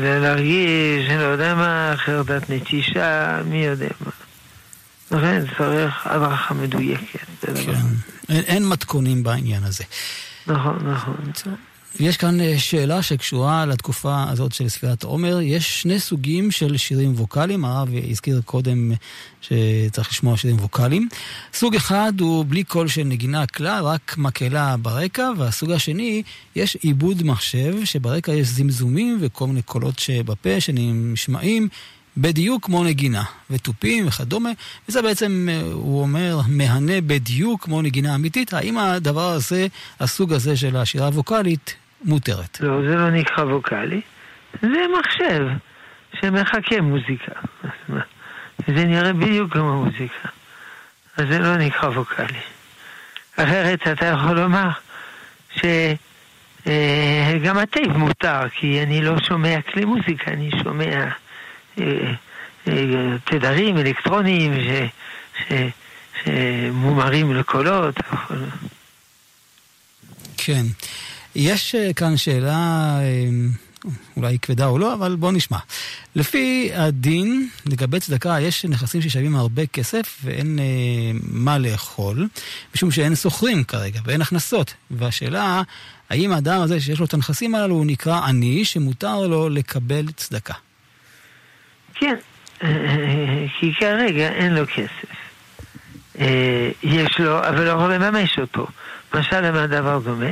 ולהרגיש, 0.00 1.10
אני 1.10 1.18
לא 1.18 1.22
יודע 1.22 1.54
מה, 1.54 1.94
חרדת 1.96 2.50
נטישה, 2.50 3.40
מי 3.44 3.64
יודע 3.64 3.88
מה. 4.00 4.10
לכן 5.18 5.44
צריך 5.58 6.06
הדרכה 6.06 6.54
מדויקת. 6.54 7.18
כן, 7.40 7.52
אין, 8.28 8.42
אין 8.46 8.68
מתכונים 8.68 9.22
בעניין 9.22 9.64
הזה. 9.64 9.84
נכון, 10.46 10.78
נכון. 10.92 11.16
יש 12.00 12.16
כאן 12.16 12.40
אה, 12.40 12.58
שאלה 12.58 13.02
שקשורה 13.02 13.66
לתקופה 13.66 14.24
הזאת 14.28 14.52
של 14.52 14.68
ספירת 14.68 15.02
עומר. 15.02 15.40
יש 15.40 15.82
שני 15.82 16.00
סוגים 16.00 16.50
של 16.50 16.76
שירים 16.76 17.12
ווקאליים, 17.16 17.64
הרב 17.64 17.88
הזכיר 18.10 18.40
קודם 18.44 18.92
שצריך 19.40 20.10
לשמוע 20.10 20.36
שירים 20.36 20.56
ווקאליים. 20.56 21.08
סוג 21.54 21.74
אחד 21.74 22.12
הוא 22.20 22.44
בלי 22.48 22.64
קול 22.64 22.88
של 22.88 23.04
נגינה 23.04 23.46
כלל, 23.46 23.84
רק 23.84 24.14
מקהלה 24.18 24.76
ברקע, 24.76 25.30
והסוג 25.38 25.70
השני, 25.70 26.22
יש 26.56 26.76
עיבוד 26.76 27.22
מחשב, 27.22 27.74
שברקע 27.84 28.32
יש 28.32 28.48
זמזומים 28.48 29.18
וכל 29.20 29.46
מיני 29.46 29.62
קולות 29.62 29.98
שבפה 29.98 30.60
שנשמעים. 30.60 31.68
בדיוק 32.16 32.64
כמו 32.64 32.84
נגינה, 32.84 33.24
ותופים 33.50 34.06
וכדומה, 34.06 34.50
וזה 34.88 35.02
בעצם, 35.02 35.48
אה, 35.50 35.72
הוא 35.72 36.00
אומר, 36.00 36.40
מהנה 36.48 37.00
בדיוק 37.00 37.64
כמו 37.64 37.82
נגינה 37.82 38.14
אמיתית. 38.14 38.54
האם 38.54 38.78
הדבר 38.78 39.30
הזה, 39.30 39.66
הסוג 40.00 40.32
הזה 40.32 40.56
של 40.56 40.76
השירה 40.76 41.06
הווקאלית, 41.06 41.74
מותרת. 42.04 42.60
לא, 42.60 42.82
זה 42.88 42.96
לא 42.96 43.10
נקרא 43.10 43.44
ווקאלי, 43.44 44.00
זה 44.62 44.84
מחשב 44.98 45.46
שמחכה 46.20 46.80
מוזיקה. 46.80 47.32
זה 48.66 48.84
נראה 48.84 49.12
בדיוק 49.12 49.52
כמו 49.52 49.84
מוזיקה. 49.84 50.28
אז 51.16 51.24
זה 51.28 51.38
לא 51.38 51.56
נקרא 51.56 51.88
ווקאלי. 51.88 52.40
אחרת 53.36 53.88
אתה 53.88 54.06
יכול 54.06 54.40
לומר 54.40 54.68
שגם 55.56 55.66
אה, 57.56 57.62
הטייפ 57.62 57.88
מותר, 57.88 58.48
כי 58.48 58.82
אני 58.82 59.02
לא 59.02 59.14
שומע 59.28 59.62
כלי 59.62 59.84
מוזיקה, 59.84 60.30
אני 60.30 60.50
שומע 60.62 61.08
אה, 61.80 62.12
אה, 62.68 63.16
תדרים 63.24 63.78
אלקטרוניים 63.78 64.52
שמומרים 66.24 67.34
לקולות. 67.34 67.94
כן. 70.36 70.62
יש 71.34 71.74
אה, 71.74 71.92
כאן 71.92 72.16
שאלה, 72.16 72.98
אה, 73.00 73.28
אולי 74.16 74.38
כבדה 74.38 74.66
או 74.66 74.78
לא, 74.78 74.94
אבל 74.94 75.16
בואו 75.16 75.32
נשמע. 75.32 75.58
לפי 76.16 76.70
הדין, 76.74 77.48
לגבי 77.66 78.00
צדקה, 78.00 78.36
יש 78.40 78.64
נכסים 78.64 79.02
ששווים 79.02 79.36
הרבה 79.36 79.66
כסף 79.66 80.18
ואין 80.24 80.58
אה, 80.58 80.64
מה 81.22 81.58
לאכול, 81.58 82.28
משום 82.74 82.90
שאין 82.90 83.14
שוכרים 83.14 83.64
כרגע 83.64 84.00
ואין 84.04 84.22
הכנסות. 84.22 84.74
והשאלה, 84.90 85.62
האם 86.10 86.32
האדם 86.32 86.60
הזה 86.60 86.80
שיש 86.80 86.98
לו 86.98 87.06
את 87.06 87.14
הנכסים 87.14 87.54
הללו 87.54 87.74
הוא 87.74 87.86
נקרא 87.86 88.20
עני, 88.20 88.64
שמותר 88.64 89.20
לו 89.20 89.48
לקבל 89.48 90.06
צדקה? 90.16 90.54
כן, 91.94 92.14
כי 93.60 93.74
כרגע 93.80 94.28
אין 94.28 94.54
לו 94.54 94.62
כסף. 94.66 95.12
יש 96.82 97.18
לו, 97.18 97.38
אבל 97.38 97.64
לא 97.64 97.70
יכול 97.70 97.94
לממש 97.94 98.38
אותו. 98.38 98.66
משל 99.14 99.40
למה 99.40 99.66
דבר 99.66 99.98
דומה? 99.98 100.30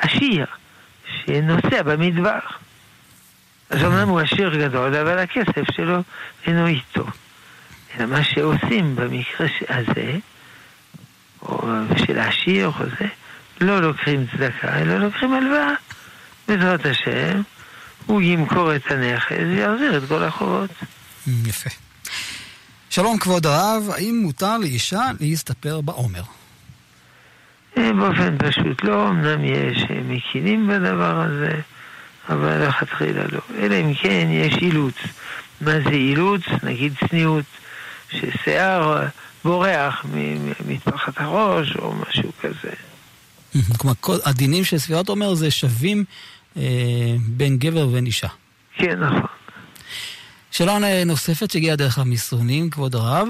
עשיר, 0.00 0.46
שנוסע 1.24 1.82
במדבר. 1.82 2.38
אז 3.70 3.84
אמנם 3.84 4.08
הוא 4.08 4.20
עשיר 4.20 4.56
גדול, 4.56 4.96
אבל 4.96 5.18
הכסף 5.18 5.70
שלו 5.76 6.02
אינו 6.46 6.66
איתו. 6.66 7.04
אלא 7.94 8.06
מה 8.06 8.24
שעושים 8.24 8.96
במקרה 8.96 9.46
הזה, 9.68 10.18
או 11.42 11.62
של 12.06 12.18
העשיר 12.18 12.66
או 12.66 12.84
זה, 13.00 13.06
לא 13.60 13.80
לוקחים 13.80 14.26
צדקה, 14.26 14.78
אלא 14.78 14.96
לוקחים 14.96 15.34
הלוואה. 15.34 15.72
בעזרת 16.48 16.86
השם, 16.86 17.42
הוא 18.06 18.22
ימכור 18.22 18.76
את 18.76 18.90
הנכס 18.90 19.30
ויחזיר 19.30 19.96
את 19.96 20.02
כל 20.08 20.22
החובות. 20.22 20.70
יפה. 21.26 21.70
שלום 22.90 23.18
כבוד 23.18 23.46
הרב, 23.46 23.90
האם 23.90 24.20
מותר 24.22 24.58
לאישה 24.58 25.02
להסתפר 25.20 25.80
בעומר? 25.80 26.22
באופן 27.98 28.38
פשוט 28.38 28.84
לא, 28.84 29.08
אמנם 29.08 29.44
יש 29.44 29.84
מקינים 30.08 30.68
בדבר 30.68 31.20
הזה, 31.20 31.60
אבל 32.28 32.68
לכתחילה 32.68 33.24
לא. 33.32 33.40
אלא 33.58 33.74
אם 33.74 33.94
כן 33.94 34.28
יש 34.30 34.54
אילוץ. 34.54 34.94
מה 35.60 35.72
זה 35.84 35.90
אילוץ? 35.90 36.42
נגיד 36.62 36.92
צניעות, 37.08 37.44
ששיער 38.10 39.06
בורח 39.44 40.04
מטפחת 40.66 41.20
הראש 41.20 41.76
או 41.76 41.94
משהו 41.94 42.30
כזה. 42.40 42.72
כלומר, 43.78 43.94
הדינים 44.24 44.64
של 44.64 44.78
ספירת 44.78 45.08
עומר 45.08 45.34
זה 45.34 45.50
שווים 45.50 46.04
אה, 46.56 46.62
בין 47.26 47.56
גבר 47.58 47.88
ובין 47.88 48.06
אישה. 48.06 48.28
כן, 48.76 49.00
נכון. 49.00 49.26
שאלה 50.50 51.04
נוספת 51.04 51.50
שהגיעה 51.50 51.76
דרך 51.76 51.98
המסרונים, 51.98 52.70
כבוד 52.70 52.94
הרב, 52.94 53.28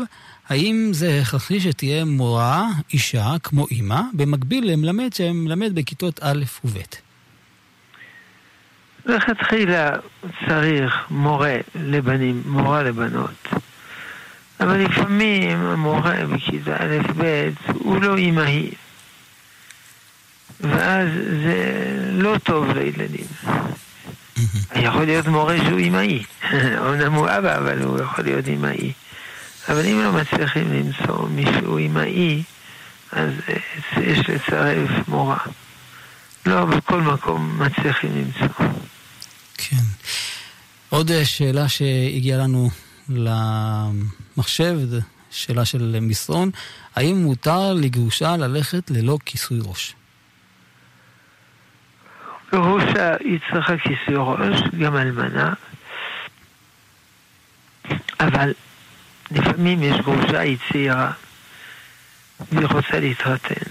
האם 0.51 0.88
זה 0.92 1.18
הכרחי 1.22 1.61
שתהיה 1.61 2.05
מורה, 2.05 2.66
אישה, 2.92 3.34
כמו 3.42 3.66
אימא, 3.70 4.01
במקביל 4.12 4.72
למלמד 4.72 5.12
שמלמד 5.12 5.74
בכיתות 5.74 6.20
א' 6.22 6.44
וב'? 6.64 6.78
לכתחילה 9.07 9.90
צריך 10.48 10.94
מורה 11.11 11.57
לבנים, 11.74 12.42
מורה 12.46 12.82
לבנות, 12.82 13.48
אבל 14.61 14.78
לפעמים 14.78 15.59
המורה 15.59 16.26
בכיתה 16.26 16.76
א'-ב' 16.76 17.51
הוא 17.72 18.03
לא 18.03 18.16
אימהי. 18.16 18.70
ואז 20.61 21.09
זה 21.44 21.74
לא 22.12 22.36
טוב 22.42 22.70
לילדים. 22.70 23.26
יכול 24.76 25.05
להיות 25.05 25.26
מורה 25.26 25.57
שהוא 25.59 25.78
אימהי. 25.78 26.22
אומנם 26.86 27.12
הוא 27.12 27.26
אבא, 27.28 27.59
אבל 27.59 27.82
הוא 27.82 28.01
יכול 28.01 28.24
להיות 28.24 28.46
אימהי. 28.46 28.92
אבל 29.68 29.86
אם 29.86 30.00
לא 30.02 30.12
מצליחים 30.12 30.72
למצוא 30.72 31.28
מישהו 31.28 31.76
אימהי, 31.76 32.42
אז 33.12 33.30
אה, 33.48 34.02
יש 34.02 34.28
לצרף 34.28 35.08
מורה. 35.08 35.38
לא 36.46 36.64
בכל 36.64 37.00
מקום 37.00 37.62
מצליחים 37.62 38.11
למצוא. 38.16 38.66
כן. 39.58 39.82
עוד 40.88 41.11
אה, 41.11 41.24
שאלה 41.24 41.68
שהגיעה 41.68 42.38
לנו 42.38 42.70
למחשב, 43.08 44.78
שאלה 45.30 45.64
של 45.64 45.98
מסרון, 46.00 46.50
האם 46.96 47.16
מותר 47.16 47.72
לגרושה 47.72 48.36
ללכת 48.36 48.90
ללא 48.90 49.18
כיסוי 49.24 49.58
ראש? 49.64 49.94
גרושה 52.52 53.16
היא 53.20 53.38
צריכה 53.52 53.76
כיסוי 53.78 54.14
ראש, 54.16 54.61
גם 54.80 54.96
אלמנה, 54.96 55.52
אבל 58.20 58.52
לפעמים 59.31 59.83
יש 59.83 59.97
גרושה, 59.97 60.41
היא 60.41 60.57
צעירה, 60.72 61.11
והיא 62.53 62.66
רוצה 62.66 63.01
להתחתן, 63.01 63.70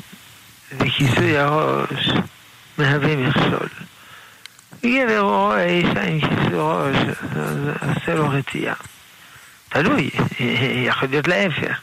וכיסוי 0.78 1.38
הראש 1.38 2.10
מהווה 2.78 3.16
מכשול. 3.16 3.70
גבר 4.86 5.20
רואה 5.20 5.66
אישה 5.66 6.04
עם 6.04 6.20
כיסוי 6.20 6.54
ראש, 6.54 6.96
עושה 7.82 8.16
לו 8.16 8.30
רתיעה. 8.30 8.76
תלוי, 9.70 10.10
יכול 10.88 11.10
להיות 11.10 11.28
להפך. 11.28 11.80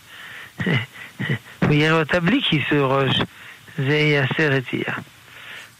הוא 1.60 1.72
יראה 1.72 1.98
אותה 2.00 2.20
בלי 2.20 2.40
כיסוי 2.42 2.78
ראש, 2.80 3.20
זה 3.78 3.96
יעשה 3.96 4.48
רתיעה. 4.48 4.94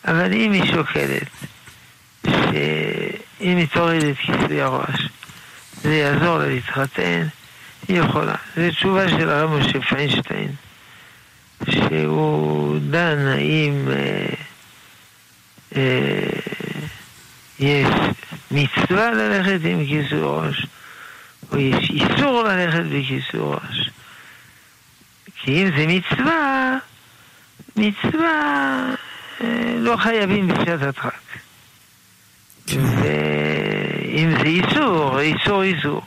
אבל 0.04 0.32
אם 0.32 0.52
היא 0.52 0.72
שוקלת, 0.72 1.28
שאם 2.26 3.56
היא 3.56 3.66
תוריד 3.72 4.04
את 4.04 4.16
כיסוי 4.16 4.62
הראש, 4.62 5.08
זה 5.82 5.94
יעזור 5.94 6.38
לה 6.38 6.46
להתחתן, 6.46 7.26
היא 7.88 8.00
יכולה. 8.00 8.34
זו 8.56 8.70
תשובה 8.70 9.08
של 9.08 9.30
הרב 9.30 9.50
משה 9.50 9.80
פיינשטיין, 9.80 10.50
שהוא 11.70 12.78
דן 12.90 13.18
האם 13.26 13.88
אה, 13.90 14.26
אה, 15.76 16.28
יש 17.58 17.88
מצווה 18.50 19.10
ללכת 19.10 19.60
עם 19.64 19.86
כיסוי 19.86 20.20
ראש, 20.22 20.66
או 21.52 21.58
יש 21.58 21.90
איסור 21.90 22.42
ללכת 22.42 22.82
בכיסוי 22.82 23.40
ראש. 23.40 23.90
כי 25.36 25.62
אם 25.62 25.70
זה 25.76 25.86
מצווה, 25.86 26.76
מצווה 27.76 28.94
אה, 29.40 29.74
לא 29.78 29.96
חייבים 29.96 30.48
בשעת 30.48 30.82
הדחק. 30.82 31.10
ואם 32.68 34.30
זה 34.30 34.42
איסור, 34.42 35.20
איסור 35.20 35.62
איסור. 35.62 36.02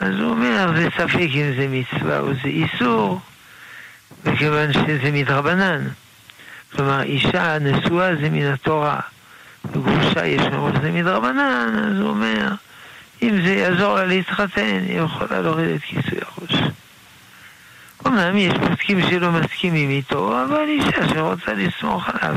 אז 0.00 0.14
הוא 0.14 0.30
אומר, 0.30 0.72
זה 0.76 0.88
ספק 0.96 1.28
אם 1.34 1.52
זה 1.56 1.66
מצווה 1.68 2.18
או 2.18 2.34
זה 2.34 2.48
איסור, 2.48 3.20
מכיוון 4.24 4.72
שזה 4.72 5.10
מדרבנן. 5.12 5.88
כלומר, 6.72 7.02
אישה 7.02 7.58
נשואה 7.58 8.16
זה 8.16 8.30
מן 8.30 8.46
התורה, 8.46 9.00
וגרושה 9.64 10.26
יש 10.26 10.42
מראש 10.42 10.74
זה 10.82 10.90
מדרבנן, 10.92 11.84
אז 11.84 12.00
הוא 12.00 12.08
אומר, 12.08 12.48
אם 13.22 13.42
זה 13.44 13.54
יעזור 13.54 13.94
לה 13.96 14.04
להתחתן, 14.04 14.80
היא 14.88 15.00
יכולה 15.00 15.40
להוריד 15.40 15.68
את 15.68 15.82
כיסוי 15.82 16.18
הראש. 16.20 16.72
אמנם 18.06 18.36
יש 18.36 18.52
פוסקים 18.68 19.02
שלא 19.10 19.32
מסכימים 19.32 19.90
איתו, 19.90 20.42
אבל 20.44 20.64
אישה 20.68 21.08
שרוצה 21.08 21.52
לסמוך 21.52 22.08
עליו, 22.08 22.36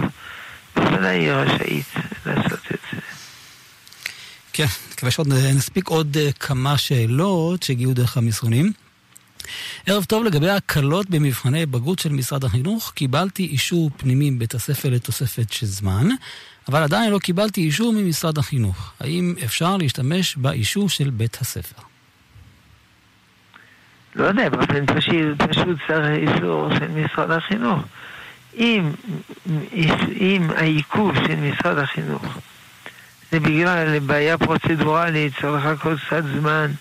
בוודאי 0.76 1.18
היא 1.18 1.32
רשאית 1.32 1.94
לעשות. 2.26 2.51
כן, 4.54 4.66
מקווה 4.94 5.12
שעוד 5.12 5.28
נספיק 5.56 5.88
עוד 5.88 6.18
אה, 6.18 6.32
כמה 6.32 6.78
שאלות 6.78 7.64
שהגיעו 7.64 7.94
דרך 7.94 8.18
המסרונים. 8.18 8.72
ערב 9.86 10.04
טוב 10.04 10.24
לגבי 10.24 10.50
הקלות 10.50 11.10
במבחני 11.10 11.66
בגרות 11.66 12.00
של 12.00 12.10
משרד 12.10 12.44
החינוך. 12.44 12.92
קיבלתי 12.96 13.44
אישור 13.44 13.90
פנימי 13.98 14.32
בבית 14.32 14.54
הספר 14.54 14.90
לתוספת 14.90 15.52
של 15.52 15.66
זמן, 15.66 16.08
אבל 16.70 16.84
עדיין 16.84 17.12
לא 17.12 17.20
קיבלתי 17.20 17.62
אישור 17.62 17.94
ממשרד 17.94 18.38
החינוך. 18.38 18.94
האם 19.00 19.36
אפשר 19.46 19.78
להשתמש 19.78 20.36
באישור 20.36 20.90
של 20.90 21.10
בית 21.10 21.38
הספר? 21.42 21.82
לא 24.16 24.26
יודע, 24.26 24.50
באופן 24.50 24.86
פשוט, 24.86 25.42
פשוט 25.50 25.78
צריך 25.88 26.30
אישור 26.30 26.70
של 26.80 26.88
משרד 26.88 27.32
החינוך. 27.32 27.80
אם, 28.58 28.92
אם 30.20 30.50
העיכוב 30.56 31.16
של 31.16 31.36
משרד 31.36 31.78
החינוך 31.78 32.24
זה 33.32 33.40
בגלל 33.40 34.00
בעיה 34.00 34.38
פרוצדורלית, 34.38 35.34
צריך 35.42 35.66
לחכות 35.66 36.00
קצת 36.08 36.24
זמן, 36.40 36.72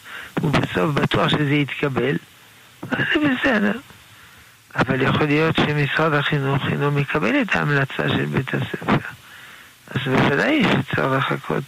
ובסוף 0.43 0.95
בטוח 0.95 1.29
שזה 1.29 1.55
יתקבל, 1.55 2.17
אז 2.91 2.99
זה 3.15 3.21
בסדר. 3.21 3.79
אבל 4.77 5.03
יכול 5.03 5.27
להיות 5.27 5.57
שמשרד 5.57 6.15
החינוך 6.15 6.67
אינו 6.67 6.91
מקבל 6.91 7.43
את 7.43 7.57
ההמלצה 7.57 8.09
של 8.09 8.25
בית 8.25 8.55
הספר. 8.55 9.09
אז 9.89 10.01
בוודאי 10.07 10.63
שצריך 10.65 11.33
לחכות 11.33 11.65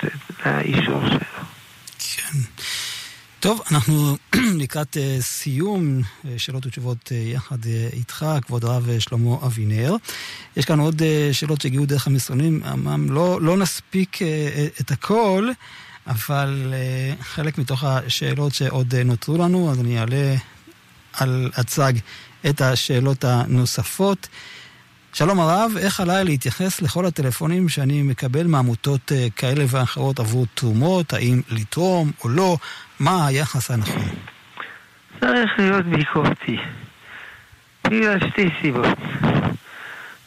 לאישור 0.47 1.09
שלו. 1.09 1.42
טוב, 3.43 3.61
אנחנו 3.71 4.17
לקראת 4.63 4.97
uh, 4.97 5.23
סיום 5.23 6.01
uh, 6.01 6.27
שאלות 6.37 6.67
ותשובות 6.67 7.09
uh, 7.09 7.15
יחד 7.15 7.57
איתך, 7.93 8.27
כבוד 8.47 8.65
הרב 8.65 8.99
שלמה 8.99 9.37
אבינר. 9.47 9.97
יש 10.57 10.65
כאן 10.65 10.81
עוד 10.81 11.03
שאלות 11.33 11.61
שהגיעו 11.61 11.87
דרך 11.87 12.07
המסרונים, 12.07 12.63
אמנם 12.73 13.11
לא, 13.11 13.41
לא 13.41 13.57
נספיק 13.57 14.19
את 14.81 14.91
הכל, 14.91 15.51
אבל 16.07 16.75
חלק 17.21 17.59
מתוך 17.59 17.85
השאלות 17.85 18.55
שעוד 18.55 18.95
נותרו 18.95 19.39
לנו, 19.39 19.71
אז 19.71 19.81
אני 19.81 19.99
אעלה 19.99 20.35
על 21.13 21.51
הצג 21.57 21.93
את 22.49 22.61
השאלות 22.61 23.25
הנוספות. 23.25 24.29
שלום 25.13 25.41
הרב, 25.41 25.73
איך 25.79 26.01
עליי 26.01 26.25
להתייחס 26.25 26.81
לכל 26.83 27.07
הטלפונים 27.07 27.69
שאני 27.69 28.03
מקבל 28.03 28.47
מעמותות 28.47 29.13
כאלה 29.37 29.65
ואחרות 29.69 30.21
עבור 30.21 30.47
תרומות? 30.55 31.13
האם 31.13 31.41
לתרום 31.51 32.11
או 32.25 32.29
לא? 32.29 32.57
מה 33.03 33.27
היחס 33.27 33.71
הנכון? 33.71 34.09
צריך 35.21 35.53
להיות 35.59 35.87
ביקורתי. 35.87 36.57
בגלל 37.85 38.19
שתי 38.31 38.49
סיבות. 38.61 38.99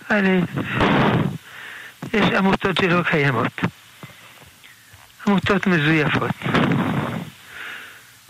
א', 0.09 0.27
יש 2.13 2.33
עמותות 2.37 2.77
שלא 2.77 3.01
קיימות. 3.03 3.61
עמותות 5.27 5.67
מזויפות. 5.67 6.35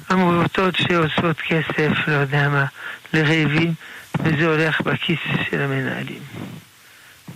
עמותות 0.10 0.76
שעושות 0.76 1.38
כסף, 1.48 2.08
לא 2.08 2.14
יודע 2.14 2.50
מה, 2.50 2.66
לרעבים, 3.14 3.74
וזה 4.20 4.48
הולך 4.48 4.82
בכיס 4.82 5.20
של 5.50 5.62
המנהלים. 5.62 6.22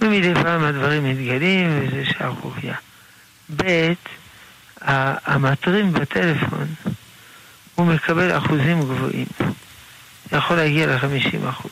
ומדי 0.01 0.33
פעם 0.33 0.63
הדברים 0.63 1.03
מתגלים 1.03 1.79
וזה 1.81 2.05
שערוריה. 2.05 2.75
ב', 3.55 3.93
המטרים 4.81 5.93
בטלפון, 5.93 6.67
הוא 7.75 7.87
מקבל 7.87 8.37
אחוזים 8.37 8.79
גבוהים. 8.81 9.27
יכול 10.31 10.57
להגיע 10.57 10.87
ל-50 10.87 11.49
אחוז. 11.49 11.71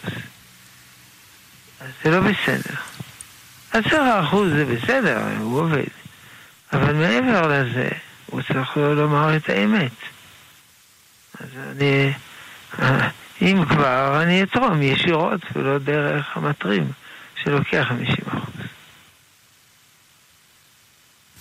אז 1.81 1.87
זה 2.03 2.11
לא 2.11 2.19
בסדר. 2.19 2.75
עשרה 3.71 4.23
אחוז 4.23 4.51
זה 4.51 4.65
בסדר, 4.65 5.21
הוא 5.39 5.59
עובד. 5.59 5.83
אבל 6.73 6.93
מעבר 6.93 7.47
לזה, 7.47 7.89
הוא 8.25 8.41
צריך 8.41 8.77
לומר 8.77 9.35
את 9.35 9.49
האמת. 9.49 9.91
אז 11.39 11.47
אני, 11.71 12.13
אם 13.41 13.65
כבר, 13.69 14.23
אני 14.23 14.43
אתרום 14.43 14.81
ישירות 14.81 15.41
ולא 15.55 15.77
דרך 15.77 16.37
המטרים 16.37 16.91
שלוקח 17.43 17.85
50 17.89 18.15
אחוז. 18.27 18.53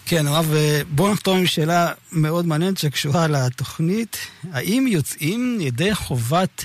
כן, 0.09 0.26
הרב, 0.26 0.54
בואו 0.88 1.12
נחתום 1.12 1.38
עם 1.38 1.46
שאלה 1.46 1.88
מאוד 2.12 2.46
מעניינת 2.46 2.78
שקשורה 2.78 3.26
לתוכנית. 3.28 4.30
האם 4.52 4.86
יוצאים 4.88 5.59
ידי 5.61 5.94
חובת 5.94 6.64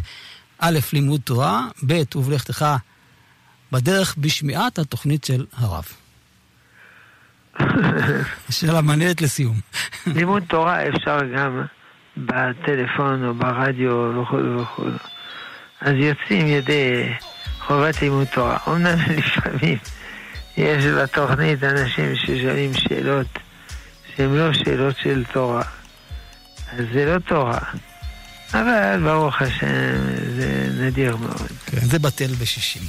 א', 0.60 0.80
לימוד 0.94 1.22
תורה, 1.24 1.68
ב', 1.88 2.16
ובלכתך 2.16 2.66
בדרך 3.72 4.16
בשמיעת 4.18 4.80
התוכנית 4.80 5.24
של 5.24 5.46
הרב? 5.58 5.86
שאלה 8.50 8.82
מעניינת 8.82 9.22
לסיום. 9.22 9.60
לימוד 10.08 10.44
תורה 10.48 10.88
אפשר 10.88 11.20
גם 11.36 11.62
בטלפון 12.18 13.26
או 13.26 13.34
ברדיו 13.34 14.22
וכו' 14.22 14.62
וכו'. 14.62 14.86
אז 15.82 15.94
יוצאים 15.96 16.48
ידי 16.48 17.14
חובת 17.60 18.02
לימוד 18.02 18.28
תורה. 18.28 18.58
אמנם 18.68 18.98
לפעמים 19.18 19.78
יש 20.58 20.86
בתוכנית 20.86 21.64
אנשים 21.64 22.16
ששואלים 22.16 22.74
שאלות 22.74 23.28
שהן 24.16 24.36
לא 24.36 24.54
שאלות 24.54 24.96
של 25.04 25.24
תורה. 25.34 25.64
אז 26.72 26.86
זה 26.94 27.06
לא 27.06 27.20
תורה. 27.20 27.60
אבל 28.54 29.00
ברוך 29.04 29.42
השם, 29.42 29.96
זה 30.36 30.68
נדיר 30.80 31.16
מאוד. 31.16 31.48
כן, 31.66 31.80
זה 31.80 32.00
בטל 32.00 32.28
בשישים. 32.42 32.82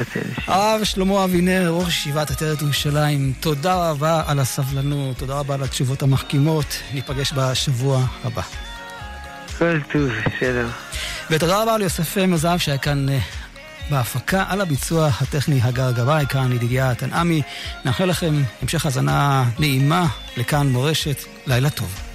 בטל 0.00 0.20
בשישים. 0.20 0.44
הרב 0.46 0.84
שלמה 0.84 1.24
אבינר, 1.24 1.70
ראש 1.70 1.88
ישיבת 1.88 2.30
עטרת 2.30 2.62
ירושלים, 2.62 3.32
תודה 3.40 3.90
רבה 3.90 4.22
על 4.26 4.38
הסבלנות, 4.38 5.18
תודה 5.18 5.38
רבה 5.38 5.54
על 5.54 5.62
התשובות 5.62 6.02
המחכימות, 6.02 6.82
ניפגש 6.94 7.32
בשבוע 7.32 8.04
הבא. 8.24 8.42
כל 9.58 9.80
טוב, 9.92 10.10
שלום. 10.38 10.70
ותודה 11.30 11.62
רבה 11.62 11.78
ליוסף 11.78 12.16
מזהב 12.16 12.58
שהיה 12.58 12.78
כאן 12.78 13.08
אה, 13.08 13.18
בהפקה, 13.90 14.44
על 14.48 14.60
הביצוע 14.60 15.10
הטכני 15.20 15.60
הגר 15.62 15.92
גבאי, 15.92 16.26
כאן 16.26 16.52
ידידיה 16.52 16.94
תנעמי. 16.94 17.42
נאחל 17.84 18.04
לכם 18.04 18.42
המשך 18.62 18.84
האזנה 18.86 19.44
נעימה 19.58 20.06
לכאן 20.36 20.66
מורשת, 20.66 21.16
לילה 21.46 21.70
טוב. 21.70 22.09